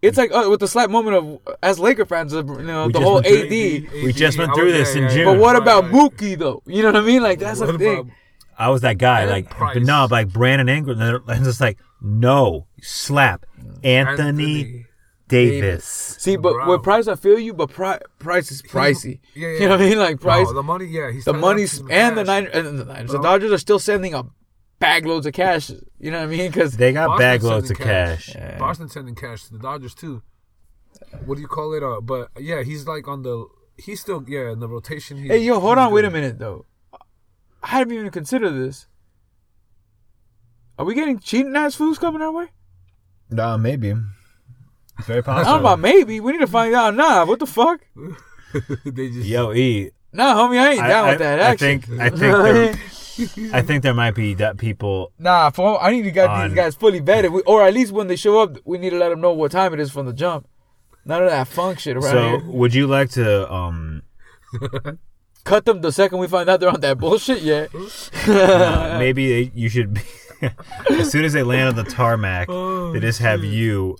It's 0.00 0.16
like 0.16 0.30
uh, 0.32 0.46
with 0.48 0.60
the 0.60 0.68
slap 0.68 0.88
moment 0.88 1.16
of 1.16 1.56
as 1.60 1.80
Laker 1.80 2.04
fans, 2.04 2.32
you 2.32 2.44
know, 2.44 2.86
We 2.86 2.92
the 2.92 3.00
whole 3.00 3.14
went 3.14 3.26
AD. 3.26 3.50
We 3.50 4.12
just 4.12 4.38
went 4.38 4.54
through 4.54 4.70
this 4.70 4.94
yeah, 4.94 5.02
in 5.02 5.08
yeah, 5.08 5.14
June. 5.14 5.24
But 5.24 5.38
what 5.38 5.56
about 5.56 5.84
right. 5.84 5.92
Mookie 5.92 6.38
though? 6.38 6.62
You 6.66 6.82
know 6.82 6.92
what 6.92 7.02
I 7.02 7.06
mean? 7.06 7.20
Like 7.20 7.40
that's 7.40 7.58
What 7.58 7.72
the 7.72 7.78
thing. 7.78 7.98
about- 7.98 8.12
I 8.60 8.70
was 8.70 8.80
that 8.82 8.98
guy, 8.98 9.20
And 9.22 9.30
like, 9.30 9.50
Price. 9.50 9.74
but 9.74 9.84
no, 9.84 10.08
like 10.10 10.32
Brandon 10.32 10.68
Ingram, 10.68 11.00
and 11.00 11.22
it's 11.28 11.44
just 11.44 11.60
like, 11.60 11.78
no, 12.00 12.66
slap 12.82 13.46
Anthony, 13.84 14.86
Davis. 15.28 15.84
See, 15.84 16.36
but 16.36 16.52
Bro. 16.54 16.68
with 16.70 16.82
Price, 16.82 17.06
I 17.08 17.14
feel 17.16 17.38
you. 17.38 17.54
But 17.54 17.70
Pri- 17.70 18.00
Price 18.18 18.50
is 18.50 18.62
pricey. 18.62 19.20
Yeah, 19.34 19.48
yeah. 19.48 19.52
You 19.54 19.60
know 19.60 19.70
what 19.70 19.80
I 19.82 19.88
mean? 19.88 19.98
Like 19.98 20.20
Price, 20.20 20.46
No, 20.48 20.54
the 20.54 20.62
money, 20.62 20.86
yeah, 20.86 21.10
he's 21.12 21.24
the 21.24 21.32
tied 21.32 21.38
up 21.38 21.42
money's 21.42 21.72
some 21.72 21.90
and 21.90 22.16
the 22.16 22.22
cash. 22.22 22.26
Niners 22.26 22.66
and 22.66 22.78
the 22.78 22.84
Niners. 22.84 23.10
The 23.12 23.20
Dodgers 23.22 23.52
are 23.52 23.58
still 23.58 23.78
sending 23.78 24.14
a 24.14 24.24
bag 24.78 25.06
loads 25.06 25.26
of 25.26 25.32
cash. 25.34 25.70
You 25.98 26.10
know 26.10 26.18
what 26.18 26.24
I 26.24 26.26
mean? 26.26 26.50
Because 26.50 26.76
They 26.76 26.92
got 26.92 27.08
Boston's 27.08 27.20
bag 27.20 27.42
loads 27.42 27.70
of 27.70 27.76
sending 27.76 27.94
cash. 27.94 28.34
Yeah. 28.34 28.58
Boston 28.58 28.88
sending 28.88 29.14
cash 29.14 29.44
to 29.44 29.52
the 29.52 29.58
Dodgers 29.58 29.94
too. 29.94 30.22
What 31.26 31.36
do 31.36 31.40
you 31.40 31.48
call 31.48 31.74
it? 31.74 31.82
Uh, 31.82 32.00
but 32.00 32.30
yeah, 32.38 32.62
he's 32.62 32.86
like 32.86 33.06
on 33.08 33.22
the. 33.22 33.46
He's 33.76 34.00
still 34.00 34.24
yeah 34.26 34.50
in 34.50 34.58
the 34.58 34.68
rotation. 34.68 35.18
He, 35.18 35.28
hey, 35.28 35.38
yo, 35.38 35.60
hold 35.60 35.78
he's 35.78 35.86
on, 35.86 35.92
wait 35.92 36.04
a 36.04 36.10
minute 36.10 36.38
though. 36.38 36.66
I 37.62 37.68
hadn't 37.68 37.92
even 37.92 38.10
considered 38.10 38.52
this. 38.52 38.86
Are 40.78 40.84
we 40.84 40.94
getting 40.94 41.18
cheating 41.18 41.54
ass 41.56 41.74
foods 41.74 41.98
coming 41.98 42.22
our 42.22 42.30
way? 42.32 42.46
Nah, 43.30 43.56
maybe. 43.56 43.94
It's 44.98 45.06
very 45.06 45.22
I 45.26 45.42
don't 45.42 45.44
know 45.44 45.58
about 45.60 45.80
maybe. 45.80 46.20
We 46.20 46.32
need 46.32 46.38
to 46.38 46.46
find 46.46 46.74
out. 46.74 46.94
Nah, 46.94 47.24
what 47.24 47.38
the 47.38 47.46
fuck? 47.46 47.80
they 48.84 49.08
just 49.10 49.26
Yo, 49.28 49.52
E. 49.52 49.90
Nah, 50.12 50.34
homie, 50.34 50.58
I 50.58 50.70
ain't 50.72 50.80
I, 50.82 50.88
down 50.88 51.04
I, 51.06 51.10
with 51.10 51.18
that 51.20 51.40
I 51.40 51.42
action. 51.44 51.80
think 51.80 52.00
I 52.00 52.08
think 52.08 52.20
there, 52.20 52.74
I 53.54 53.62
think 53.62 53.82
there 53.82 53.94
might 53.94 54.14
be 54.14 54.34
that 54.34 54.56
people. 54.56 55.12
Nah, 55.18 55.50
for, 55.50 55.82
I 55.82 55.90
need 55.90 56.02
to 56.02 56.10
get 56.10 56.30
On- 56.30 56.48
these 56.48 56.56
guys 56.56 56.74
fully 56.74 57.00
vetted, 57.00 57.30
we, 57.32 57.42
or 57.42 57.62
at 57.66 57.74
least 57.74 57.92
when 57.92 58.06
they 58.06 58.16
show 58.16 58.40
up, 58.40 58.56
we 58.64 58.78
need 58.78 58.90
to 58.90 58.96
let 58.98 59.10
them 59.10 59.20
know 59.20 59.32
what 59.32 59.50
time 59.52 59.74
it 59.74 59.80
is 59.80 59.90
from 59.90 60.06
the 60.06 60.12
jump. 60.12 60.48
None 61.04 61.22
of 61.24 61.30
that 61.30 61.46
funk 61.48 61.78
shit 61.78 61.96
around 61.96 62.10
So, 62.10 62.28
here. 62.38 62.40
would 62.50 62.74
you 62.74 62.86
like 62.86 63.10
to 63.10 63.50
um 63.52 64.02
Cut 65.44 65.64
them 65.64 65.80
the 65.80 65.92
second 65.92 66.18
we 66.18 66.26
find 66.26 66.48
out 66.50 66.60
they're 66.60 66.68
on 66.68 66.80
that 66.80 66.98
bullshit. 66.98 67.42
Yeah, 67.42 67.66
uh, 68.26 68.96
maybe 68.98 69.28
they- 69.28 69.52
you 69.54 69.68
should 69.68 69.94
be 69.94 70.00
as 70.90 71.10
soon 71.10 71.24
as 71.24 71.32
they 71.32 71.42
land 71.42 71.68
on 71.70 71.74
the 71.74 71.90
tarmac, 71.90 72.48
Oh, 72.48 72.92
they 72.92 73.00
just 73.00 73.18
have 73.18 73.42
you. 73.44 73.96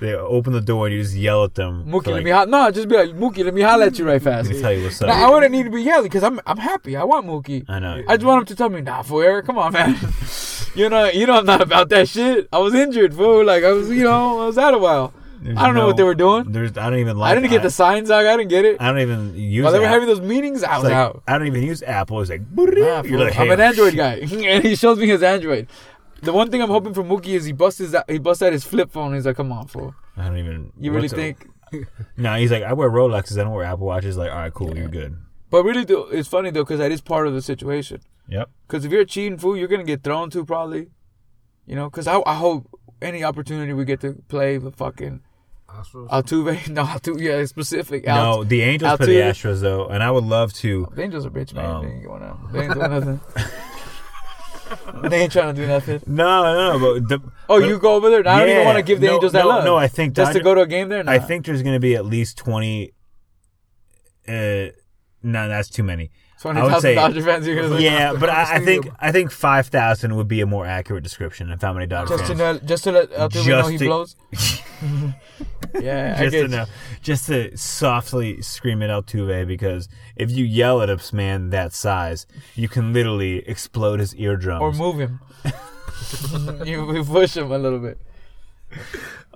They 0.00 0.14
open 0.14 0.52
the 0.52 0.60
door 0.60 0.86
and 0.86 0.94
you 0.94 1.02
just 1.02 1.14
yell 1.14 1.44
at 1.44 1.54
them. 1.54 1.84
Mookie, 1.84 2.04
for 2.04 2.10
let 2.10 2.16
like, 2.16 2.24
me 2.24 2.30
ho- 2.30 2.44
no, 2.44 2.70
just 2.70 2.88
be 2.88 2.96
like 2.96 3.10
Mookie, 3.10 3.44
let 3.44 3.54
me 3.54 3.62
holler 3.62 3.86
at 3.86 3.98
you 3.98 4.06
right 4.06 4.22
fast. 4.22 4.48
Let 4.48 4.56
me 4.56 4.62
tell 4.62 4.72
you 4.72 4.84
what's 4.84 5.02
up. 5.02 5.08
Nah, 5.08 5.26
I 5.26 5.30
wouldn't 5.30 5.52
need 5.52 5.64
to 5.64 5.70
be 5.70 5.82
yelling 5.82 6.04
because 6.04 6.22
I'm 6.22 6.40
I'm 6.46 6.58
happy. 6.58 6.96
I 6.96 7.04
want 7.04 7.26
Mookie. 7.26 7.64
I 7.68 7.78
know. 7.78 8.02
I 8.08 8.16
just 8.16 8.26
want 8.26 8.42
him 8.42 8.46
to 8.46 8.54
tell 8.54 8.68
me, 8.68 8.80
nah, 8.80 9.02
fool, 9.02 9.22
Eric, 9.22 9.46
come 9.46 9.58
on, 9.58 9.72
man. 9.72 9.96
you 10.74 10.88
know, 10.88 11.06
you 11.06 11.26
know, 11.26 11.38
I'm 11.38 11.46
not 11.46 11.60
about 11.60 11.88
that 11.88 12.08
shit. 12.08 12.48
I 12.52 12.58
was 12.58 12.74
injured, 12.74 13.14
fool. 13.14 13.44
Like 13.44 13.64
I 13.64 13.72
was, 13.72 13.90
you 13.90 14.04
know, 14.04 14.42
I 14.42 14.46
was 14.46 14.58
out 14.58 14.74
a 14.74 14.78
while. 14.78 15.12
There's 15.44 15.58
I 15.58 15.66
don't 15.66 15.74
know 15.74 15.86
what 15.86 15.98
they 15.98 16.04
were 16.04 16.14
doing. 16.14 16.52
There's 16.52 16.78
I 16.78 16.88
don't 16.88 17.00
even 17.00 17.18
like. 17.18 17.32
I 17.32 17.34
didn't 17.34 17.50
get 17.50 17.62
the 17.62 17.70
signs 17.70 18.10
out. 18.10 18.24
I 18.24 18.34
didn't 18.38 18.48
get 18.48 18.64
it. 18.64 18.80
I 18.80 18.86
don't 18.86 19.00
even 19.00 19.34
use. 19.36 19.62
While 19.62 19.74
they 19.74 19.78
were 19.78 19.86
having 19.86 20.08
those 20.08 20.22
meetings, 20.22 20.62
I 20.64 20.76
was 20.76 20.84
like, 20.84 20.94
out. 20.94 21.22
I 21.28 21.36
don't 21.36 21.46
even 21.46 21.62
use 21.62 21.82
Apple. 21.82 22.22
It's 22.22 22.30
like, 22.30 22.40
Nah, 22.50 23.02
fool. 23.02 23.18
like, 23.18 23.38
I'm 23.38 23.50
an 23.50 23.60
Android 23.60 23.94
guy, 23.94 24.14
and 24.22 24.64
he 24.64 24.74
shows 24.74 24.98
me 24.98 25.06
his 25.06 25.22
Android. 25.22 25.68
The 26.24 26.32
one 26.32 26.50
thing 26.50 26.62
I'm 26.62 26.70
hoping 26.70 26.94
for 26.94 27.02
Mookie 27.04 27.34
is 27.36 27.44
he 27.44 27.52
busts 27.52 27.78
his 27.78 27.94
he 28.08 28.18
busts 28.18 28.42
out 28.42 28.52
his 28.52 28.64
flip 28.64 28.90
phone. 28.90 29.14
He's 29.14 29.26
like, 29.26 29.36
"Come 29.36 29.52
on, 29.52 29.66
fool. 29.66 29.94
I 30.16 30.24
don't 30.24 30.38
even. 30.38 30.72
You 30.78 30.92
really 30.92 31.08
think?" 31.08 31.46
No, 32.16 32.36
he's 32.36 32.52
like, 32.52 32.62
I 32.62 32.72
wear 32.72 32.88
Rolexes. 32.88 33.36
I 33.36 33.42
don't 33.42 33.52
wear 33.52 33.64
Apple 33.64 33.86
Watches. 33.86 34.16
Like, 34.16 34.30
all 34.30 34.36
right, 34.36 34.54
cool, 34.54 34.76
you're 34.78 34.86
good. 34.88 35.16
But 35.50 35.64
really, 35.64 35.84
though, 35.84 36.06
it's 36.08 36.28
funny 36.28 36.50
though 36.50 36.62
because 36.62 36.78
that 36.78 36.92
is 36.92 37.00
part 37.00 37.26
of 37.26 37.34
the 37.34 37.42
situation. 37.42 38.00
Yep. 38.28 38.48
Because 38.66 38.84
if 38.84 38.92
you're 38.92 39.00
a 39.00 39.06
cheating 39.06 39.38
fool, 39.38 39.56
you're 39.56 39.66
gonna 39.66 39.82
get 39.82 40.04
thrown 40.04 40.30
to 40.30 40.44
probably. 40.44 40.90
You 41.66 41.74
know, 41.74 41.90
because 41.90 42.06
I, 42.06 42.20
I 42.26 42.34
hope 42.34 42.68
any 43.02 43.24
opportunity 43.24 43.72
we 43.72 43.84
get 43.84 44.00
to 44.02 44.22
play 44.28 44.56
the 44.56 44.70
fucking 44.70 45.22
Astros. 45.68 46.08
Altuve, 46.10 46.68
no 46.78 46.84
Altuve, 46.84 47.20
yeah, 47.20 47.44
specific. 47.46 48.06
No, 48.06 48.44
the 48.44 48.62
Angels 48.62 48.96
play 48.98 49.06
the 49.06 49.12
Altuve. 49.14 49.30
Astros 49.30 49.60
though, 49.60 49.86
and 49.88 50.02
I 50.02 50.10
would 50.12 50.24
love 50.24 50.52
to. 50.54 50.86
the 50.94 51.02
Angels 51.02 51.26
are 51.26 51.30
bitch, 51.30 51.54
man. 51.54 51.64
Um, 51.64 51.82
they 51.84 51.92
ain't 51.92 52.04
going 52.06 52.22
out. 52.22 52.52
They 52.52 52.64
ain't 52.64 52.74
doing 52.74 52.90
nothing. 52.90 53.20
they 55.08 55.22
ain't 55.22 55.32
trying 55.32 55.54
to 55.54 55.60
do 55.60 55.66
nothing. 55.66 56.00
No, 56.06 56.42
no, 56.42 56.78
no, 56.78 57.00
but 57.00 57.08
the. 57.08 57.30
Oh, 57.48 57.60
but- 57.60 57.68
you 57.68 57.78
go 57.78 57.94
over 57.94 58.10
there? 58.10 58.26
I 58.26 58.40
don't 58.40 58.48
even 58.48 58.64
want 58.64 58.76
to 58.78 58.82
give 58.82 59.00
the 59.00 59.08
No, 59.08 59.14
Angels 59.14 59.32
that 59.32 59.42
no, 59.42 59.48
love. 59.48 59.64
no, 59.64 59.76
I 59.76 59.88
think 59.88 60.14
just 60.14 60.32
to 60.32 60.40
go 60.40 60.54
to 60.54 60.62
a 60.62 60.66
game 60.66 60.88
there. 60.88 61.02
Nah. 61.04 61.12
I 61.12 61.18
think 61.18 61.46
there's 61.46 61.62
going 61.62 61.74
to 61.74 61.80
be 61.80 61.94
at 61.94 62.04
least 62.04 62.38
twenty. 62.38 62.92
Uh, 64.26 64.72
no, 65.22 65.48
that's 65.48 65.68
too 65.68 65.82
many. 65.82 66.10
Twenty 66.40 66.80
say- 66.80 66.94
Dodger 66.94 67.22
fans. 67.22 67.46
You're 67.46 67.68
gonna 67.68 67.80
Yeah, 67.80 68.12
but 68.12 68.28
I, 68.28 68.56
I 68.56 68.58
think 68.60 68.88
I 69.00 69.12
think 69.12 69.30
five 69.30 69.68
thousand 69.68 70.14
would 70.16 70.28
be 70.28 70.40
a 70.40 70.46
more 70.46 70.66
accurate 70.66 71.02
description 71.04 71.50
of 71.50 71.60
how 71.62 71.72
many 71.72 71.86
Dodgers 71.86 72.18
just 72.18 72.30
to 72.30 72.36
fans. 72.36 72.60
know, 72.62 72.66
just 72.68 72.84
to 72.84 72.92
let 72.92 73.10
know 73.10 73.28
Just 73.28 73.70
he 73.70 73.78
to- 73.78 73.84
blows. 73.84 74.16
yeah, 75.80 76.20
just 76.22 76.32
to 76.34 76.48
know, 76.48 76.64
just 77.02 77.26
to 77.26 77.56
softly 77.56 78.42
scream 78.42 78.82
at 78.82 78.90
Altuve 78.90 79.46
because 79.46 79.88
if 80.16 80.30
you 80.30 80.44
yell 80.44 80.82
at 80.82 80.90
a 80.90 80.98
man 81.14 81.50
that 81.50 81.72
size, 81.72 82.26
you 82.54 82.68
can 82.68 82.92
literally 82.92 83.38
explode 83.48 84.00
his 84.00 84.14
eardrums. 84.16 84.60
or 84.62 84.72
move 84.72 84.98
him. 84.98 85.20
you, 86.64 86.92
you 86.94 87.04
push 87.04 87.36
him 87.36 87.50
a 87.52 87.58
little 87.58 87.78
bit. 87.78 87.98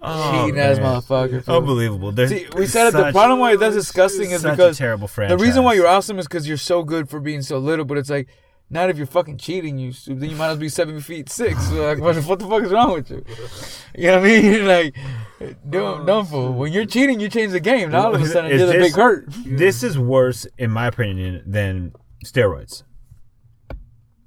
Oh, 0.00 0.44
Cheating 0.46 0.60
ass 0.60 0.78
motherfucker. 0.78 1.42
fool. 1.44 1.56
Unbelievable. 1.56 2.12
There's 2.12 2.30
See, 2.30 2.46
we 2.56 2.66
said 2.66 2.88
it. 2.88 2.92
The 2.92 3.00
such- 3.04 3.14
problem 3.14 3.40
why 3.40 3.56
that's 3.56 3.74
disgusting 3.74 4.30
is 4.30 4.42
because 4.44 4.76
a 4.76 4.78
terrible 4.78 5.08
the 5.08 5.36
reason 5.36 5.64
why 5.64 5.74
you're 5.74 5.88
awesome 5.88 6.18
is 6.18 6.26
because 6.28 6.46
you're 6.46 6.56
so 6.56 6.84
good 6.84 7.08
for 7.08 7.18
being 7.18 7.42
so 7.42 7.58
little. 7.58 7.84
But 7.84 7.98
it's 7.98 8.08
like, 8.10 8.28
not 8.70 8.90
if 8.90 8.96
you're 8.96 9.06
fucking 9.06 9.38
cheating, 9.38 9.76
you 9.78 9.92
then 10.06 10.30
you 10.30 10.36
might 10.36 10.48
as 10.50 10.56
well 10.56 10.56
be 10.58 10.68
seven 10.68 11.00
feet 11.00 11.28
six. 11.28 11.68
So 11.68 11.74
like, 11.94 11.98
what, 12.00 12.14
the 12.14 12.46
fuck 12.46 12.62
is 12.62 12.70
wrong 12.70 12.92
with 12.92 13.10
you? 13.10 13.24
You 13.96 14.08
know 14.08 14.20
what 14.20 14.28
I 14.28 14.40
mean? 14.40 14.66
Like, 14.66 14.94
dumb, 15.68 15.82
oh, 16.00 16.04
dumb 16.04 16.26
fool. 16.26 16.52
When 16.52 16.72
you're 16.72 16.84
cheating, 16.86 17.18
you 17.18 17.28
change 17.28 17.52
the 17.52 17.60
game. 17.60 17.90
Now 17.90 18.06
all 18.06 18.14
of 18.14 18.22
a 18.22 18.26
sudden, 18.26 18.56
you're 18.56 18.66
the 18.66 18.74
big 18.74 18.94
hurt. 18.94 19.26
This 19.44 19.82
is 19.82 19.98
worse, 19.98 20.46
in 20.58 20.70
my 20.70 20.86
opinion, 20.86 21.42
than 21.46 21.92
steroids. 22.24 22.82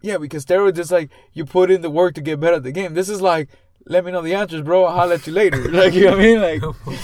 Yeah, 0.02 0.18
because 0.18 0.46
steroids 0.46 0.78
is 0.80 0.92
like 0.92 1.12
you 1.34 1.46
put 1.46 1.70
in 1.70 1.82
the 1.82 1.90
work 1.90 2.16
to 2.16 2.22
get 2.22 2.40
better 2.40 2.56
at 2.58 2.64
the 2.64 2.72
game. 2.72 2.94
This 2.94 3.08
is 3.10 3.22
like, 3.22 3.50
let 3.86 4.06
me 4.06 4.12
know 4.12 4.22
the 4.22 4.34
answers, 4.34 4.62
bro. 4.62 4.86
I'll 4.86 4.96
holler 4.96 5.16
at 5.16 5.28
you 5.28 5.34
later. 5.34 5.58
Like 5.72 5.94
you 5.94 6.06
know 6.06 6.12
what 6.12 6.20
I 6.20 6.24
mean? 6.24 6.42
Like, 6.42 6.96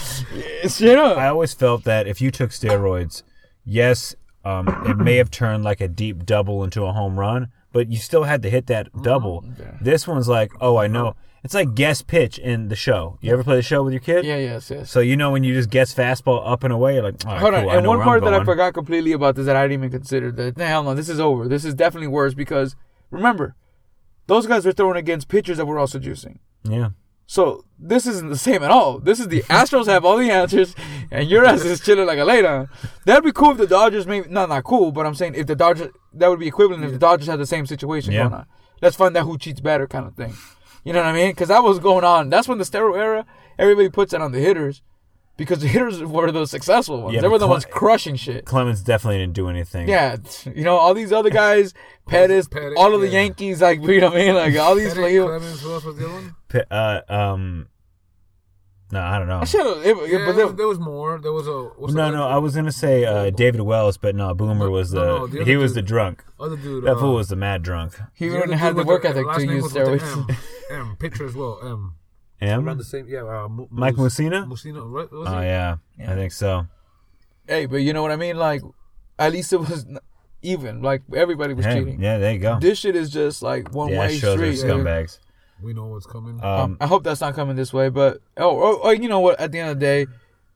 straight 0.70 0.98
up. 0.98 1.18
I 1.18 1.28
always 1.28 1.54
felt 1.54 1.84
that 1.84 2.06
if 2.06 2.20
you 2.20 2.30
took 2.30 2.50
steroids, 2.50 3.22
yes, 3.64 4.14
um, 4.44 4.68
it 4.86 4.96
may 4.96 5.16
have 5.16 5.30
turned 5.30 5.64
like 5.64 5.80
a 5.80 5.88
deep 5.88 6.24
double 6.24 6.64
into 6.64 6.84
a 6.84 6.92
home 6.92 7.18
run, 7.18 7.48
but 7.72 7.88
you 7.88 7.98
still 7.98 8.24
had 8.24 8.42
to 8.42 8.50
hit 8.50 8.66
that 8.66 8.88
double. 9.02 9.44
Yeah. 9.58 9.76
This 9.80 10.06
one's 10.06 10.28
like, 10.28 10.52
oh, 10.60 10.76
I 10.76 10.86
know. 10.86 11.14
It's 11.44 11.54
like 11.54 11.74
guess 11.74 12.02
pitch 12.02 12.38
in 12.38 12.68
the 12.68 12.76
show. 12.76 13.16
You 13.20 13.32
ever 13.32 13.44
play 13.44 13.56
the 13.56 13.62
show 13.62 13.82
with 13.82 13.92
your 13.92 14.00
kid? 14.00 14.24
Yeah, 14.24 14.36
yes, 14.36 14.70
yes. 14.70 14.90
So 14.90 15.00
you 15.00 15.16
know 15.16 15.30
when 15.30 15.44
you 15.44 15.54
just 15.54 15.70
guess 15.70 15.94
fastball 15.94 16.42
up 16.44 16.64
and 16.64 16.72
away, 16.72 16.94
you're 16.94 17.04
like, 17.04 17.22
right, 17.24 17.38
Hold 17.38 17.54
cool, 17.54 17.68
on, 17.70 17.76
and 17.76 17.84
know 17.84 17.90
one 17.90 18.02
part 18.02 18.24
that 18.24 18.34
I 18.34 18.44
forgot 18.44 18.74
completely 18.74 19.12
about 19.12 19.36
this 19.36 19.46
that 19.46 19.54
I 19.56 19.62
didn't 19.62 19.84
even 19.84 19.90
consider 19.90 20.32
that 20.32 20.56
nah, 20.56 20.66
hell 20.66 20.82
no, 20.82 20.94
this 20.94 21.08
is 21.08 21.20
over. 21.20 21.46
This 21.48 21.64
is 21.64 21.74
definitely 21.74 22.08
worse 22.08 22.34
because 22.34 22.74
remember, 23.10 23.54
those 24.26 24.46
guys 24.46 24.66
were 24.66 24.72
throwing 24.72 24.96
against 24.96 25.28
pitchers 25.28 25.58
that 25.58 25.66
were 25.66 25.78
also 25.78 25.98
juicing. 25.98 26.38
Yeah. 26.64 26.90
So 27.26 27.64
this 27.78 28.06
isn't 28.06 28.30
the 28.30 28.38
same 28.38 28.62
at 28.62 28.70
all. 28.70 28.98
This 28.98 29.20
is 29.20 29.28
the 29.28 29.42
Astros 29.50 29.86
have 29.86 30.04
all 30.04 30.16
the 30.16 30.30
answers, 30.30 30.74
and 31.10 31.28
your 31.28 31.44
ass 31.44 31.62
is 31.64 31.80
chilling 31.80 32.06
like 32.06 32.18
a 32.18 32.42
down. 32.42 32.68
That'd 33.04 33.22
be 33.24 33.32
cool 33.32 33.50
if 33.52 33.58
the 33.58 33.66
Dodgers 33.66 34.06
maybe 34.06 34.28
not 34.28 34.48
not 34.48 34.64
cool, 34.64 34.92
but 34.92 35.04
I'm 35.06 35.14
saying 35.14 35.34
if 35.34 35.46
the 35.46 35.54
Dodgers 35.54 35.90
that 36.14 36.28
would 36.28 36.40
be 36.40 36.48
equivalent 36.48 36.84
if 36.84 36.92
the 36.92 36.98
Dodgers 36.98 37.26
had 37.26 37.38
the 37.38 37.46
same 37.46 37.66
situation 37.66 38.12
Yeah. 38.12 38.22
going 38.24 38.34
on. 38.34 38.46
Let's 38.80 38.96
find 38.96 39.16
out 39.16 39.26
who 39.26 39.36
cheats 39.36 39.60
better, 39.60 39.86
kind 39.86 40.06
of 40.06 40.14
thing. 40.14 40.34
You 40.84 40.92
know 40.92 41.00
what 41.00 41.08
I 41.08 41.12
mean? 41.12 41.32
Because 41.32 41.48
that 41.48 41.62
was 41.64 41.78
going 41.80 42.04
on. 42.04 42.30
That's 42.30 42.48
when 42.48 42.58
the 42.58 42.64
steroid 42.64 42.96
era. 42.96 43.26
Everybody 43.58 43.88
puts 43.90 44.12
it 44.14 44.22
on 44.22 44.32
the 44.32 44.38
hitters 44.38 44.82
because 45.38 45.60
the 45.62 45.66
hitters 45.68 46.02
were 46.04 46.30
the 46.30 46.44
successful 46.44 47.00
ones. 47.00 47.14
Yeah, 47.14 47.22
they 47.22 47.28
were 47.28 47.38
the 47.38 47.46
Cle- 47.46 47.54
ones 47.54 47.64
crushing 47.64 48.16
shit. 48.16 48.44
Clemens 48.44 48.82
definitely 48.82 49.18
didn't 49.20 49.32
do 49.32 49.48
anything. 49.48 49.88
Yeah, 49.88 50.16
you 50.54 50.64
know 50.64 50.76
all 50.76 50.92
these 50.92 51.10
other 51.12 51.30
guys, 51.30 51.72
Pettis, 52.06 52.46
Pettis, 52.48 52.74
all 52.76 52.94
of 52.94 53.00
the 53.00 53.06
yeah. 53.08 53.20
Yankees, 53.22 53.62
like 53.62 53.80
you 53.82 54.00
know 54.02 54.08
what 54.10 54.20
I 54.20 54.24
mean, 54.26 54.34
like 54.34 54.54
all 54.58 54.74
these. 54.74 54.92
Pettitte, 54.92 55.02
Like, 55.02 55.12
you- 55.12 55.24
Clemens, 55.24 55.60
who 55.62 55.72
else 55.72 55.84
was 55.84 55.96
the 55.96 56.04
other 56.04 56.12
one? 56.14 56.34
P- 56.50 56.60
uh, 56.70 57.00
um, 57.08 57.68
no, 58.90 59.00
I 59.02 59.18
don't 59.18 59.28
know. 59.28 59.40
I 59.40 59.44
should 59.44 59.66
have. 59.66 59.84
Yeah, 60.10 60.24
but 60.24 60.34
there, 60.34 60.46
was, 60.46 60.54
there 60.56 60.66
was 60.66 60.78
more. 60.78 61.18
There 61.20 61.32
was 61.32 61.46
a 61.46 61.52
what's 61.76 61.92
No, 61.92 62.10
the 62.10 62.16
no, 62.16 62.26
I 62.26 62.38
was 62.38 62.54
gonna 62.56 62.72
say 62.72 63.04
uh, 63.04 63.28
David 63.28 63.60
Wells, 63.60 63.98
but 63.98 64.14
no, 64.16 64.32
Boomer 64.32 64.70
was 64.70 64.92
the, 64.92 65.04
no, 65.04 65.26
the 65.26 65.44
he 65.44 65.52
other 65.54 65.58
was 65.62 65.72
dude. 65.72 65.84
the 65.84 65.86
drunk. 65.88 66.24
other 66.40 66.56
dude. 66.56 66.84
That 66.84 66.96
uh, 66.96 67.00
fool 67.00 67.14
was 67.16 67.28
the 67.28 67.36
mad 67.36 67.62
drunk. 67.62 68.00
He 68.14 68.28
the 68.28 68.36
wouldn't 68.36 68.54
have 68.58 68.76
the 68.76 68.84
work 68.84 69.04
ethic 69.04 69.26
last 69.26 69.40
to 69.40 69.46
name 69.46 69.56
use 69.56 69.64
was 69.64 69.74
with 69.74 69.84
the 70.00 70.06
steroids. 70.06 70.30
M. 70.70 70.80
M. 70.80 70.96
Pitcher 70.96 71.26
as 71.26 71.34
well. 71.34 71.60
M. 71.62 71.94
M. 72.40 72.66
Around 72.66 72.78
the 72.78 72.84
same. 72.84 73.06
Yeah. 73.08 73.22
Uh, 73.22 73.48
Mu- 73.48 73.66
Mike 73.70 73.96
Mus- 73.96 74.14
Mussina? 74.18 74.46
Mussina. 74.46 74.82
Right? 74.90 75.08
Oh 75.12 75.24
he? 75.40 75.46
yeah, 75.46 75.76
Yeah. 75.98 76.12
I 76.12 76.14
think 76.14 76.32
so. 76.32 76.66
Hey, 77.46 77.66
but 77.66 77.76
you 77.78 77.92
know 77.92 78.02
what 78.02 78.12
I 78.12 78.16
mean? 78.16 78.36
Like, 78.36 78.62
at 79.18 79.32
least 79.32 79.52
it 79.52 79.56
was 79.58 79.86
even. 80.42 80.82
Like 80.82 81.02
everybody 81.14 81.54
was 81.54 81.64
Hey, 81.64 81.80
cheating. 81.80 82.00
yeah, 82.00 82.18
there 82.18 82.32
you 82.32 82.38
go. 82.38 82.58
This 82.60 82.78
shit 82.78 82.94
is 82.94 83.10
just 83.10 83.42
like 83.42 83.72
one 83.74 83.88
Yeah, 83.88 84.00
way 84.00 84.14
it 84.14 84.18
shows 84.18 84.38
they're 84.38 84.52
street. 84.54 84.68
dude. 84.68 84.84
scumbags. 84.86 85.18
We 85.60 85.72
know 85.74 85.86
what's 85.86 86.06
coming. 86.06 86.42
Um, 86.44 86.76
I 86.80 86.86
hope 86.86 87.02
that's 87.02 87.20
not 87.20 87.34
coming 87.34 87.56
this 87.56 87.72
way. 87.72 87.88
But 87.88 88.18
oh, 88.36 88.62
oh, 88.62 88.80
oh, 88.84 88.90
you 88.90 89.08
know 89.08 89.18
what? 89.20 89.40
At 89.40 89.50
the 89.50 89.58
end 89.58 89.70
of 89.70 89.80
the 89.80 89.84
day, 89.84 90.06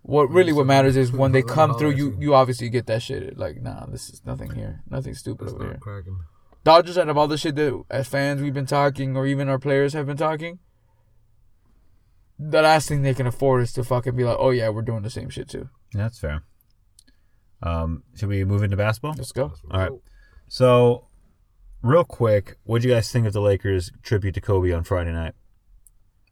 what 0.03 0.31
really 0.31 0.53
what 0.53 0.67
matters 0.67 0.97
is 0.97 1.11
when 1.11 1.33
they 1.33 1.43
come 1.59 1.75
through, 1.77 1.91
you 1.91 2.17
you 2.21 2.35
obviously 2.35 2.69
get 2.69 2.87
that 2.87 3.03
shit. 3.03 3.37
Like, 3.37 3.61
nah, 3.61 3.87
this 3.87 4.09
is 4.11 4.23
nothing 4.25 4.53
here, 4.53 4.83
nothing 4.89 5.15
stupid 5.15 5.47
That's 5.49 5.55
over 5.55 5.65
not 5.65 5.71
here. 5.73 5.79
cracking. 5.81 6.21
Dodgers 6.63 6.97
out 6.97 7.09
of 7.09 7.19
all 7.19 7.27
the 7.27 7.37
shit 7.37 7.57
that 7.57 7.83
as 7.91 8.07
fans 8.07 8.41
we've 8.41 8.55
been 8.55 8.67
talking, 8.67 9.17
or 9.17 9.27
even 9.27 9.49
our 9.49 9.59
players 9.59 9.95
have 9.95 10.07
been 10.07 10.17
talking. 10.17 10.61
The 12.51 12.63
last 12.63 12.89
thing 12.89 13.03
they 13.03 13.15
can 13.15 13.27
afford 13.27 13.63
is 13.63 13.73
to 13.75 13.85
fucking 13.85 14.17
be 14.17 14.25
like, 14.25 14.37
oh 14.39 14.51
yeah, 14.51 14.69
we're 14.71 14.83
doing 14.83 15.03
the 15.03 15.11
same 15.11 15.29
shit 15.31 15.49
too. 15.49 15.69
that's 15.93 16.19
fair. 16.19 16.43
Um, 17.63 18.03
should 18.17 18.29
we 18.29 18.45
move 18.45 18.63
into 18.63 18.77
basketball? 18.77 19.15
Let's 19.17 19.33
go. 19.33 19.53
All 19.71 19.81
right. 19.81 19.91
So, 20.49 21.07
real 21.83 22.05
quick, 22.05 22.57
what 22.65 22.83
do 22.83 22.89
you 22.89 22.95
guys 22.95 23.11
think 23.13 23.27
of 23.27 23.33
the 23.33 23.41
Lakers 23.41 23.91
tribute 24.03 24.35
to 24.35 24.41
Kobe 24.41 24.73
on 24.73 24.83
Friday 24.83 25.13
night 25.13 25.35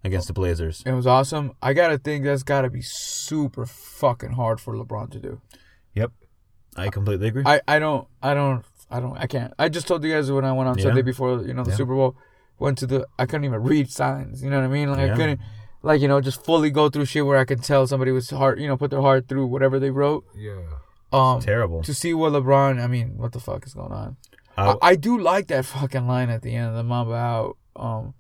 against 0.03 0.27
the 0.27 0.33
Blazers? 0.33 0.83
It 0.85 0.93
was 0.93 1.07
awesome. 1.07 1.53
I 1.63 1.73
gotta 1.73 1.99
think 1.99 2.25
that's 2.25 2.43
gotta 2.43 2.69
be 2.71 2.83
super 2.83 3.65
fucking 3.67 4.33
hard 4.33 4.61
for 4.61 4.75
LeBron 4.75 5.11
to 5.13 5.21
do. 5.21 5.41
Yep, 5.95 6.11
I 6.77 6.89
completely 6.89 7.29
agree. 7.29 7.43
I, 7.47 7.61
I 7.69 7.79
don't 7.79 8.09
I 8.23 8.35
don't 8.35 8.65
I 8.91 8.99
don't 9.01 9.17
I 9.17 9.27
can't. 9.27 9.53
I 9.59 9.69
just 9.69 9.87
told 9.87 10.03
you 10.03 10.13
guys 10.13 10.31
when 10.33 10.45
I 10.45 10.53
went 10.53 10.69
on 10.69 10.79
Yeah. 10.79 10.85
Sunday 10.85 11.03
before 11.03 11.43
you 11.43 11.55
know 11.55 11.63
the 11.63 11.71
Yeah. 11.71 11.77
Super 11.77 11.95
Bowl, 11.95 12.17
went 12.59 12.79
to 12.79 12.87
the 12.87 13.07
I 13.19 13.27
couldn't 13.27 13.45
even 13.45 13.63
read 13.63 13.89
signs. 13.91 14.43
You 14.43 14.51
know 14.51 14.59
what 14.59 14.65
I 14.67 14.69
mean? 14.69 14.91
Like 14.91 14.99
Yeah. 15.07 15.15
I 15.15 15.17
couldn't 15.17 15.41
like 15.83 16.01
you 16.01 16.09
know 16.09 16.21
just 16.21 16.45
fully 16.45 16.71
go 16.71 16.89
through 16.91 17.05
shit 17.07 17.25
where 17.27 17.39
I 17.39 17.45
could 17.45 17.63
tell 17.63 17.87
somebody 17.87 18.11
was 18.13 18.31
heart 18.31 18.59
you 18.59 18.67
know 18.69 18.77
put 18.77 18.91
their 18.91 19.01
heart 19.01 19.29
through 19.29 19.47
whatever 19.47 19.79
they 19.79 19.91
wrote. 19.91 20.25
Yeah. 20.37 20.61
Um, 21.13 21.41
Terrible. 21.41 21.83
to 21.83 21.93
see 21.95 22.15
what 22.15 22.33
LeBron. 22.33 22.81
I 22.83 22.87
mean, 22.87 23.17
what 23.17 23.33
the 23.33 23.41
fuck 23.41 23.67
is 23.67 23.75
going 23.75 23.93
on? 23.93 24.17
I- 24.57 24.73
I, 24.73 24.77
I 24.83 24.95
do 24.97 25.19
like 25.19 25.47
that 25.49 25.65
fucking 25.65 26.07
line 26.07 26.29
at 26.31 26.43
the 26.43 26.55
end 26.55 26.69
of 26.69 26.75
the 26.75 26.83
Mamba 26.85 27.15
out. 27.15 27.57
Um, 27.75 28.15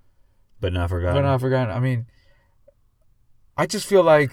but 0.61 0.73
not 0.73 0.89
forgotten. 0.91 1.17
but 1.23 1.29
not 1.29 1.41
forgotten. 1.41 1.75
I 1.77 1.81
mean, 1.81 2.07
I 3.57 3.67
just 3.67 3.87
feel 3.87 4.03
like 4.03 4.33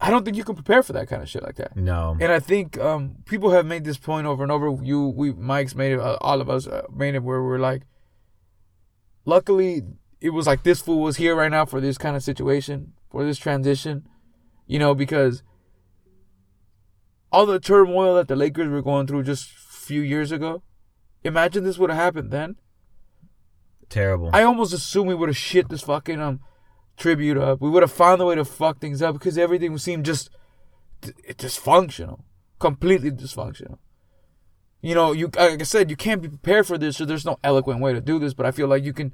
I 0.00 0.10
don't 0.10 0.24
think 0.24 0.36
you 0.36 0.44
can 0.44 0.54
prepare 0.54 0.82
for 0.82 0.92
that 0.94 1.08
kind 1.08 1.22
of 1.22 1.28
shit 1.28 1.42
like 1.42 1.56
that. 1.56 1.76
no. 1.76 2.16
And 2.20 2.32
I 2.32 2.40
think 2.40 2.78
um, 2.78 3.16
people 3.26 3.50
have 3.50 3.66
made 3.66 3.84
this 3.84 3.96
point 3.98 4.26
over 4.26 4.42
and 4.42 4.50
over. 4.52 4.76
You, 4.82 5.08
we, 5.08 5.32
Mike's 5.32 5.74
made 5.74 5.92
it. 5.92 6.00
Uh, 6.00 6.16
all 6.20 6.40
of 6.40 6.48
us 6.50 6.66
uh, 6.66 6.82
made 6.94 7.14
it 7.14 7.22
where 7.22 7.42
we're 7.42 7.58
like, 7.58 7.82
luckily, 9.24 9.82
it 10.22 10.30
was 10.30 10.46
like 10.46 10.62
this 10.62 10.80
fool 10.80 11.00
was 11.00 11.16
here 11.16 11.34
right 11.34 11.50
now 11.50 11.66
for 11.66 11.80
this 11.80 11.98
kind 11.98 12.16
of 12.16 12.22
situation, 12.22 12.92
for 13.10 13.24
this 13.24 13.38
transition, 13.38 14.06
you 14.66 14.78
know, 14.78 14.94
because 14.94 15.42
all 17.32 17.44
the 17.44 17.58
turmoil 17.58 18.14
that 18.14 18.28
the 18.28 18.36
Lakers 18.36 18.68
were 18.68 18.82
going 18.82 19.08
through 19.08 19.24
just 19.24 19.50
a 19.50 19.76
few 19.76 20.00
years 20.00 20.30
ago. 20.30 20.62
Imagine 21.24 21.64
this 21.64 21.78
would 21.78 21.90
have 21.90 21.98
happened 21.98 22.30
then. 22.30 22.56
Terrible. 23.88 24.30
I 24.32 24.42
almost 24.44 24.72
assume 24.72 25.08
we 25.08 25.14
would 25.14 25.28
have 25.28 25.36
shit 25.36 25.68
this 25.68 25.82
fucking 25.82 26.20
um 26.20 26.40
tribute 26.96 27.36
up. 27.36 27.60
We 27.60 27.68
would 27.68 27.82
have 27.82 27.92
found 27.92 28.22
a 28.22 28.26
way 28.26 28.36
to 28.36 28.44
fuck 28.44 28.78
things 28.78 29.02
up 29.02 29.14
because 29.14 29.36
everything 29.36 29.76
seemed 29.78 30.04
just 30.04 30.30
dysfunctional, 31.02 32.20
completely 32.60 33.10
dysfunctional. 33.10 33.78
You 34.82 34.94
know, 34.94 35.12
you 35.12 35.30
like 35.36 35.60
I 35.60 35.64
said, 35.64 35.90
you 35.90 35.96
can't 35.96 36.22
be 36.22 36.28
prepared 36.28 36.66
for 36.66 36.78
this, 36.78 36.96
so 36.96 37.04
there's 37.04 37.24
no 37.24 37.38
eloquent 37.42 37.80
way 37.80 37.92
to 37.92 38.00
do 38.00 38.18
this. 38.18 38.34
But 38.34 38.46
I 38.46 38.50
feel 38.50 38.68
like 38.68 38.84
you 38.84 38.92
can, 38.92 39.12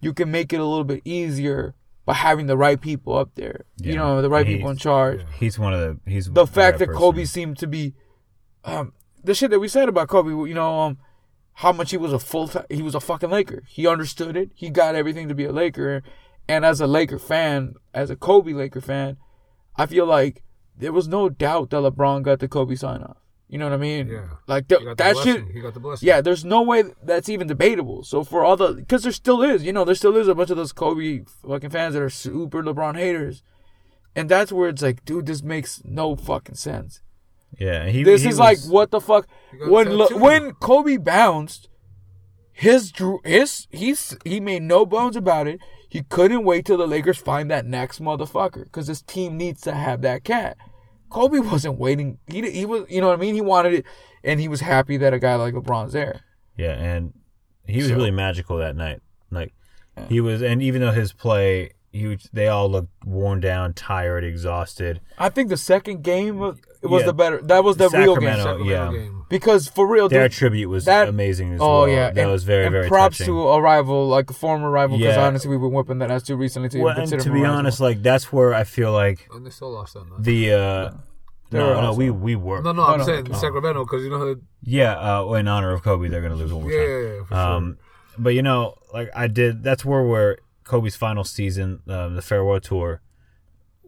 you 0.00 0.12
can 0.12 0.30
make 0.30 0.52
it 0.52 0.60
a 0.60 0.64
little 0.64 0.84
bit 0.84 1.02
easier 1.04 1.74
by 2.06 2.14
having 2.14 2.46
the 2.46 2.56
right 2.56 2.80
people 2.80 3.16
up 3.16 3.34
there. 3.34 3.64
You 3.78 3.94
know, 3.94 4.22
the 4.22 4.30
right 4.30 4.46
people 4.46 4.70
in 4.70 4.76
charge. 4.76 5.20
he's 5.38 5.58
one 5.58 5.72
of 5.72 5.80
the. 5.80 6.10
He's 6.10 6.30
The 6.30 6.46
fact 6.46 6.78
that. 6.78 6.90
Kobe 6.90 7.24
seemed 7.24 7.58
to 7.58 7.66
be, 7.66 7.94
um, 8.64 8.92
the 9.22 9.34
shit 9.34 9.50
that 9.50 9.60
we 9.60 9.68
said 9.68 9.88
about 9.88 10.08
Kobe. 10.08 10.30
You 10.30 10.54
know, 10.54 10.80
um, 10.80 10.98
how 11.54 11.72
much 11.72 11.90
he 11.90 11.96
was 11.96 12.12
a 12.12 12.18
full 12.18 12.48
time, 12.48 12.64
he 12.70 12.82
was 12.82 12.94
a 12.94 13.00
fucking 13.00 13.30
Laker. 13.30 13.62
He 13.68 13.86
understood 13.86 14.36
it. 14.36 14.50
He 14.54 14.70
got 14.70 14.94
everything 14.94 15.28
to 15.28 15.34
be 15.34 15.44
a 15.44 15.52
Laker. 15.52 16.02
And 16.48 16.64
as 16.64 16.80
a 16.80 16.86
Laker 16.86 17.18
fan, 17.18 17.74
as 17.94 18.10
a 18.10 18.16
Kobe 18.16 18.52
Laker 18.52 18.80
fan, 18.80 19.18
I 19.76 19.86
feel 19.86 20.06
like 20.06 20.42
there 20.76 20.92
was 20.92 21.06
no 21.06 21.28
doubt 21.28 21.70
that 21.70 21.76
LeBron 21.76 22.22
got 22.22 22.40
the 22.40 22.48
Kobe 22.48 22.74
sign 22.74 23.02
off. 23.02 23.18
You 23.52 23.58
know 23.58 23.64
what 23.64 23.74
I 23.74 23.78
mean? 23.78 24.06
Yeah. 24.06 24.28
Like 24.46 24.66
He 24.68 24.76
th- 24.76 24.84
got 24.84 24.96
the 24.96 25.02
that 25.02 25.12
blessing. 25.14 25.34
shit. 25.46 25.54
He 25.54 25.60
got 25.60 25.74
the 25.74 25.80
blessing. 25.80 26.06
Yeah, 26.06 26.20
there's 26.20 26.44
no 26.44 26.62
way 26.62 26.84
that's 27.02 27.28
even 27.28 27.48
debatable. 27.48 28.04
So 28.04 28.22
for 28.22 28.44
all 28.44 28.56
the, 28.56 28.74
because 28.74 29.02
there 29.02 29.10
still 29.10 29.42
is, 29.42 29.64
you 29.64 29.72
know, 29.72 29.84
there 29.84 29.96
still 29.96 30.16
is 30.16 30.28
a 30.28 30.36
bunch 30.36 30.50
of 30.50 30.56
those 30.56 30.72
Kobe 30.72 31.22
fucking 31.46 31.70
fans 31.70 31.94
that 31.94 32.02
are 32.02 32.08
super 32.10 32.62
LeBron 32.62 32.96
haters, 32.96 33.42
and 34.14 34.28
that's 34.28 34.52
where 34.52 34.68
it's 34.68 34.82
like, 34.82 35.04
dude, 35.04 35.26
this 35.26 35.42
makes 35.42 35.82
no 35.84 36.14
fucking 36.14 36.54
sense. 36.54 37.02
Yeah, 37.58 37.88
he. 37.88 38.04
This 38.04 38.22
he 38.22 38.28
is 38.28 38.38
like 38.38 38.60
what 38.68 38.92
the 38.92 39.00
fuck 39.00 39.26
when 39.66 39.96
Le- 39.96 40.16
when 40.16 40.52
Kobe 40.52 40.96
bounced, 40.98 41.68
his 42.52 42.92
drew 42.92 43.18
his 43.24 43.66
he's 43.70 44.16
he 44.24 44.38
made 44.38 44.62
no 44.62 44.86
bones 44.86 45.16
about 45.16 45.48
it. 45.48 45.58
He 45.88 46.04
couldn't 46.04 46.44
wait 46.44 46.66
till 46.66 46.76
the 46.76 46.86
Lakers 46.86 47.18
find 47.18 47.50
that 47.50 47.66
next 47.66 48.00
motherfucker 48.00 48.62
because 48.62 48.86
his 48.86 49.02
team 49.02 49.36
needs 49.36 49.60
to 49.62 49.74
have 49.74 50.02
that 50.02 50.22
cat. 50.22 50.56
Kobe 51.10 51.38
wasn't 51.40 51.78
waiting. 51.78 52.18
He 52.28 52.48
he 52.50 52.64
was 52.64 52.84
you 52.88 53.00
know 53.00 53.08
what 53.08 53.18
I 53.18 53.20
mean. 53.20 53.34
He 53.34 53.40
wanted 53.40 53.74
it, 53.74 53.84
and 54.24 54.40
he 54.40 54.48
was 54.48 54.60
happy 54.60 54.96
that 54.98 55.12
a 55.12 55.18
guy 55.18 55.34
like 55.34 55.54
LeBron's 55.54 55.92
there. 55.92 56.20
Yeah, 56.56 56.72
and 56.72 57.12
he 57.66 57.78
was 57.78 57.88
So- 57.88 57.94
really 57.94 58.10
magical 58.10 58.56
that 58.58 58.76
night. 58.76 59.00
Like 59.30 59.52
he 60.08 60.20
was, 60.20 60.40
and 60.42 60.62
even 60.62 60.80
though 60.80 60.92
his 60.92 61.12
play, 61.12 61.72
he 61.92 62.06
was, 62.06 62.28
they 62.32 62.48
all 62.48 62.70
looked 62.70 62.92
worn 63.04 63.40
down, 63.40 63.74
tired, 63.74 64.24
exhausted. 64.24 65.00
I 65.18 65.28
think 65.28 65.48
the 65.50 65.56
second 65.56 66.02
game 66.02 66.38
was, 66.38 66.58
it 66.82 66.86
was 66.88 67.00
Yeah. 67.02 67.06
the 67.06 67.12
better. 67.12 67.40
That 67.42 67.62
was 67.64 67.76
the 67.76 67.88
real 67.90 68.16
game 68.16 68.30
Sacramento, 68.30 68.42
Sacramento 68.44 68.92
yeah. 68.92 68.98
game. 68.98 69.24
because 69.28 69.68
for 69.68 69.86
real, 69.86 70.08
Their 70.08 70.28
dude, 70.28 70.32
tribute 70.38 70.68
was 70.68 70.84
that- 70.86 71.08
amazing 71.08 71.52
as 71.54 71.60
Oh 71.60 71.80
well. 71.80 71.88
yeah, 71.88 72.10
that 72.10 72.18
and, 72.22 72.30
was 72.30 72.44
very 72.44 72.64
and 72.66 72.72
very 72.72 72.88
props 72.88 73.18
touching. 73.18 73.34
to 73.34 73.48
a 73.48 73.60
rival, 73.60 74.08
like 74.08 74.30
a 74.30 74.32
former 74.34 74.70
rival, 74.70 74.96
because 74.98 75.16
Yeah. 75.16 75.26
honestly, 75.26 75.50
we've 75.50 75.60
been 75.60 75.72
whipping 75.72 75.98
that 75.98 76.10
ass 76.10 76.22
too 76.22 76.36
recently 76.36 76.68
to 76.70 76.78
well, 76.80 76.92
even 76.92 77.02
and 77.02 77.10
consider. 77.10 77.22
to 77.24 77.34
be 77.34 77.42
rival. 77.42 77.56
honest, 77.58 77.80
like 77.80 78.02
that's 78.02 78.32
where 78.32 78.54
I 78.54 78.64
feel 78.64 78.92
like 78.92 79.28
And 79.34 79.44
they 79.46 79.50
still 79.50 79.72
lost 79.72 79.94
that 79.94 80.04
the 80.18 80.52
uh, 80.52 80.90
They 81.50 81.58
no 81.58 81.66
were 81.68 81.82
no 81.82 81.92
we 81.94 82.10
we 82.10 82.36
were 82.36 82.62
no, 82.62 82.72
no, 82.72 82.84
I'm 82.84 82.98
no, 83.00 83.04
saying 83.04 83.24
no. 83.30 83.36
Sacramento 83.36 83.84
because 83.84 84.04
you 84.04 84.10
know 84.10 84.18
how 84.18 84.34
yeah 84.62 84.92
uh, 85.20 85.32
in 85.34 85.48
honor 85.48 85.72
of 85.72 85.82
Kobe 85.82 86.08
they're 86.08 86.22
gonna 86.22 86.36
lose 86.36 86.52
one 86.52 86.62
more 86.62 86.70
yeah, 86.72 86.78
time. 86.78 86.88
yeah, 86.88 87.14
yeah, 87.16 87.24
for 87.24 87.34
Um, 87.34 87.78
but 88.18 88.34
you 88.34 88.42
know, 88.42 88.74
like 88.94 89.10
I 89.14 89.26
did, 89.26 89.62
that's 89.64 89.84
where 89.84 90.02
where 90.02 90.38
Kobe's 90.64 90.94
final 90.96 91.24
season, 91.24 91.80
um, 91.88 92.14
the 92.14 92.22
farewell 92.22 92.60
tour, 92.60 93.00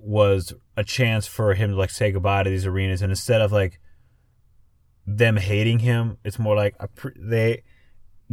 was 0.02 0.52
a 0.76 0.84
chance 0.84 1.26
for 1.26 1.54
him 1.54 1.70
to 1.70 1.76
like 1.76 1.90
say 1.90 2.10
goodbye 2.10 2.42
to 2.42 2.50
these 2.50 2.66
arenas, 2.66 3.02
and 3.02 3.12
instead 3.12 3.40
of 3.40 3.52
like 3.52 3.78
them 5.06 5.36
hating 5.36 5.80
him, 5.80 6.18
it's 6.24 6.38
more 6.38 6.56
like 6.56 6.74
they 7.16 7.62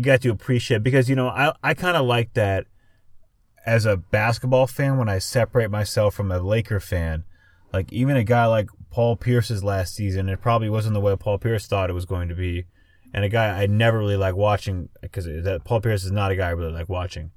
got 0.02 0.22
to 0.22 0.30
appreciate 0.30 0.84
because 0.84 1.10
you 1.10 1.16
know 1.16 1.28
I 1.28 1.54
I 1.64 1.74
kind 1.74 1.98
of 1.98 2.06
like 2.06 2.34
that 2.34 2.66
as 3.66 3.86
a 3.86 3.98
basketball 3.98 4.68
fan 4.68 4.98
when 4.98 5.10
I 5.10 5.20
separate 5.20 5.70
myself 5.70 6.16
from 6.16 6.32
a 6.32 6.40
Laker 6.40 6.80
fan. 6.80 7.24
Like 7.72 7.94
even 7.94 8.16
a 8.18 8.24
guy 8.24 8.46
like 8.48 8.70
Paul 8.90 9.16
Pierce's 9.16 9.64
last 9.64 9.94
season, 9.94 10.28
it 10.28 10.42
probably 10.42 10.70
wasn't 10.70 10.96
the 10.96 11.00
way 11.00 11.16
Paul 11.16 11.38
Pierce 11.38 11.68
thought 11.68 11.90
it 11.90 11.94
was 11.94 12.06
going 12.06 12.30
to 12.30 12.36
be. 12.36 12.66
and 13.14 13.24
a 13.24 13.30
guy 13.30 13.62
I 13.62 13.68
never 13.68 14.00
really 14.00 14.18
like 14.18 14.36
watching 14.36 14.90
because 15.02 15.26
that 15.26 15.64
Paul 15.66 15.82
Pierce 15.82 16.04
is 16.04 16.12
not 16.12 16.32
a 16.32 16.36
guy 16.36 16.48
I 16.48 16.52
really 16.52 16.74
like 16.74 16.90
watching. 16.90 17.32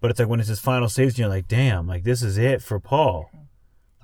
But 0.00 0.10
it's 0.10 0.20
like 0.20 0.28
when 0.28 0.40
it's 0.40 0.48
his 0.48 0.60
final 0.60 0.88
season, 0.88 1.20
you're 1.20 1.28
like, 1.28 1.46
damn, 1.46 1.86
like 1.86 2.02
this 2.04 2.22
is 2.22 2.36
it 2.36 2.60
for 2.62 2.80
Paul. 2.80 3.30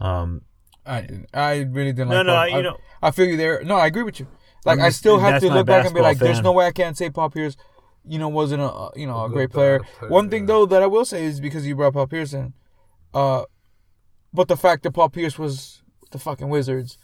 Um, 0.00 0.42
I 0.86 1.06
I 1.34 1.58
really 1.70 1.92
didn't 1.92 2.08
No, 2.08 2.16
like. 2.16 2.26
no, 2.26 2.32
Paul. 2.32 2.38
I- 2.42 2.46
you 2.48 2.56
I, 2.56 2.60
know- 2.62 2.76
I 3.02 3.10
feel 3.10 3.26
you 3.26 3.36
there. 3.36 3.62
No, 3.64 3.76
I 3.76 3.86
agree 3.86 4.02
with 4.02 4.18
you. 4.20 4.26
Like 4.64 4.78
I'm 4.78 4.84
I 4.86 4.88
just- 4.88 4.98
still 4.98 5.18
have 5.18 5.40
to 5.40 5.48
look 5.50 5.66
back 5.66 5.86
and 5.86 5.94
be 5.94 6.00
basketball 6.00 6.02
like, 6.02 6.18
"There's 6.18 6.40
no 6.42 6.52
way 6.52 6.66
I 6.66 6.72
can't 6.72 6.96
say 6.96 7.10
Paul 7.10 7.30
Pierce." 7.30 7.56
You 8.04 8.18
know, 8.18 8.28
wasn't 8.28 8.62
a 8.62 8.90
you 8.96 9.06
know 9.06 9.24
a 9.24 9.28
good 9.28 9.34
great 9.34 9.50
player. 9.50 9.80
player, 9.98 10.10
One 10.10 10.30
thing 10.30 10.46
though 10.46 10.64
that 10.66 10.82
I 10.82 10.86
will 10.86 11.04
say 11.04 11.24
is 11.24 11.40
because 11.40 11.66
you 11.66 11.76
brought 11.76 11.92
Paul 11.92 12.06
Pierce 12.06 12.32
in, 12.32 12.54
uh, 13.12 13.44
but 14.32 14.48
the 14.48 14.56
fact 14.56 14.82
that 14.84 14.92
Paul 14.92 15.10
Pierce 15.10 15.38
was 15.38 15.82
the 16.10 16.18
fucking 16.18 16.48
Wizards 16.48 16.96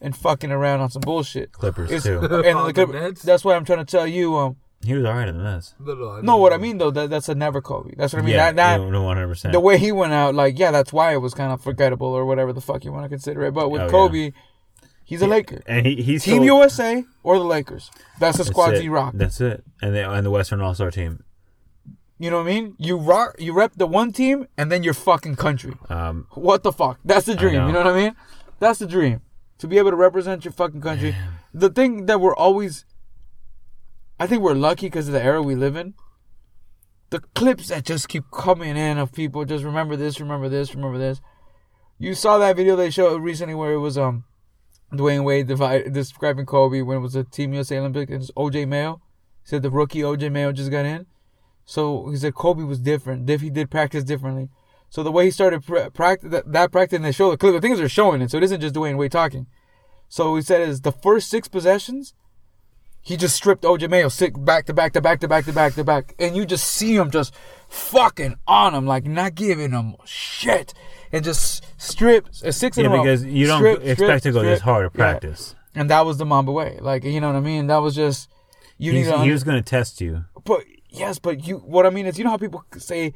and 0.00 0.16
fucking 0.16 0.50
around 0.50 0.80
on 0.80 0.90
some 0.90 1.00
bullshit. 1.02 1.52
Clippers 1.52 1.90
It's- 1.90 2.02
too. 2.04 2.18
and 2.20 2.56
On 2.58 2.72
the 2.72 2.86
the 2.86 3.20
that's 3.24 3.44
why 3.44 3.54
I'm 3.54 3.64
trying 3.64 3.78
to 3.80 3.84
tell 3.84 4.06
you. 4.06 4.34
Um, 4.36 4.56
He 4.84 4.92
was 4.94 5.04
alright 5.04 5.28
in 5.28 5.36
the 5.38 5.42
Nets. 5.42 5.74
No, 5.80 5.94
no, 5.94 6.20
no, 6.20 6.36
what 6.36 6.52
I 6.52 6.58
mean 6.58 6.78
though, 6.78 6.90
that 6.92 7.10
that's 7.10 7.28
a 7.28 7.34
never 7.34 7.60
Kobe. 7.60 7.94
That's 7.96 8.12
what 8.12 8.20
I 8.22 8.26
mean. 8.26 8.34
yeah, 8.34 8.52
that, 8.52 8.78
that 8.78 8.90
no, 8.90 9.02
one 9.02 9.16
hundred 9.16 9.28
percent. 9.28 9.52
the 9.52 9.60
way 9.60 9.78
he 9.78 9.90
went 9.90 10.12
out, 10.12 10.34
like, 10.34 10.58
yeah, 10.58 10.70
that's 10.70 10.92
why 10.92 11.12
it 11.12 11.16
was 11.18 11.34
kind 11.34 11.52
of 11.52 11.60
forgettable 11.62 12.08
or 12.08 12.24
whatever 12.24 12.52
the 12.52 12.60
fuck 12.60 12.84
you 12.84 12.92
want 12.92 13.04
to 13.04 13.08
consider 13.08 13.42
it. 13.44 13.52
But 13.54 13.70
with 13.70 13.80
Oh, 13.80 13.84
yeah. 13.86 13.90
Kobe, 13.90 14.32
he's 15.04 15.22
a 15.22 15.26
Laker. 15.26 15.62
and 15.66 15.86
he 15.86 15.96
he's 16.02 16.22
Team 16.24 16.42
still, 16.42 16.44
USA 16.60 17.04
or 17.24 17.38
the 17.38 17.44
Lakers. 17.44 17.90
That's 18.20 18.36
the 18.36 18.44
that's 18.44 18.50
squads 18.50 18.78
it. 18.78 18.82
he 18.82 18.88
rock. 18.88 19.12
That's 19.16 19.40
it. 19.40 19.64
And 19.82 19.94
the 19.94 20.08
and 20.10 20.24
the 20.24 20.30
Western 20.30 20.60
All 20.60 20.74
Star 20.74 20.90
team. 20.90 21.24
You 22.18 22.30
know 22.30 22.38
what 22.38 22.48
I 22.48 22.54
mean? 22.54 22.74
You 22.78 22.96
rock, 22.96 23.34
you 23.38 23.52
rep 23.52 23.72
the 23.76 23.86
one 23.86 24.10
team 24.12 24.46
and 24.56 24.70
then 24.72 24.82
your 24.82 24.94
fucking 24.94 25.36
country. 25.36 25.74
Um, 25.90 26.26
What 26.34 26.62
the 26.62 26.72
fuck? 26.72 26.98
That's 27.04 27.26
the 27.26 27.34
dream. 27.34 27.54
know. 27.54 27.66
You 27.66 27.72
know 27.72 27.82
what 27.84 27.88
I 27.94 28.00
mean? 28.04 28.16
That's 28.58 28.78
the 28.78 28.86
dream. 28.86 29.20
To 29.58 29.66
be 29.68 29.76
able 29.78 29.90
to 29.90 29.96
represent 29.96 30.44
your 30.44 30.52
fucking 30.52 30.80
country. 30.80 31.14
The 31.52 31.68
thing 31.70 32.06
that 32.06 32.20
we're 32.20 32.34
always, 32.34 32.84
I 34.18 34.26
think 34.26 34.42
we're 34.42 34.54
lucky 34.54 34.86
because 34.86 35.08
of 35.08 35.14
the 35.14 35.22
era 35.22 35.42
we 35.42 35.54
live 35.54 35.76
in. 35.76 35.94
The 37.10 37.20
clips 37.34 37.68
that 37.68 37.84
just 37.84 38.08
keep 38.08 38.24
coming 38.32 38.76
in 38.76 38.98
of 38.98 39.12
people 39.12 39.44
just 39.44 39.64
remember 39.64 39.94
this, 39.94 40.20
remember 40.20 40.48
this, 40.48 40.74
remember 40.74 40.98
this. 40.98 41.20
You 41.98 42.14
saw 42.14 42.38
that 42.38 42.56
video 42.56 42.76
they 42.76 42.90
showed 42.90 43.22
recently 43.22 43.54
where 43.54 43.72
it 43.72 43.78
was 43.78 43.96
um 43.96 44.24
Dwyane 44.92 45.24
Wade 45.24 45.48
divide, 45.48 45.92
describing 45.92 46.46
Kobe 46.46 46.82
when 46.82 46.98
it 46.98 47.00
was 47.00 47.14
a 47.14 47.24
Team 47.24 47.52
USA 47.52 47.78
Olympic 47.78 48.10
and 48.10 48.22
OJ 48.36 48.66
Mayo. 48.66 49.00
Said 49.44 49.62
the 49.62 49.70
rookie 49.70 50.00
OJ 50.00 50.32
Mayo 50.32 50.52
just 50.52 50.70
got 50.70 50.84
in. 50.84 51.06
So 51.64 52.08
he 52.10 52.16
said 52.16 52.34
Kobe 52.34 52.62
was 52.62 52.80
different. 52.80 53.28
If 53.28 53.40
he 53.40 53.50
did 53.50 53.70
practice 53.70 54.04
differently. 54.04 54.48
So 54.88 55.02
the 55.02 55.12
way 55.12 55.26
he 55.26 55.30
started 55.30 55.64
pra- 55.64 55.90
practice 55.90 56.30
that, 56.30 56.52
that 56.52 56.72
practice 56.72 56.96
and 56.96 57.04
they 57.04 57.12
show 57.12 57.30
the 57.30 57.36
clip, 57.36 57.54
the 57.54 57.60
things 57.60 57.80
are 57.80 57.88
showing 57.88 58.22
it. 58.22 58.30
So 58.30 58.38
it 58.38 58.44
isn't 58.44 58.60
just 58.60 58.74
Dwyane 58.74 58.96
Wade 58.96 59.12
talking. 59.12 59.46
So 60.08 60.36
he 60.36 60.42
said 60.42 60.66
is 60.66 60.82
the 60.82 60.92
first 60.92 61.28
six 61.28 61.48
possessions, 61.48 62.14
he 63.06 63.16
just 63.16 63.36
stripped 63.36 63.62
OJ 63.62 63.88
Mayo 63.88 64.08
six 64.08 64.36
back 64.36 64.66
to 64.66 64.74
back 64.74 64.92
to 64.94 65.00
back 65.00 65.20
to 65.20 65.28
back 65.28 65.44
to 65.44 65.52
back 65.52 65.74
to 65.74 65.84
back, 65.84 66.14
and 66.18 66.34
you 66.36 66.44
just 66.44 66.64
see 66.68 66.96
him 66.96 67.10
just 67.12 67.32
fucking 67.68 68.34
on 68.48 68.74
him, 68.74 68.84
like 68.84 69.04
not 69.04 69.36
giving 69.36 69.70
him 69.70 69.94
shit, 70.04 70.74
and 71.12 71.24
just 71.24 71.64
strip 71.80 72.26
uh, 72.44 72.50
six 72.50 72.76
in 72.78 72.84
yeah, 72.84 72.90
a 72.90 72.94
row. 72.94 73.02
because 73.04 73.24
you 73.24 73.46
don't 73.46 73.60
Strip, 73.60 73.78
expect 73.84 73.96
strip, 73.98 74.22
to 74.22 74.32
go 74.32 74.38
strip. 74.40 74.54
this 74.54 74.60
hard 74.62 74.92
to 74.92 74.98
Yeah. 74.98 75.04
practice. 75.04 75.54
And 75.76 75.88
that 75.90 76.04
was 76.04 76.18
the 76.18 76.26
Mamba 76.26 76.50
way, 76.50 76.78
like 76.80 77.04
you 77.04 77.20
know 77.20 77.28
what 77.28 77.36
I 77.36 77.40
mean. 77.40 77.68
That 77.68 77.78
was 77.78 77.94
just 77.94 78.28
you 78.78 78.90
He's- 78.92 79.06
need 79.06 79.12
to. 79.12 79.18
he 79.22 79.30
was 79.30 79.44
going 79.44 79.56
to 79.62 79.62
test 79.70 80.00
you. 80.00 80.24
but 80.44 80.64
yes, 80.90 81.18
but 81.20 81.46
you 81.46 81.58
what 81.58 81.86
I 81.86 81.90
mean 81.90 82.06
is 82.06 82.18
you 82.18 82.24
know 82.24 82.30
how 82.30 82.38
people 82.38 82.64
say, 82.76 83.14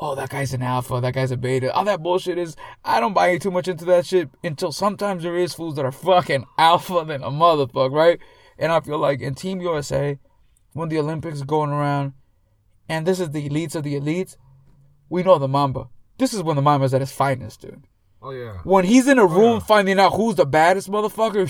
Oh, 0.00 0.14
that 0.14 0.28
guy's 0.30 0.54
an 0.54 0.62
alpha, 0.62 1.00
that 1.00 1.12
guy's 1.12 1.32
a 1.32 1.36
beta. 1.36 1.72
All 1.74 1.84
that 1.84 2.02
bullshit 2.04 2.38
is 2.38 2.54
I 2.84 3.00
don't 3.00 3.14
buy 3.14 3.36
too 3.36 3.50
much 3.50 3.66
into 3.68 3.84
that 3.86 4.06
shit 4.06 4.30
until 4.44 4.70
sometimes 4.70 5.24
there 5.24 5.36
is 5.36 5.54
fools 5.54 5.74
that 5.74 5.84
are 5.84 5.90
fucking 5.92 6.44
alpha 6.56 7.04
than 7.04 7.22
a 7.24 7.30
motherfucker, 7.30 7.92
right? 7.92 8.20
And 8.58 8.72
I 8.72 8.80
feel 8.80 8.98
like 8.98 9.20
in 9.20 9.34
Team 9.34 9.60
USA, 9.60 10.18
when 10.72 10.88
the 10.88 10.98
Olympics 10.98 11.42
are 11.42 11.46
going 11.46 11.70
around, 11.70 12.12
and 12.88 13.06
this 13.06 13.20
is 13.20 13.30
the 13.30 13.48
elites 13.48 13.74
of 13.74 13.84
the 13.84 13.98
elites, 13.98 14.36
we 15.08 15.22
know 15.22 15.38
the 15.38 15.48
Mamba. 15.48 15.88
This 16.18 16.34
is 16.34 16.42
when 16.42 16.56
the 16.56 16.62
Mamba's 16.62 16.92
at 16.92 17.00
his 17.00 17.12
finest, 17.12 17.60
dude. 17.60 17.84
Oh 18.20 18.30
yeah. 18.30 18.58
When 18.64 18.84
he's 18.84 19.06
in 19.06 19.18
a 19.18 19.22
oh, 19.22 19.28
room 19.28 19.60
finding 19.60 20.00
out 20.00 20.14
who's 20.14 20.34
the 20.34 20.46
baddest 20.46 20.90
motherfucker, 20.90 21.48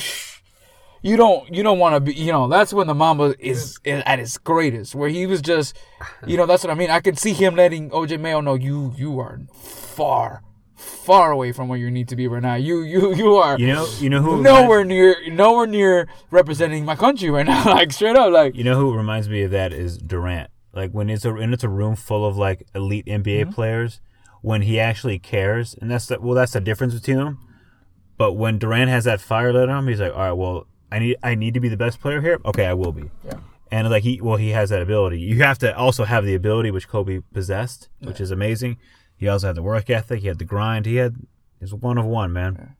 you 1.02 1.16
don't 1.16 1.52
you 1.54 1.62
don't 1.62 1.78
want 1.78 1.94
to 1.94 2.00
be 2.00 2.12
you 2.12 2.30
know 2.30 2.48
that's 2.48 2.72
when 2.74 2.86
the 2.86 2.94
Mamba 2.94 3.34
is, 3.38 3.78
is 3.84 4.02
at 4.04 4.18
his 4.18 4.36
greatest. 4.36 4.94
Where 4.94 5.08
he 5.08 5.26
was 5.26 5.40
just, 5.40 5.78
you 6.26 6.36
know 6.36 6.44
that's 6.44 6.62
what 6.62 6.70
I 6.70 6.74
mean. 6.74 6.90
I 6.90 7.00
could 7.00 7.18
see 7.18 7.32
him 7.32 7.54
letting 7.54 7.88
OJ 7.90 8.20
Mayo 8.20 8.42
know 8.42 8.54
you 8.54 8.92
you 8.96 9.18
are 9.18 9.40
far 9.54 10.42
far 10.78 11.30
away 11.32 11.52
from 11.52 11.68
where 11.68 11.78
you 11.78 11.90
need 11.90 12.08
to 12.08 12.16
be 12.16 12.26
right 12.28 12.42
now. 12.42 12.54
You 12.54 12.80
you 12.82 13.14
you 13.22 13.34
are 13.36 13.58
You 13.58 13.66
know, 13.68 13.86
you 13.98 14.08
know 14.08 14.22
who 14.22 14.42
nowhere 14.42 14.84
near 14.84 15.16
nowhere 15.28 15.66
near 15.66 16.08
representing 16.30 16.84
my 16.84 16.96
country 16.96 17.30
right 17.30 17.46
now. 17.46 17.64
like 17.66 17.92
straight 17.92 18.16
up, 18.16 18.32
like 18.32 18.54
You 18.56 18.64
know 18.64 18.76
who 18.78 18.94
reminds 18.94 19.28
me 19.28 19.42
of 19.42 19.50
that 19.50 19.72
is 19.72 19.98
Durant. 19.98 20.50
Like 20.72 20.92
when 20.92 21.10
it's 21.10 21.24
a 21.24 21.34
and 21.34 21.52
it's 21.52 21.64
a 21.64 21.68
room 21.68 21.96
full 21.96 22.24
of 22.24 22.36
like 22.36 22.66
elite 22.74 23.06
NBA 23.06 23.40
Mm-hmm. 23.42 23.50
players, 23.52 24.00
when 24.42 24.62
he 24.62 24.78
actually 24.78 25.18
cares, 25.18 25.74
and 25.80 25.90
that's 25.90 26.06
the 26.06 26.20
well, 26.20 26.34
that's 26.34 26.52
the 26.52 26.60
difference 26.60 26.94
between 26.94 27.16
them. 27.18 27.38
But 28.16 28.32
when 28.32 28.58
Durant 28.58 28.90
has 28.90 29.04
that 29.04 29.20
fire 29.20 29.52
lit 29.52 29.68
on 29.68 29.78
him, 29.84 29.88
he's 29.88 30.00
like, 30.00 30.12
all 30.12 30.18
right, 30.18 30.32
well, 30.32 30.66
I 30.90 30.98
need 31.00 31.16
I 31.22 31.34
need 31.34 31.54
to 31.54 31.60
be 31.60 31.68
the 31.68 31.76
best 31.76 32.00
player 32.00 32.20
here. 32.20 32.38
Okay, 32.44 32.66
I 32.66 32.74
will 32.74 32.92
be. 32.92 33.10
Yeah. 33.24 33.34
And 33.70 33.88
like 33.90 34.02
he 34.04 34.20
well, 34.20 34.36
he 34.36 34.50
has 34.50 34.70
that 34.70 34.80
ability. 34.82 35.20
You 35.20 35.42
have 35.42 35.58
to 35.58 35.76
also 35.76 36.04
have 36.04 36.24
the 36.24 36.34
ability 36.34 36.70
which 36.70 36.88
Kobe 36.88 37.20
possessed, 37.34 37.88
which 38.00 38.20
is 38.20 38.30
amazing. 38.30 38.76
He 39.18 39.28
also 39.28 39.48
had 39.48 39.56
the 39.56 39.62
work 39.62 39.90
ethic. 39.90 40.20
He 40.20 40.28
had 40.28 40.38
the 40.38 40.44
grind. 40.44 40.86
He 40.86 40.96
had 40.96 41.16
he's 41.60 41.74
one 41.74 41.98
of 41.98 42.06
one 42.06 42.32
man. 42.32 42.76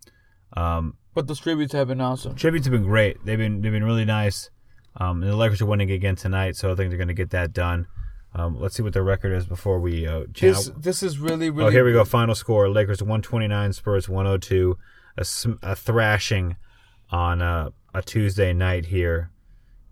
Um, 0.55 0.97
but 1.15 1.27
the 1.27 1.35
tributes 1.35 1.73
have 1.73 1.89
been 1.89 2.01
awesome. 2.01 2.35
tributes 2.37 2.67
have 2.67 2.73
been 2.73 2.85
great. 2.85 3.25
They've 3.25 3.39
been 3.39 3.61
they've 3.61 3.73
been 3.73 3.85
really 3.85 4.05
nice. 4.05 4.51
Um, 4.97 5.23
and 5.23 5.31
the 5.31 5.37
Lakers 5.37 5.61
are 5.61 5.67
winning 5.67 5.91
again 5.91 6.17
tonight, 6.17 6.57
so 6.57 6.73
I 6.73 6.75
think 6.75 6.91
they're 6.91 6.99
going 6.99 7.09
to 7.09 7.15
get 7.15 7.31
that 7.31 7.53
done. 7.53 7.87
Um, 8.35 8.59
let's 8.61 8.77
see 8.77 8.83
what 8.83 8.93
their 8.93 9.03
record 9.03 9.33
is 9.33 9.47
before 9.47 9.81
we 9.81 10.07
uh. 10.07 10.25
This 10.39 10.71
this 10.77 11.03
is 11.03 11.19
really 11.19 11.51
really 11.51 11.69
oh, 11.69 11.71
here 11.71 11.85
we 11.85 11.93
go. 11.93 12.05
Final 12.05 12.35
score: 12.35 12.69
Lakers 12.69 13.03
one 13.03 13.23
twenty 13.23 13.49
nine, 13.49 13.73
Spurs 13.73 14.09
one 14.09 14.27
hundred 14.27 14.43
two. 14.43 14.79
A, 15.17 15.27
a 15.63 15.75
thrashing 15.75 16.57
on 17.11 17.43
uh, 17.43 17.71
a 17.93 18.03
Tuesday 18.03 18.53
night 18.53 18.87
here. 18.87 19.33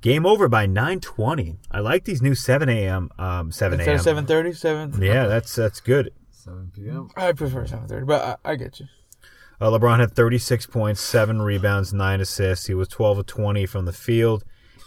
Game 0.01 0.25
over 0.25 0.49
by 0.49 0.67
nine 0.67 1.01
twenty. 1.01 1.57
I 1.71 1.81
like 1.81 2.05
these 2.05 2.23
new 2.23 2.37
seven 2.37 2.69
a.m. 2.69 3.11
Um, 3.19 3.51
seven 3.51 3.81
a.m. 3.81 3.97
of 3.97 4.03
seven 4.03 4.27
thirty, 4.27 4.53
seven. 4.53 5.03
Yeah, 5.03 5.27
that's 5.27 5.55
that's 5.55 5.81
good. 5.81 6.13
7 6.47 6.71
p.m. 6.75 7.09
I 7.17 7.33
prefer 7.33 7.67
seven 7.67 7.89
thirty, 7.89 8.07
but 8.07 8.39
I, 8.45 8.53
I 8.53 8.55
get 8.57 8.81
you. 8.81 8.87
Uh, 9.61 9.71
LeBron 9.71 9.99
had 10.01 10.13
36 10.13 10.67
points, 10.67 11.01
7 11.01 11.41
rebounds, 11.41 11.93
9 11.95 12.21
assists. 12.21 12.67
He 12.67 12.75
was 12.75 12.89
12 12.89 13.19
of 13.21 13.27
20 13.27 13.65
from 13.67 13.87
the 13.87 13.93
field. 13.93 14.45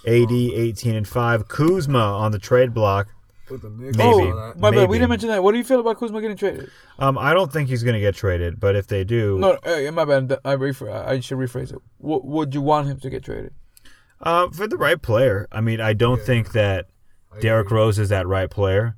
AD 0.07 0.31
18 0.31 0.93
and 0.95 1.07
5. 1.07 1.47
Kuzma 1.47 1.97
on 1.97 2.31
the 2.31 2.37
trade 2.39 2.71
block. 2.73 3.07
With 3.49 3.63
the 3.63 3.69
Knicks. 3.71 3.97
Maybe. 3.97 4.09
and 4.27 4.31
all 4.31 4.47
that. 4.49 4.59
My 4.59 4.69
bad. 4.69 4.87
We 4.87 4.97
didn't 4.99 5.09
mention 5.09 5.29
that. 5.29 5.41
What 5.43 5.53
do 5.53 5.57
you 5.57 5.63
feel 5.63 5.79
about 5.79 5.97
Kuzma 5.97 6.21
getting 6.21 6.37
traded? 6.37 6.69
Um, 6.99 7.17
I 7.17 7.33
don't 7.33 7.51
think 7.51 7.67
he's 7.67 7.81
going 7.81 7.95
to 7.95 7.99
get 7.99 8.13
traded, 8.13 8.59
but 8.59 8.75
if 8.75 8.85
they 8.85 9.03
do, 9.03 9.39
No, 9.39 9.53
uh, 9.63 9.91
my 9.91 10.05
bad. 10.05 10.37
I 10.45 10.55
rephr- 10.55 10.93
I 11.07 11.19
should 11.19 11.39
rephrase 11.39 11.73
it. 11.73 11.79
W- 11.99 12.21
would 12.23 12.53
you 12.53 12.61
want 12.61 12.87
him 12.87 12.99
to 12.99 13.09
get 13.09 13.23
traded? 13.23 13.53
uh, 14.21 14.49
for 14.51 14.67
the 14.67 14.77
right 14.77 15.01
player. 15.01 15.47
I 15.51 15.61
mean, 15.61 15.81
I 15.81 15.93
don't 15.93 16.21
think 16.21 16.51
that 16.51 16.85
Derrick 17.41 17.71
Rose 17.71 17.97
is 17.97 18.09
that 18.09 18.27
right 18.27 18.51
player. 18.51 18.97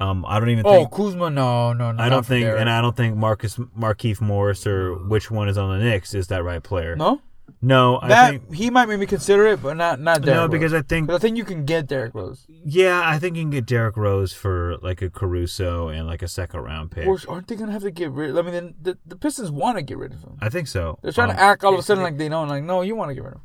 Um, 0.00 0.24
I 0.28 0.38
don't 0.38 0.50
even 0.50 0.64
Oh, 0.66 0.70
think. 0.72 0.90
Kuzma, 0.92 1.28
no, 1.30 1.72
no, 1.72 1.90
no. 1.92 2.02
I 2.02 2.08
don't 2.08 2.24
think, 2.24 2.46
and 2.46 2.70
I 2.70 2.80
don't 2.80 2.96
think 2.96 3.16
Marcus 3.16 3.56
Markieff 3.56 4.20
Morris 4.20 4.66
or 4.66 4.94
which 4.94 5.30
one 5.30 5.48
is 5.48 5.58
on 5.58 5.76
the 5.76 5.84
Knicks 5.84 6.14
is 6.14 6.28
that 6.28 6.44
right 6.44 6.62
player. 6.62 6.94
no. 6.96 7.20
no, 7.62 7.98
I 8.00 8.08
That 8.08 8.30
think 8.30 8.54
he 8.54 8.70
might 8.70 8.86
make 8.86 9.00
me 9.00 9.06
consider 9.06 9.46
it, 9.46 9.60
but 9.62 9.76
not 9.76 9.98
not 9.98 10.22
Derrick 10.22 10.36
no 10.36 10.42
Rose. 10.42 10.50
because 10.52 10.74
I 10.74 10.82
think 10.82 11.10
I 11.10 11.18
think 11.18 11.36
you 11.36 11.44
can 11.44 11.64
get 11.64 11.88
Derrick 11.88 12.14
Rose. 12.14 12.46
yeah, 12.48 13.02
I 13.04 13.18
think 13.18 13.36
you 13.36 13.42
can 13.42 13.50
get 13.50 13.66
Derrick 13.66 13.96
Rose 13.96 14.32
for 14.32 14.76
like 14.82 15.02
a 15.02 15.10
Caruso 15.10 15.88
and 15.88 16.06
like 16.06 16.22
a 16.22 16.28
second 16.28 16.60
round 16.60 16.90
pick. 16.92 17.06
Or 17.08 17.18
aren't 17.28 17.48
they 17.48 17.56
gonna 17.56 17.72
have 17.72 17.82
to 17.82 17.90
get 17.90 18.10
rid? 18.12 18.36
I 18.38 18.42
mean, 18.42 18.52
then 18.52 18.74
the, 18.80 18.98
the 19.04 19.16
Pistons 19.16 19.50
want 19.50 19.78
to 19.78 19.82
get 19.82 19.98
rid 19.98 20.12
of 20.12 20.22
him. 20.22 20.36
I 20.40 20.48
think 20.48 20.68
so. 20.68 20.98
They're 21.02 21.10
trying 21.10 21.30
Um, 21.30 21.36
to 21.36 21.42
act 21.42 21.64
all 21.64 21.72
of 21.74 21.80
a 21.80 21.82
sudden 21.82 22.04
like 22.04 22.18
they 22.18 22.28
don't. 22.28 22.48
Like, 22.48 22.62
no, 22.62 22.82
you 22.82 22.94
want 22.94 23.08
to 23.10 23.14
get 23.14 23.24
rid 23.24 23.32
of 23.34 23.38
him. 23.40 23.44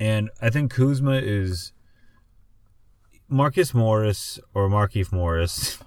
And 0.00 0.30
I 0.40 0.48
think 0.48 0.72
Kuzma 0.72 1.16
is 1.22 1.72
Marcus 3.32 3.74
Morris 3.74 4.38
or 4.54 4.68
Markieff 4.68 5.10
Morris. 5.12 5.78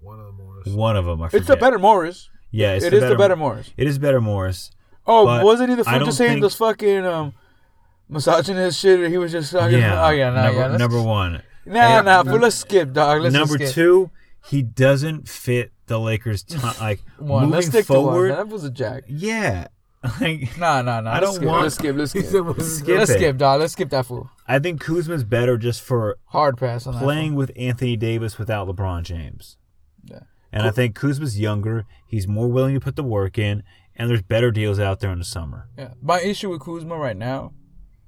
One 0.00 0.18
of 0.20 0.26
the 0.26 0.32
more. 0.32 0.62
One 0.76 0.96
of 0.96 1.04
them. 1.04 1.22
I 1.22 1.28
forget. 1.28 1.40
It's 1.40 1.48
the 1.48 1.56
better 1.56 1.78
Morris. 1.78 2.30
Yeah, 2.50 2.74
it's 2.74 2.84
It 2.84 2.90
the 2.90 2.96
is 2.96 3.02
the 3.10 3.16
better 3.16 3.36
Morris. 3.36 3.70
It 3.76 3.86
is 3.86 3.98
better 3.98 4.20
Morris. 4.20 4.70
Oh, 5.06 5.44
wasn't 5.44 5.70
he 5.70 5.74
the 5.76 5.82
I 5.82 5.84
fool 5.84 5.98
don't 6.00 6.06
just 6.06 6.18
saying 6.18 6.30
think- 6.32 6.42
those 6.42 6.56
fucking 6.56 7.04
um, 7.06 7.32
misogynist 8.08 8.78
shit? 8.80 9.00
Or 9.00 9.08
he 9.08 9.18
was 9.18 9.32
just 9.32 9.52
talking. 9.52 9.78
Yeah. 9.78 10.06
Oh 10.06 10.10
yeah, 10.10 10.30
nah, 10.30 10.44
number, 10.46 10.60
yeah. 10.60 10.76
Number 10.76 11.02
one. 11.02 11.42
nah, 11.64 12.02
nah. 12.02 12.22
But 12.22 12.40
let's 12.40 12.56
skip, 12.56 12.92
dog. 12.92 13.22
Let's 13.22 13.34
skip. 13.34 13.40
number 13.48 13.64
skip. 13.64 13.74
two, 13.74 14.10
he 14.48 14.62
doesn't 14.62 15.28
fit 15.28 15.72
the 15.86 15.98
Lakers. 16.00 16.42
T- 16.42 16.56
like 16.80 17.00
One. 17.18 17.42
moving 17.44 17.50
Let's 17.54 17.66
stick 17.68 17.84
forward. 17.86 18.28
to 18.28 18.34
one. 18.34 18.46
That 18.48 18.52
was 18.52 18.64
a 18.64 18.70
jack. 18.70 19.04
Yeah. 19.06 19.68
Like 20.20 20.56
Nah, 20.58 20.82
nah, 20.82 21.00
nah. 21.00 21.12
I 21.14 21.20
don't 21.20 21.34
skip. 21.34 21.48
want- 21.48 21.62
Let's 21.64 21.74
skip. 21.74 21.96
Let's 21.96 22.12
He 22.14 22.20
skip. 22.20 22.30
said, 22.30 22.40
"What 22.46 22.58
is 22.58 22.78
Skip 22.78 22.86
that?" 22.86 22.98
Let's 22.98 23.10
it. 23.10 23.14
skip, 23.14 23.36
dog. 23.38 23.60
Let's 23.60 23.72
skip 23.72 23.90
that 23.90 24.06
fool. 24.06 24.30
I 24.46 24.58
think 24.58 24.80
Kuzma's 24.80 25.24
better 25.24 25.56
just 25.58 25.82
for 25.82 26.18
Hard 26.26 26.56
pass 26.58 26.86
on 26.86 26.94
that. 26.94 27.02
playing 27.02 27.34
with 27.34 27.50
Anthony 27.56 27.96
Davis 27.96 28.38
without 28.38 28.68
LeBron 28.68 29.02
James. 29.02 29.56
Yeah. 30.04 30.20
And 30.52 30.62
I 30.62 30.70
think 30.70 30.94
Kuzma's 30.94 31.38
younger. 31.40 31.84
He's 32.06 32.28
more 32.28 32.48
willing 32.48 32.74
to 32.74 32.80
put 32.80 32.94
the 32.96 33.02
work 33.02 33.36
in, 33.38 33.62
and 33.96 34.08
there's 34.08 34.22
better 34.22 34.50
deals 34.52 34.78
out 34.78 35.00
there 35.00 35.10
in 35.10 35.18
the 35.18 35.24
summer. 35.24 35.68
Yeah. 35.76 35.94
My 36.00 36.20
issue 36.20 36.50
with 36.50 36.60
Kuzma 36.60 36.96
right 36.96 37.16
now 37.16 37.52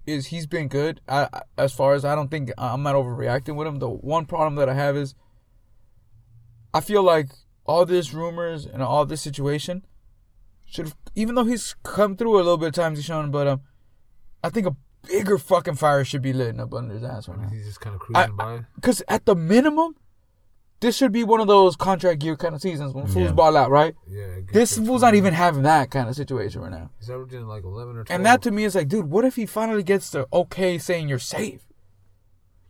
is 0.06 0.26
he's 0.26 0.46
been 0.46 0.68
good. 0.68 1.00
I, 1.08 1.28
I- 1.32 1.42
as 1.56 1.72
far 1.72 1.94
as 1.94 2.04
I 2.04 2.14
don't 2.14 2.30
think 2.30 2.52
I'm 2.56 2.82
not 2.84 2.94
overreacting 2.94 3.56
with 3.56 3.66
him. 3.66 3.80
The 3.80 3.88
one 3.88 4.24
problem 4.26 4.54
that 4.56 4.68
I 4.68 4.74
have 4.74 4.96
is 4.96 5.14
I 6.72 6.80
feel 6.80 7.02
like 7.02 7.30
all 7.64 7.84
this 7.84 8.14
rumors 8.14 8.66
and 8.66 8.82
all 8.82 9.04
this 9.04 9.20
situation 9.20 9.84
should 10.66 10.86
have, 10.86 10.96
even 11.18 11.34
though 11.34 11.44
he's 11.44 11.74
come 11.82 12.16
through 12.16 12.36
a 12.36 12.38
little 12.38 12.56
bit 12.56 12.68
of 12.68 12.74
times 12.74 12.98
he's 12.98 13.04
shown, 13.04 13.30
but 13.32 13.46
um, 13.48 13.60
I 14.44 14.50
think 14.50 14.66
a 14.68 14.76
bigger 15.06 15.36
fucking 15.36 15.74
fire 15.74 16.04
should 16.04 16.22
be 16.22 16.32
lit 16.32 16.58
up 16.60 16.72
under 16.72 16.94
his 16.94 17.02
ass 17.02 17.28
right 17.28 17.40
now. 17.40 17.48
He's 17.48 17.66
just 17.66 17.80
kind 17.80 17.94
of 17.96 18.00
cruising 18.00 18.36
by. 18.36 18.60
Because 18.76 19.02
at 19.08 19.26
the 19.26 19.34
minimum, 19.34 19.96
this 20.80 20.96
should 20.96 21.10
be 21.10 21.24
one 21.24 21.40
of 21.40 21.48
those 21.48 21.74
contract 21.74 22.22
year 22.22 22.36
kind 22.36 22.54
of 22.54 22.60
seasons 22.60 22.94
when 22.94 23.06
fools 23.08 23.26
Yeah. 23.30 23.32
ball 23.32 23.56
out, 23.56 23.68
right? 23.70 23.96
Yeah. 24.08 24.26
This 24.52 24.78
fool's 24.78 25.02
not 25.02 25.16
even 25.16 25.34
having 25.34 25.62
that 25.64 25.90
kind 25.90 26.08
of 26.08 26.14
situation 26.14 26.60
right 26.60 26.70
now. 26.70 26.90
He's 27.00 27.10
averaging 27.10 27.48
like 27.48 27.64
11 27.64 27.96
or 27.96 28.04
12. 28.04 28.16
And 28.16 28.24
that 28.24 28.40
to 28.42 28.52
me 28.52 28.62
is 28.62 28.76
like, 28.76 28.86
dude, 28.86 29.10
what 29.10 29.24
if 29.24 29.34
he 29.34 29.44
finally 29.44 29.82
gets 29.82 30.10
the 30.10 30.28
okay 30.32 30.78
saying 30.78 31.08
you're 31.08 31.18
safe? 31.18 31.62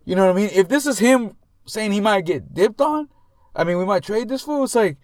You 0.07 0.17
know 0.17 0.25
what 0.27 0.33
I 0.37 0.41
mean? 0.41 0.51
If 0.55 0.69
this 0.69 0.87
is 0.87 1.01
him 1.01 1.37
saying 1.67 1.93
he 1.93 2.01
might 2.01 2.25
get 2.25 2.55
dipped 2.55 2.81
on, 2.81 3.09
I 3.55 3.65
mean, 3.65 3.77
we 3.77 3.85
might 3.85 4.05
trade 4.05 4.31
this 4.31 4.41
fool. 4.43 4.65
It's 4.65 4.75
like, 4.75 4.97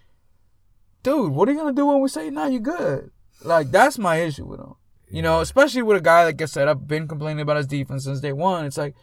dude, 1.03 1.31
what 1.31 1.47
are 1.47 1.51
you 1.51 1.59
gonna 1.59 1.73
do 1.73 1.85
when 1.85 2.01
we 2.01 2.09
say, 2.09 2.31
nah, 2.31 2.47
you're 2.47 2.59
good? 2.59 3.11
Like 3.45 3.71
that's 3.71 3.97
my 3.97 4.17
issue 4.17 4.45
with 4.45 4.59
him. 4.59 4.73
You 5.09 5.21
know, 5.21 5.39
especially 5.39 5.83
with 5.83 5.97
a 5.97 6.01
guy 6.01 6.25
like 6.25 6.41
I 6.41 6.45
said, 6.45 6.67
I've 6.67 6.87
been 6.87 7.07
complaining 7.07 7.41
about 7.41 7.57
his 7.57 7.67
defense 7.67 8.05
since 8.05 8.19
day 8.19 8.33
one. 8.33 8.65
It's 8.65 8.77
like, 8.77 8.95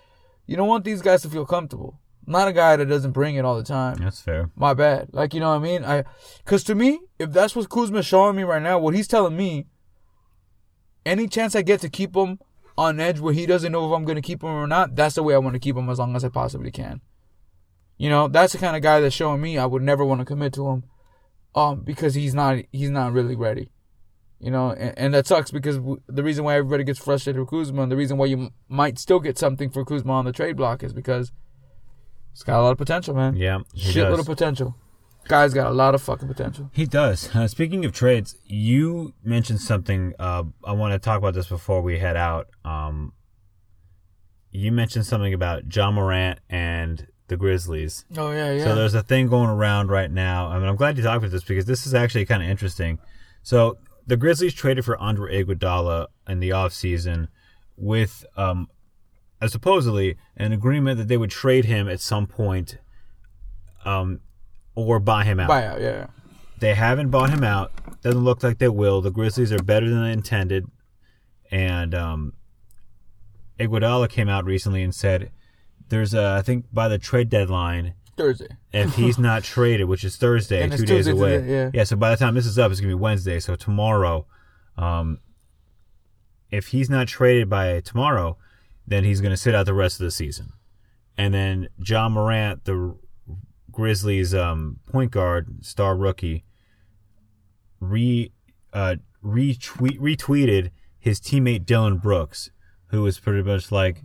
you 0.47 0.57
don't 0.57 0.69
want 0.69 0.85
these 0.85 1.01
guys 1.01 1.23
to 1.23 1.29
feel 1.29 1.47
comfortable. 1.47 2.01
Not 2.27 2.49
a 2.49 2.53
guy 2.53 2.77
that 2.77 2.87
doesn't 2.87 3.13
bring 3.13 3.37
it 3.37 3.45
all 3.45 3.57
the 3.57 3.65
time. 3.65 3.97
That's 3.97 4.21
fair. 4.21 4.51
My 4.55 4.75
bad. 4.75 5.09
Like 5.13 5.35
you 5.35 5.41
know 5.41 5.51
what 5.51 5.57
I 5.57 5.65
mean? 5.65 5.85
I, 5.85 6.05
cause 6.45 6.63
to 6.65 6.75
me, 6.75 7.01
if 7.19 7.33
that's 7.33 7.57
what 7.57 7.69
Kuzma's 7.69 8.07
showing 8.07 8.37
me 8.37 8.43
right 8.43 8.63
now, 8.63 8.79
what 8.79 8.95
he's 8.95 9.09
telling 9.09 9.37
me, 9.37 9.67
any 11.05 11.27
chance 11.27 11.57
I 11.57 11.63
get 11.63 11.81
to 11.81 11.89
keep 11.89 12.15
him 12.15 12.39
on 12.79 13.01
edge 13.01 13.19
where 13.19 13.35
he 13.35 13.45
doesn't 13.45 13.73
know 13.73 13.87
if 13.87 13.97
I'm 13.97 14.05
gonna 14.05 14.23
keep 14.23 14.43
him 14.43 14.51
or 14.51 14.67
not, 14.67 14.95
that's 14.95 15.17
the 15.17 15.23
way 15.23 15.35
I 15.35 15.39
want 15.39 15.55
to 15.55 15.61
keep 15.61 15.77
him 15.77 15.91
as 15.91 15.99
long 15.99 16.15
as 16.15 16.25
I 16.25 16.29
possibly 16.29 16.71
can. 16.71 17.01
You 17.99 18.09
know, 18.09 18.29
that's 18.29 18.53
the 18.53 18.59
kind 18.59 18.77
of 18.77 18.83
guy 18.83 19.01
that's 19.01 19.15
showing 19.15 19.41
me 19.41 19.59
I 19.59 19.67
would 19.67 19.83
never 19.83 20.05
want 20.05 20.21
to 20.21 20.25
commit 20.25 20.53
to 20.55 20.69
him, 20.69 20.85
um, 21.55 21.81
because 21.81 22.15
he's 22.15 22.35
not 22.35 22.59
he's 22.71 22.91
not 22.91 23.13
really 23.13 23.37
ready. 23.37 23.72
You 24.43 24.51
know, 24.51 24.73
and, 24.73 24.99
and 24.99 25.15
that 25.15 25.27
sucks 25.29 25.53
because 25.53 25.77
w- 25.77 26.03
the 26.09 26.23
reason 26.25 26.45
why 26.45 26.57
everybody 26.57 26.83
gets 26.83 26.99
frustrated 26.99 27.39
with 27.39 27.49
Kuzma 27.49 27.81
and 27.83 27.93
the 27.93 27.97
reason 27.97 28.19
why 28.19 28.27
you 28.27 28.39
m- 28.39 28.51
might 28.69 28.99
still 28.99 29.21
get 29.21 29.39
something 29.39 29.71
for 29.71 29.85
Kuzma 29.85 30.13
on 30.13 30.25
the 30.25 30.33
trade 30.33 30.57
block 30.57 30.83
is 30.83 30.93
because 30.93 31.31
he's 32.33 32.43
got 32.43 32.59
a 32.59 32.63
lot 32.63 32.73
of 32.73 32.79
potential, 32.79 33.15
man. 33.15 33.37
Yeah, 33.37 33.61
Shitload 33.77 34.19
of 34.19 34.27
potential. 34.27 34.75
Guy's 35.29 35.55
got 35.55 35.69
a 35.69 35.75
lot 35.75 35.95
of 35.95 36.03
fucking 36.03 36.27
potential. 36.27 36.69
He 36.73 36.85
does. 36.87 37.33
Uh, 37.35 37.47
speaking 37.47 37.85
of 37.85 37.93
trades, 37.93 38.35
you 38.45 39.15
mentioned 39.23 39.61
something. 39.61 40.15
Uh, 40.19 40.43
I 40.65 40.73
want 40.73 40.93
to 40.93 40.99
talk 40.99 41.19
about 41.19 41.35
this 41.35 41.47
before 41.47 41.81
we 41.81 42.01
head 42.01 42.17
out. 42.17 42.49
Um, 42.65 43.13
you 44.51 44.73
mentioned 44.73 45.07
something 45.07 45.33
about 45.33 45.75
Ja 45.75 45.93
Morant 45.93 46.41
and 46.51 47.07
the 47.29 47.37
Grizzlies. 47.37 48.05
Oh 48.17 48.33
yeah, 48.33 48.53
yeah. 48.53 48.65
So 48.65 48.75
there's 48.75 48.95
a 48.95 49.03
thing 49.05 49.29
going 49.29 49.49
around 49.49 49.91
right 49.91 50.11
now. 50.11 50.49
I 50.49 50.59
mean, 50.59 50.69
I'm 50.69 50.75
glad 50.77 50.97
you 50.97 51.05
talked 51.05 51.19
about 51.19 51.31
this 51.31 51.45
because 51.45 51.65
this 51.67 51.87
is 51.87 51.95
actually 51.95 52.27
kind 52.27 52.43
of 52.43 52.49
interesting. 52.49 52.99
So 53.45 53.79
the 54.07 54.17
Grizzlies 54.17 54.55
traded 54.55 54.85
for 54.85 54.97
Andre 54.99 55.43
Iguodala 55.43 56.07
in 56.29 56.41
the 56.41 56.51
offseason 56.51 57.29
with, 57.77 58.25
um, 58.37 58.69
uh, 59.41 59.49
supposedly 59.49 60.17
an 60.37 60.53
agreement 60.53 60.99
that 60.99 61.09
they 61.09 61.17
would 61.17 61.31
trade 61.31 61.65
him 61.65 61.89
at 61.89 62.01
some 62.01 62.27
point, 62.27 62.79
um, 63.85 64.21
or 64.75 65.01
buy 65.01 65.25
him 65.25 65.41
out. 65.41 65.51
Buyout, 65.51 65.81
yeah. 65.81 66.07
They 66.59 66.75
haven't 66.75 67.11
bought 67.11 67.31
him 67.31 67.43
out. 67.43 67.73
Doesn't 68.03 68.23
look 68.23 68.43
like 68.43 68.59
they 68.59 68.69
will. 68.69 69.01
The 69.01 69.11
Grizzlies 69.11 69.53
are 69.53 69.63
better 69.63 69.89
than 69.89 70.05
they 70.05 70.13
intended. 70.13 70.67
And 71.51 71.95
um, 71.95 72.35
Iguodala 73.59 74.09
came 74.09 74.29
out 74.29 74.45
recently 74.45 74.83
and 74.83 74.95
said, 74.95 75.33
"There's 75.89 76.15
a, 76.15 76.37
I 76.39 76.43
think 76.43 76.67
by 76.73 76.89
the 76.89 76.99
trade 76.99 77.29
deadline, 77.29 77.95
Thursday. 78.17 78.49
if 78.73 78.95
he's 78.95 79.19
not 79.19 79.43
traded, 79.55 79.89
which 79.89 80.05
is 80.05 80.17
Thursday, 80.17 80.63
And 80.63 80.73
it's 80.73 80.83
two 80.83 80.87
days 80.87 81.07
Tuesday 81.07 81.13
away. 81.13 81.37
today, 81.39 81.71
yeah. 81.75 81.85
So 81.85 81.97
by 81.97 82.11
the 82.11 82.17
time 82.17 82.35
this 82.35 82.47
is 82.47 82.59
up, 82.59 82.71
it's 82.71 82.81
gonna 82.81 82.91
be 82.91 82.95
Wednesday. 82.95 83.41
So 83.41 83.55
tomorrow, 83.57 84.27
um, 84.77 85.19
if 86.51 86.69
he's 86.69 86.91
not 86.91 87.09
traded 87.09 87.49
by 87.49 87.81
tomorrow, 87.81 88.37
then 88.87 89.05
he's 89.05 89.21
gonna 89.21 89.37
sit 89.37 89.55
out 89.55 89.67
the 89.67 89.75
rest 89.75 90.01
of 90.01 90.05
the 90.05 90.11
season. 90.11 90.53
And 91.17 91.33
then 91.33 91.69
Ja 91.79 92.09
Morant, 92.09 92.65
the 92.65 92.97
Grizzlies 93.71 94.35
um, 94.35 94.79
point 94.91 95.11
guard, 95.11 95.65
star 95.65 95.97
rookie, 95.97 96.45
re 97.81 98.33
uh, 98.73 98.97
retweet 99.25 99.99
retweeted 99.99 100.71
his 100.99 101.21
teammate 101.21 101.65
Dillon 101.67 101.99
Brooks, 101.99 102.51
who 102.89 103.03
was 103.03 103.19
pretty 103.19 103.43
much 103.43 103.73
like, 103.73 104.03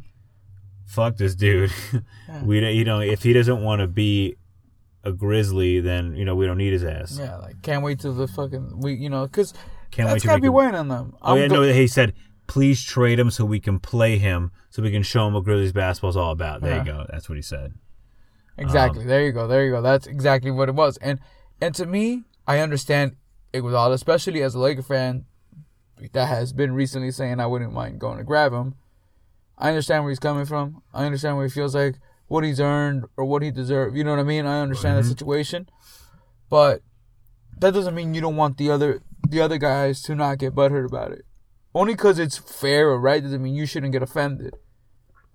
"Fuck 0.87 1.17
this 1.17 1.35
dude. 1.35 1.71
we 2.43 2.59
don't, 2.59 2.73
you 2.73 2.83
know 2.83 2.99
if 2.99 3.21
he 3.23 3.31
doesn't 3.33 3.61
want 3.63 3.81
to 3.81 3.87
be 3.87 4.35
a 5.03 5.11
Grizzly, 5.11 5.79
then 5.79 6.15
you 6.15 6.25
know 6.25 6.35
we 6.35 6.45
don't 6.47 6.57
need 6.57 6.73
his 6.73 6.83
ass." 6.83 7.17
Yeah, 7.19 7.37
like 7.37 7.61
can't 7.61 7.83
wait 7.83 7.99
till 7.99 8.13
the 8.13 8.27
fucking 8.27 8.79
we, 8.81 8.93
you 8.95 9.09
know, 9.09 9.25
because 9.27 9.53
Can't 9.91 10.07
wait 10.07 10.13
that's 10.13 10.23
till 10.23 10.29
gotta 10.31 10.41
be 10.41 10.47
can- 10.47 10.53
weighing 10.53 10.75
on 10.75 10.87
them. 10.87 11.15
Oh 11.21 11.33
I'm 11.33 11.37
yeah, 11.39 11.47
go- 11.47 11.55
no. 11.55 11.61
He 11.73 11.87
said, 11.87 12.13
"Please 12.47 12.83
trade 12.83 13.19
him 13.19 13.29
so 13.29 13.45
we 13.45 13.59
can 13.59 13.79
play 13.79 14.17
him, 14.17 14.51
so 14.69 14.81
we 14.81 14.91
can 14.91 15.03
show 15.03 15.27
him 15.27 15.33
what 15.33 15.43
Grizzlies 15.43 15.71
basketball 15.73 16.09
is 16.09 16.17
all 16.17 16.31
about." 16.31 16.61
There 16.61 16.71
Yeah. 16.71 16.79
you 16.79 16.91
go. 16.91 17.05
That's 17.11 17.29
what 17.29 17.35
he 17.35 17.41
said. 17.43 17.73
Exactly. 18.57 19.01
Um, 19.03 19.07
there 19.07 19.23
you 19.23 19.31
go. 19.31 19.47
There 19.47 19.63
you 19.65 19.71
go. 19.71 19.81
That's 19.81 20.07
exactly 20.07 20.49
what 20.51 20.67
it 20.69 20.75
was. 20.75 20.97
And 20.97 21.19
and 21.61 21.75
to 21.75 21.85
me, 21.85 22.23
I 22.47 22.59
understand 22.59 23.15
it 23.53 23.61
was 23.61 23.73
all, 23.73 23.91
especially 23.93 24.41
as 24.41 24.55
a 24.55 24.59
Laker 24.59 24.81
fan 24.81 25.25
that 26.13 26.27
has 26.27 26.53
been 26.53 26.73
recently 26.73 27.11
saying 27.11 27.39
I 27.39 27.45
wouldn't 27.47 27.73
mind 27.73 27.99
going 27.99 28.17
to 28.19 28.23
grab 28.23 28.51
him. 28.53 28.75
I 29.57 29.69
understand 29.69 30.03
where 30.03 30.11
he's 30.11 30.19
coming 30.19 30.45
from. 30.45 30.83
I 30.93 31.05
understand 31.05 31.37
where 31.37 31.45
he 31.45 31.51
feels 31.51 31.75
like 31.75 31.95
what 32.27 32.43
he's 32.43 32.59
earned 32.59 33.05
or 33.15 33.25
what 33.25 33.41
he 33.41 33.51
deserves. 33.51 33.95
You 33.95 34.03
know 34.03 34.11
what 34.11 34.19
I 34.19 34.23
mean? 34.23 34.45
I 34.45 34.61
understand 34.61 34.97
the 34.97 35.01
mm-hmm. 35.01 35.09
situation, 35.09 35.69
but 36.49 36.81
that 37.59 37.73
doesn't 37.73 37.95
mean 37.95 38.13
you 38.13 38.21
don't 38.21 38.35
want 38.35 38.57
the 38.57 38.69
other 38.69 39.01
the 39.27 39.41
other 39.41 39.57
guys 39.57 40.01
to 40.03 40.15
not 40.15 40.37
get 40.37 40.53
butthurt 40.53 40.85
about 40.85 41.11
it. 41.11 41.25
Only 41.73 41.93
because 41.93 42.19
it's 42.19 42.37
fair 42.37 42.89
or 42.89 42.99
right 42.99 43.21
doesn't 43.21 43.41
mean 43.41 43.55
you 43.55 43.65
shouldn't 43.65 43.91
get 43.91 44.01
offended. 44.01 44.55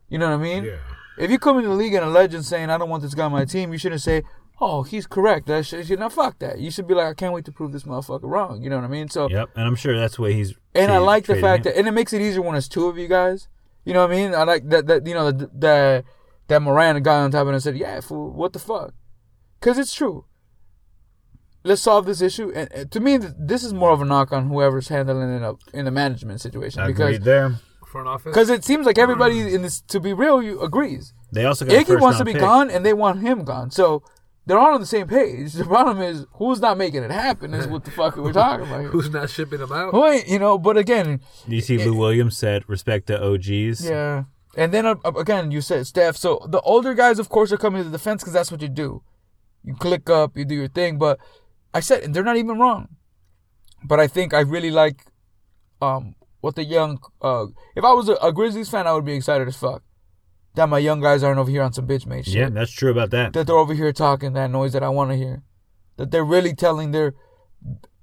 You 0.09 0.19
know 0.19 0.29
what 0.29 0.41
I 0.41 0.43
mean? 0.43 0.65
Yeah. 0.65 0.77
If 1.19 1.31
you 1.31 1.39
come 1.39 1.59
in 1.59 1.65
the 1.65 1.71
league 1.71 1.95
and 1.95 2.05
a 2.05 2.09
legend 2.09 2.45
saying 2.45 2.71
I 2.71 2.79
don't 2.79 2.89
want 2.89 3.03
this 3.03 3.15
guy 3.15 3.25
on 3.25 3.33
my 3.33 3.45
team, 3.45 3.73
you 3.73 3.79
shouldn't 3.79 4.01
say, 4.01 4.23
"Oh, 4.61 4.83
he's 4.83 5.07
correct." 5.07 5.47
That 5.47 5.67
should 5.67 5.89
you 5.89 5.97
know, 5.97 6.09
fuck 6.09 6.39
that. 6.39 6.59
You 6.59 6.71
should 6.71 6.87
be 6.87 6.95
like, 6.95 7.07
"I 7.07 7.15
can't 7.15 7.35
wait 7.35 7.45
to 7.47 7.53
prove 7.53 7.73
this 7.73 7.85
motherfucker 7.85 8.31
wrong." 8.31 8.63
You 8.63 8.71
know 8.71 8.77
what 8.77 8.85
I 8.85 8.89
mean? 8.89 9.09
So, 9.09 9.29
Yep, 9.29 9.51
and 9.57 9.67
I'm 9.67 9.77
sure 9.77 9.97
that's 9.97 10.17
the 10.17 10.23
way 10.23 10.33
he's. 10.33 10.55
and 10.75 10.91
I 10.91 10.99
like 10.99 11.27
the 11.27 11.37
fact 11.37 11.67
him. 11.67 11.73
that, 11.73 11.79
and 11.79 11.89
it 11.89 11.93
makes 11.93 12.13
it 12.13 12.23
easier 12.23 12.43
when 12.43 12.57
it's 12.57 12.69
two 12.69 12.87
of 12.87 12.97
you 12.97 13.09
guys. 13.09 13.49
You 13.85 13.93
know 13.93 14.03
what 14.03 14.13
I 14.13 14.17
mean? 14.17 14.35
I 14.35 14.45
like 14.45 14.69
that. 14.69 14.87
That 14.87 15.07
you 15.07 15.15
know 15.15 15.31
that 15.31 15.61
that 15.61 16.05
that 16.49 16.63
Moran 16.63 17.03
guy 17.03 17.21
on 17.21 17.31
top 17.31 17.43
of 17.43 17.49
it 17.49 17.55
and 17.55 17.63
said, 17.63 17.77
"Yeah, 17.77 18.01
fool, 18.01 18.31
what 18.33 18.53
the 18.53 18.59
fuck?" 18.59 18.95
Because 19.61 19.79
it's 19.79 19.95
true. 19.95 20.25
Let's 21.65 21.83
solve 21.83 22.07
this 22.07 22.21
issue. 22.21 22.51
And, 22.55 22.73
and 22.73 22.91
to 22.91 22.99
me, 22.99 23.19
this 23.19 23.63
is 23.63 23.73
more 23.73 23.93
of 23.93 24.01
a 24.01 24.05
knock 24.05 24.33
on 24.33 24.49
whoever's 24.49 24.89
handling 24.89 25.33
it 25.37 25.43
up 25.45 25.61
in 25.73 25.85
the 25.85 25.93
management 25.93 26.41
situation 26.41 26.85
because 26.87 27.21
there. 27.21 27.57
Front 27.87 28.09
office. 28.09 28.25
because 28.25 28.49
it 28.49 28.65
seems 28.65 28.87
like 28.87 28.97
everybody 28.97 29.55
in 29.55 29.61
this, 29.61 29.83
to 29.83 30.01
be 30.01 30.15
real, 30.15 30.43
you 30.43 30.61
agrees. 30.63 31.13
They 31.31 31.45
also 31.45 31.67
got 31.67 31.75
Iggy 31.75 31.87
first 31.89 32.01
wants 32.01 32.19
to 32.19 32.25
be 32.25 32.33
pick. 32.33 32.41
gone, 32.41 32.71
and 32.71 32.87
they 32.87 32.95
want 32.95 33.21
him 33.21 33.45
gone. 33.45 33.71
So 33.71 34.03
they're 34.47 34.59
all 34.59 34.75
on 34.75 34.81
the 34.81 34.87
same 34.87 35.07
page. 35.07 35.53
The 35.63 35.65
problem 35.65 36.01
is 36.03 36.27
who's 36.35 36.61
not 36.61 36.77
making 36.79 37.03
it 37.05 37.11
happen 37.11 37.55
is 37.55 37.67
what 37.67 37.85
the 37.85 37.91
fuck 37.99 38.17
we're 38.17 38.33
talking 38.33 38.67
about 38.67 38.81
here. 38.81 38.89
Who's 38.91 39.11
not 39.11 39.31
shipping 39.31 39.61
them 39.61 39.73
out? 39.73 39.93
Who 39.93 40.05
ain't, 40.07 40.27
you 40.29 40.39
know? 40.39 40.59
But 40.59 40.77
again, 40.77 41.21
You 41.47 41.61
see, 41.61 41.79
Lou 41.79 41.95
Williams 41.97 42.37
said, 42.37 42.69
"Respect 42.69 43.07
the 43.07 43.23
OGs." 43.23 43.85
yeah. 43.89 44.25
And 44.55 44.71
then 44.75 44.85
uh, 44.85 44.97
again, 45.17 45.51
you 45.51 45.61
said 45.63 45.87
Steph. 45.87 46.17
So 46.17 46.47
the 46.49 46.61
older 46.61 46.93
guys, 46.95 47.19
of 47.19 47.29
course, 47.31 47.53
are 47.53 47.57
coming 47.57 47.83
to 47.83 47.89
the 47.89 47.97
defense 47.97 48.23
because 48.23 48.35
that's 48.35 48.51
what 48.53 48.61
you 48.61 48.69
do. 48.69 49.03
You 49.65 49.75
click 49.75 50.11
up, 50.11 50.37
you 50.37 50.45
do 50.45 50.55
your 50.55 50.69
thing. 50.69 50.99
But 50.99 51.19
I 51.73 51.81
said, 51.81 52.03
and 52.03 52.13
they're 52.15 52.23
not 52.25 52.37
even 52.37 52.59
wrong. 52.59 52.89
But 53.85 53.99
I 53.99 54.07
think 54.09 54.35
I 54.35 54.41
really 54.41 54.71
like 54.71 55.07
um 55.81 56.15
what 56.41 56.55
the 56.57 56.65
young. 56.65 56.99
uh 57.23 57.47
If 57.77 57.85
I 57.85 57.93
was 57.95 58.09
a, 58.09 58.15
a 58.17 58.31
Grizzlies 58.33 58.69
fan, 58.69 58.87
I 58.87 58.93
would 58.93 59.05
be 59.07 59.15
excited 59.15 59.49
as 59.49 59.57
fuck. 59.57 59.83
That 60.55 60.69
my 60.69 60.79
young 60.79 61.01
guys 61.01 61.23
aren't 61.23 61.39
over 61.39 61.51
here 61.51 61.63
on 61.63 61.73
some 61.73 61.87
bitch 61.87 62.07
made 62.07 62.27
shit. 62.27 62.35
Yeah, 62.35 62.49
that's 62.51 62.71
true 62.73 62.91
about 62.91 63.11
that. 63.11 63.33
that 63.33 63.47
they're 63.47 63.57
over 63.57 63.73
here 63.75 63.93
talking 63.93 64.35
that 64.35 64.51
noise 64.51 64.73
that 64.75 64.83
I 64.83 64.91
want 64.91 65.11
to 65.11 65.17
hear. 65.17 65.43
That 65.97 66.11
they're 66.11 66.25
really 66.25 66.55
telling 66.55 66.91
their 66.91 67.15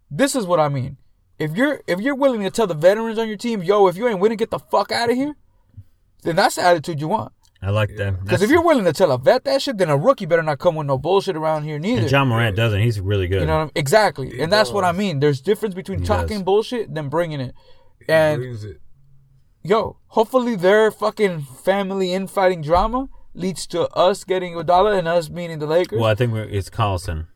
This 0.10 0.36
is 0.36 0.46
what 0.46 0.60
I 0.60 0.68
mean. 0.70 0.98
If 1.38 1.56
you're 1.56 1.82
if 1.88 2.00
you're 2.02 2.16
willing 2.16 2.42
to 2.42 2.50
tell 2.50 2.68
the 2.68 2.74
veterans 2.74 3.18
on 3.20 3.28
your 3.28 3.38
team, 3.38 3.62
yo, 3.62 3.88
if 3.88 3.96
you 3.98 4.08
ain't 4.08 4.20
winning, 4.20 4.38
get 4.38 4.50
the 4.50 4.60
fuck 4.60 4.92
out 4.92 5.10
of 5.10 5.16
here, 5.16 5.36
then 6.24 6.36
that's 6.36 6.56
the 6.56 6.64
attitude 6.64 7.00
you 7.00 7.08
want. 7.08 7.32
I 7.62 7.70
like 7.72 7.96
that. 7.98 8.24
Because 8.24 8.42
if 8.42 8.50
you're 8.50 8.64
willing 8.64 8.86
to 8.86 8.94
tell 8.94 9.12
a 9.12 9.18
vet 9.18 9.44
that 9.44 9.62
shit, 9.62 9.78
then 9.78 9.90
a 9.90 9.98
rookie 9.98 10.26
better 10.26 10.42
not 10.42 10.60
come 10.60 10.76
with 10.76 10.88
no 10.88 10.98
bullshit 10.98 11.36
around 11.36 11.64
here 11.64 11.78
neither. 11.78 12.04
and 12.04 12.12
Ja 12.12 12.24
Morant 12.24 12.56
doesn't, 12.56 12.80
he's 12.82 13.00
really 13.02 13.28
good. 13.28 13.42
you 13.42 13.48
know 13.48 13.56
what 13.58 13.62
I 13.62 13.66
mean? 13.66 13.72
Exactly. 13.76 14.30
He 14.32 14.42
and 14.42 14.52
that's 14.52 14.72
what 14.72 14.86
I 14.86 14.92
mean. 14.94 15.20
There's 15.20 15.42
difference 15.42 15.76
between 15.76 16.00
He 16.00 16.06
talking 16.06 16.38
does. 16.38 16.44
bullshit 16.44 16.94
than 16.96 17.10
bringing 17.10 17.42
it. 17.42 17.54
He 18.00 18.06
And 18.12 18.40
brings 18.42 18.64
it. 18.64 18.78
Yo, 19.64 19.98
hopefully 20.08 20.56
their 20.56 20.90
fucking 20.92 21.42
family 21.42 22.14
infighting 22.14 22.62
drama 22.62 23.08
leads 23.34 23.68
to 23.68 23.88
us 23.90 24.24
getting 24.24 24.54
Iguodala 24.54 24.98
and 24.98 25.08
us 25.08 25.30
meaning 25.30 25.60
the 25.60 25.66
Lakers. 25.68 26.00
well, 26.00 26.10
I 26.10 26.16
think 26.16 26.32
we're, 26.34 26.44
it's 26.44 26.70
Collison. 26.70 27.28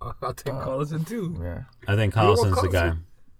I'll 0.00 0.34
take 0.34 0.54
Collison 0.54 1.06
too. 1.06 1.36
Yeah. 1.40 1.62
I 1.86 1.94
think 1.96 2.14
You 2.16 2.22
know 2.22 2.34
the 2.36 2.68
guy. 2.68 2.94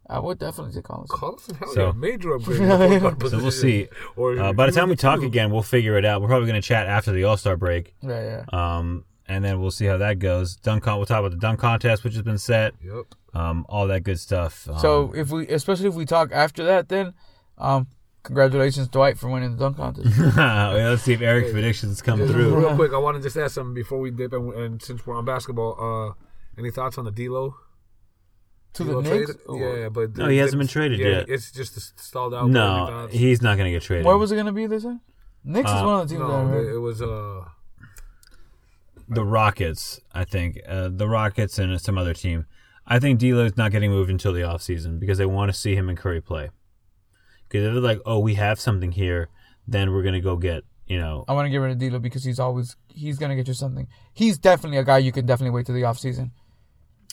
I 0.08 0.18
would 0.18 0.38
definitely 0.38 0.74
take 0.74 0.84
Collison. 0.84 1.06
Collison, 1.08 1.56
hell 1.58 1.72
So- 1.74 1.86
yeah, 1.86 1.92
major 1.92 2.34
upgrade. 2.36 2.60
in 2.60 2.68
the 2.68 2.76
point 2.76 3.02
guard 3.18 3.30
So 3.30 3.38
we'll 3.38 3.50
see. 3.50 3.88
Or 4.16 4.38
Uh, 4.38 4.52
by 4.52 4.66
the 4.66 4.72
time 4.72 4.88
we 4.88 4.96
talk 4.96 5.20
two. 5.20 5.26
again, 5.26 5.50
we'll 5.50 5.62
figure 5.62 5.96
it 5.96 6.04
out. 6.04 6.20
We're 6.20 6.28
probably 6.28 6.48
going 6.48 6.60
to 6.60 6.66
chat 6.66 6.86
after 6.86 7.12
the 7.12 7.24
All 7.24 7.36
Star 7.36 7.56
break, 7.56 7.94
Yeah, 8.02 8.44
yeah. 8.52 8.76
um, 8.78 9.04
and 9.26 9.44
then 9.44 9.60
we'll 9.60 9.70
see 9.70 9.86
how 9.86 9.96
that 9.98 10.18
goes. 10.18 10.56
Dunk 10.56 10.82
con- 10.84 10.98
we'll 10.98 11.06
talk 11.06 11.20
about 11.20 11.30
the 11.30 11.38
dunk 11.38 11.60
contest, 11.60 12.04
which 12.04 12.12
has 12.14 12.22
been 12.22 12.38
set, 12.38 12.74
Yep. 12.84 13.14
um, 13.34 13.64
all 13.68 13.86
that 13.86 14.02
good 14.02 14.20
stuff. 14.20 14.68
Um, 14.68 14.78
So 14.80 15.12
if 15.16 15.30
we, 15.30 15.48
especially 15.48 15.86
if 15.88 15.94
we 15.94 16.04
talk 16.04 16.30
after 16.32 16.64
that, 16.64 16.88
then, 16.88 17.14
um, 17.58 17.86
congratulations 18.22 18.88
Dwight 18.88 19.18
for 19.18 19.28
winning 19.28 19.52
the 19.52 19.58
dunk 19.58 19.76
contest. 19.76 20.08
yeah, 20.36 20.70
let's 20.70 21.02
see 21.02 21.12
if 21.12 21.20
Eric's 21.22 21.52
predictions 21.52 22.02
come 22.02 22.18
through. 22.26 22.56
Real 22.58 22.74
quick, 22.76 22.92
I 22.92 22.98
want 22.98 23.16
to 23.16 23.22
just 23.22 23.36
ask 23.36 23.54
something 23.54 23.74
before 23.74 23.98
we 23.98 24.10
dip, 24.10 24.32
and, 24.32 24.52
and 24.54 24.82
since 24.82 25.06
we're 25.06 25.16
on 25.16 25.24
basketball, 25.24 25.76
uh, 25.80 26.14
any 26.58 26.70
thoughts 26.70 26.98
on 26.98 27.04
the 27.04 27.12
D'Lo? 27.12 27.54
to 28.74 28.84
the 28.84 28.92
D'Lo 28.92 29.00
Knicks. 29.02 29.32
Yeah, 29.48 29.74
yeah, 29.74 29.88
but 29.88 30.16
No, 30.16 30.28
he 30.28 30.38
hasn't 30.38 30.58
been 30.58 30.68
traded 30.68 30.98
yeah, 30.98 31.08
yet. 31.08 31.28
It's 31.28 31.50
just 31.50 31.98
stalled 32.00 32.34
out. 32.34 32.48
No, 32.48 33.08
he's 33.10 33.42
not 33.42 33.56
going 33.56 33.66
to 33.66 33.70
get 33.70 33.82
traded. 33.82 34.06
Where 34.06 34.16
was 34.16 34.32
it 34.32 34.36
gonna 34.36 34.52
be 34.52 34.66
this 34.66 34.84
year? 34.84 34.98
Knicks 35.44 35.70
is 35.70 35.76
Uh, 35.76 35.84
one 35.84 36.00
of 36.00 36.08
the 36.08 36.14
teams 36.14 36.26
that 36.26 36.28
no, 36.28 36.46
heard. 36.46 36.74
it 36.74 36.78
was 36.78 37.02
uh, 37.02 37.44
the 39.08 39.24
Rockets, 39.24 40.00
I 40.12 40.24
think. 40.24 40.60
Uh, 40.66 40.88
the 40.90 41.08
Rockets 41.08 41.58
and 41.58 41.78
some 41.80 41.98
other 41.98 42.14
team. 42.14 42.46
I 42.86 42.98
think 42.98 43.18
D'Lo's 43.18 43.56
not 43.56 43.72
getting 43.72 43.90
moved 43.90 44.10
until 44.10 44.32
the 44.32 44.40
offseason 44.40 44.98
because 44.98 45.18
they 45.18 45.26
want 45.26 45.52
to 45.52 45.58
see 45.58 45.74
him 45.74 45.88
and 45.88 45.98
Curry 45.98 46.20
play. 46.20 46.50
Because 47.52 47.70
they're 47.70 47.82
like, 47.82 48.00
oh, 48.06 48.18
we 48.18 48.32
have 48.36 48.58
something 48.58 48.92
here, 48.92 49.28
then 49.68 49.92
we're 49.92 50.00
going 50.00 50.14
to 50.14 50.22
go 50.22 50.36
get, 50.36 50.64
you 50.86 50.98
know, 50.98 51.26
I 51.28 51.34
want 51.34 51.44
to 51.44 51.50
get 51.50 51.58
rid 51.58 51.72
of 51.72 51.78
D'Lo 51.78 51.98
because 51.98 52.24
he's 52.24 52.40
always 52.40 52.76
he's 52.88 53.18
gonna 53.18 53.36
get 53.36 53.46
you 53.46 53.52
something. 53.52 53.88
He's 54.14 54.38
definitely 54.38 54.78
a 54.78 54.84
guy 54.84 54.98
you 54.98 55.12
can 55.12 55.26
definitely 55.26 55.54
wait 55.54 55.66
till 55.66 55.74
the 55.74 55.82
offseason. 55.82 56.30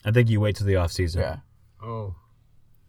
I 0.05 0.11
think 0.11 0.29
you 0.29 0.39
wait 0.39 0.55
till 0.55 0.65
the 0.65 0.75
offseason. 0.75 1.17
Yeah. 1.17 1.37
oh, 1.83 2.15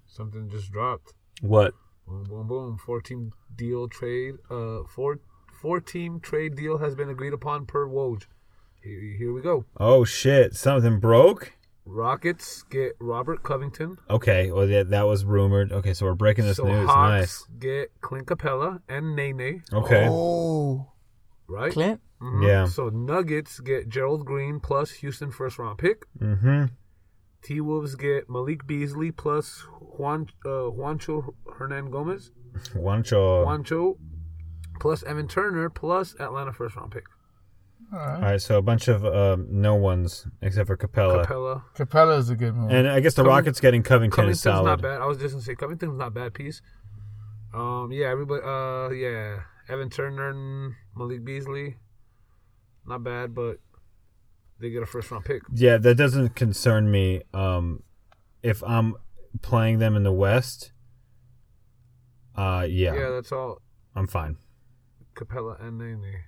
something 0.07 0.49
just 0.49 0.71
dropped. 0.71 1.13
What? 1.41 1.75
Boom, 2.07 2.23
boom, 2.23 2.47
boom. 2.47 2.79
Four 2.79 3.01
team 3.01 3.33
deal 3.57 3.89
trade. 3.89 4.37
Uh, 4.49 4.85
four 4.89 5.19
four 5.61 5.81
team 5.81 6.21
trade 6.21 6.55
deal 6.55 6.79
has 6.79 6.95
been 6.95 7.11
agreed 7.11 7.33
upon 7.33 7.67
per 7.67 7.85
Woj. 7.89 8.27
Here, 8.81 9.17
here 9.19 9.33
we 9.33 9.43
go. 9.43 9.65
Oh, 9.77 10.05
shit. 10.05 10.55
Something 10.55 11.01
broke? 11.01 11.53
Rockets 11.91 12.63
get 12.71 12.93
Robert 13.01 13.43
Covington. 13.43 13.99
Okay. 14.09 14.51
Well, 14.53 14.67
that, 14.69 14.91
that 14.91 15.07
was 15.07 15.25
rumored. 15.25 15.73
Okay, 15.73 15.93
so 15.93 16.07
we're 16.07 16.15
breaking 16.15 16.45
this 16.45 16.57
so 16.59 16.65
news. 16.65 16.87
Hawks 16.89 17.11
Nice. 17.11 17.47
get 17.59 17.91
Clint 18.01 18.27
Capela 18.27 18.81
and 18.89 19.17
Nene. 19.17 19.63
Okay. 19.73 20.07
Oh, 20.09 20.93
Right. 21.49 21.73
Clint. 21.73 22.01
Mhm. 22.23 22.47
Yeah. 22.47 22.67
So 22.67 22.91
Nuggets 22.91 23.59
get 23.61 23.89
Gerald 23.89 24.25
Green 24.25 24.61
plus 24.61 24.91
Houston 24.93 25.33
first 25.33 25.59
round 25.59 25.79
pick. 25.79 26.05
Mm-hmm. 26.21 26.67
T 27.43 27.61
Wolves 27.61 27.97
get 27.97 28.29
Malik 28.31 28.67
Beasley 28.67 29.11
plus 29.11 29.67
Juan 29.81 30.29
uh, 30.45 30.71
Juancho 30.71 31.35
Hernangomez. 31.59 32.31
Juancho. 32.75 33.45
Juancho 33.47 33.97
plus 34.79 35.03
Evan 35.03 35.27
Turner 35.27 35.71
plus 35.71 36.15
Atlanta 36.21 36.53
first 36.53 36.77
round 36.77 36.93
pick. 36.93 37.05
All 37.93 37.99
All 37.99 38.07
right. 38.07 38.23
right, 38.23 38.41
so 38.43 38.57
a 38.59 38.63
bunch 38.63 38.87
of 38.89 39.05
um, 39.05 39.49
no 39.51 39.75
ones 39.75 40.27
except 40.43 40.69
for 40.69 40.77
Capela. 40.77 41.25
Capela. 41.27 41.63
Capela 41.77 42.19
is 42.19 42.31
a 42.31 42.37
good 42.37 42.55
move. 42.55 42.71
And 42.71 42.89
I 42.89 43.01
guess 43.01 43.15
the 43.15 43.23
Coving- 43.23 43.31
Rockets 43.37 43.61
getting 43.61 43.83
Covington 43.83 44.15
Covington's 44.17 44.37
is 44.39 44.43
solid. 44.43 44.65
not 44.67 44.81
bad. 44.83 45.01
I 45.01 45.07
was 45.07 45.19
just 45.19 45.33
gonna 45.35 45.43
say 45.43 45.55
Covington's 45.57 45.99
not 45.99 46.09
a 46.09 46.11
bad 46.13 46.35
piece. 46.35 46.63
Um, 47.53 47.91
yeah, 47.93 48.07
everybody. 48.07 48.43
Uh, 48.45 48.91
yeah, 48.91 49.41
Evan 49.69 49.91
Turner 49.91 50.31
and 50.31 50.75
Malik 50.97 51.25
Beasley, 51.25 51.77
not 52.87 53.03
bad, 53.03 53.35
but 53.35 53.59
they 54.61 54.71
get 54.71 54.83
a 54.85 54.87
first 54.87 55.11
round 55.11 55.25
pick. 55.25 55.43
Yeah, 55.53 55.77
that 55.79 55.97
doesn't 55.97 56.37
concern 56.37 56.91
me. 56.93 57.23
Um, 57.35 57.83
if 58.43 58.63
I'm 58.63 58.95
playing 59.43 59.81
them 59.81 59.97
in 59.97 60.05
the 60.05 60.13
West, 60.13 60.71
uh, 62.37 62.67
yeah, 62.69 62.95
Yeah, 62.95 63.11
that's 63.11 63.33
all. 63.33 63.61
I'm 63.97 64.07
fine. 64.07 64.37
Capela 65.17 65.61
and 65.61 65.79
Nene. 65.79 66.21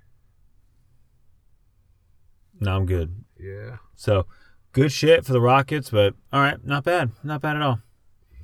No, 2.63 2.77
I'm 2.77 2.87
good. 2.87 3.25
Yeah. 3.41 3.79
So, 3.97 4.27
good 4.71 4.93
shit 4.93 5.25
for 5.25 5.33
the 5.33 5.41
Rockets, 5.41 5.91
but 5.91 6.15
all 6.33 6.41
right, 6.41 6.65
not 6.65 6.85
bad, 6.85 7.11
not 7.25 7.41
bad 7.41 7.57
at 7.57 7.63
all. 7.63 7.81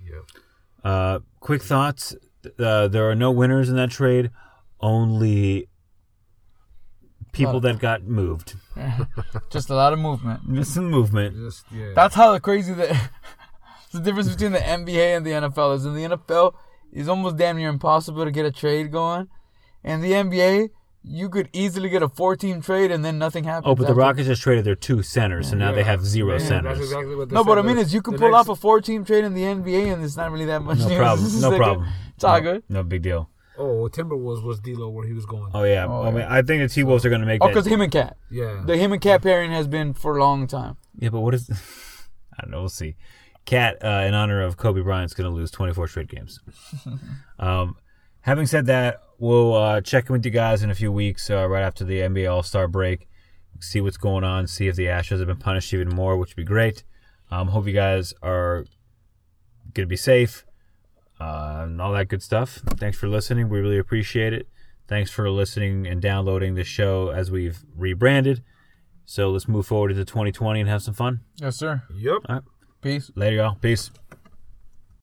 Yep. 0.05 0.43
Uh, 0.83 1.19
quick 1.39 1.63
thoughts: 1.63 2.17
uh, 2.59 2.89
there 2.89 3.09
are 3.09 3.15
no 3.15 3.31
winners 3.31 3.69
in 3.69 3.77
that 3.77 3.91
trade, 3.91 4.31
only 4.81 5.69
people 7.31 7.61
that 7.61 7.79
got 7.79 8.03
moved. 8.03 8.57
Just 9.51 9.71
a 9.71 9.75
lot 9.75 9.93
of 9.93 10.01
movement. 10.01 10.41
Just 10.53 10.75
some 10.75 10.91
movement. 10.91 11.37
Just 11.37 11.65
yeah. 11.71 11.93
That's 11.95 12.17
how 12.17 12.33
the 12.33 12.41
crazy 12.41 12.73
that 12.75 13.11
the 13.93 14.01
difference 14.01 14.29
between 14.29 14.51
the 14.51 14.59
NBA 14.59 15.17
and 15.17 15.25
the 15.25 15.31
NFL 15.31 15.77
is. 15.77 15.87
In 15.87 15.95
the 15.95 16.17
NFL, 16.17 16.55
it's 16.93 17.09
almost 17.09 17.37
damn 17.37 17.57
near 17.57 17.69
impossible 17.69 18.25
to 18.25 18.33
get 18.33 18.45
a 18.45 18.51
trade 18.51 18.91
going. 18.91 19.29
And 19.85 20.03
the 20.03 20.11
NBA, 20.11 20.71
you 21.09 21.29
could 21.29 21.49
easily 21.53 21.89
get 21.89 22.03
a 22.03 22.09
four-team 22.09 22.61
trade 22.63 22.91
and 22.91 23.05
then 23.05 23.19
nothing 23.19 23.45
happens. 23.45 23.65
Oh, 23.67 23.75
but 23.75 23.85
the 23.85 23.91
after. 23.91 23.95
Rockets 24.01 24.27
just 24.29 24.43
traded 24.43 24.65
their 24.65 24.75
two 24.75 25.03
centers, 25.03 25.51
so 25.51 25.57
now 25.57 25.73
they 25.73 25.83
have 25.83 26.05
zero 26.05 26.33
Yeah, 26.35 26.39
centers. 26.39 26.79
That's 26.79 26.91
exactly 26.91 27.15
what 27.17 27.29
they 27.31 27.35
No, 27.35 27.43
said. 27.43 27.47
but 27.49 27.59
I 27.59 27.63
mean 27.63 27.79
is 27.79 27.95
you 27.95 28.03
can 28.03 28.13
the 28.15 28.19
pull 28.19 28.31
next- 28.33 28.49
off 28.49 28.49
a 28.51 28.61
four-team 28.61 29.05
trade 29.05 29.25
in 29.25 29.35
the 29.35 29.43
NBA, 29.43 29.93
and 29.93 30.05
it's 30.05 30.17
not 30.17 30.31
really 30.31 30.45
that 30.47 30.63
much. 30.63 30.79
No 30.79 30.89
news. 30.89 30.99
problem. 30.99 31.41
No 31.41 31.57
problem. 31.57 31.89
It's 32.15 32.25
all 32.25 32.35
No- 32.37 32.41
good. 32.53 32.63
No 32.69 32.83
big 32.83 33.03
deal. 33.03 33.31
Oh, 33.61 33.89
Timberwolves 33.91 34.45
was 34.45 34.61
D'Lo 34.61 34.89
where 34.89 35.05
he 35.07 35.13
was 35.13 35.27
going. 35.27 35.51
Oh 35.53 35.65
yeah. 35.65 35.87
Oh, 35.89 36.03
I 36.03 36.11
mean, 36.11 36.21
yeah. 36.21 36.33
I 36.33 36.43
think 36.43 36.63
the 36.63 36.69
T 36.73 36.85
Wolves 36.85 37.05
are 37.05 37.09
going 37.09 37.23
to 37.23 37.27
make 37.27 37.43
Oh, 37.43 37.49
because 37.49 37.67
him 37.67 37.81
and 37.81 37.91
KAT, 37.91 38.17
Yeah. 38.31 38.63
the 38.65 38.77
him 38.77 38.93
and 38.93 39.03
KAT 39.03 39.21
pairing 39.23 39.51
has 39.51 39.67
been 39.67 39.95
for 39.95 40.17
a 40.17 40.21
long 40.21 40.47
time. 40.47 40.77
yeah, 40.97 41.09
but 41.09 41.21
what 41.21 41.35
is? 41.35 41.51
I 42.39 42.43
don't 42.43 42.53
know. 42.53 42.61
We'll 42.61 42.69
see. 42.69 42.95
KAT, 43.47 43.83
uh, 43.83 44.05
in 44.07 44.15
honor 44.15 44.43
of 44.43 44.57
Kobe 44.59 44.81
Bryant's 44.83 45.13
going 45.15 45.29
to 45.29 45.35
lose 45.35 45.51
24 45.51 45.89
straight 45.89 46.09
games. 46.09 46.39
um, 47.41 47.77
having 48.29 48.47
said 48.47 48.67
that, 48.67 49.01
we'll 49.19 49.55
uh, 49.55 49.81
check 49.81 50.11
in 50.11 50.13
with 50.13 50.25
you 50.25 50.31
guys 50.31 50.63
in 50.63 50.71
a 50.71 50.75
few 50.75 50.93
weeks, 50.93 51.31
uh, 51.31 51.49
right 51.49 51.63
after 51.63 51.83
the 51.83 52.01
NBA 52.01 52.31
All 52.31 52.43
Star 52.43 52.69
break. 52.69 53.09
See 53.59 53.81
what's 53.81 53.97
going 53.97 54.23
on. 54.23 54.47
See 54.47 54.69
if 54.69 54.77
the 54.77 54.85
Astros 54.85 55.19
have 55.19 55.27
been 55.27 55.39
punished 55.39 55.73
even 55.73 55.89
more, 55.89 56.17
which 56.17 56.31
would 56.31 56.37
be 56.37 56.45
great. 56.45 56.85
Um, 57.31 57.49
hope 57.49 57.67
you 57.67 57.73
guys 57.73 58.13
are 58.23 58.67
going 59.73 59.87
to 59.87 59.87
be 59.87 59.97
safe 59.97 60.45
uh, 61.19 61.63
and 61.65 61.81
all 61.81 61.93
that 61.93 62.09
good 62.09 62.23
stuff. 62.23 62.61
Thanks 62.77 62.99
for 62.99 63.09
listening. 63.09 63.49
We 63.49 63.61
really 63.61 63.79
appreciate 63.79 64.35
it. 64.35 64.47
Thanks 64.87 65.11
for 65.11 65.29
listening 65.31 65.87
and 65.87 66.01
downloading 66.01 66.55
the 66.55 66.65
show 66.65 67.09
as 67.09 67.31
we've 67.31 67.65
rebranded. 67.75 68.43
So 69.07 69.31
let's 69.31 69.49
move 69.49 69.67
forward 69.67 69.91
into 69.91 70.05
2020 70.05 70.61
and 70.61 70.69
have 70.69 70.83
some 70.83 70.95
fun. 70.95 71.21
Yes, 71.37 71.57
sir. 71.57 71.83
Yep. 71.95 72.45
Peace. 72.83 73.11
Later, 73.17 73.37
y'all. 73.37 73.55
Peace. 73.57 73.91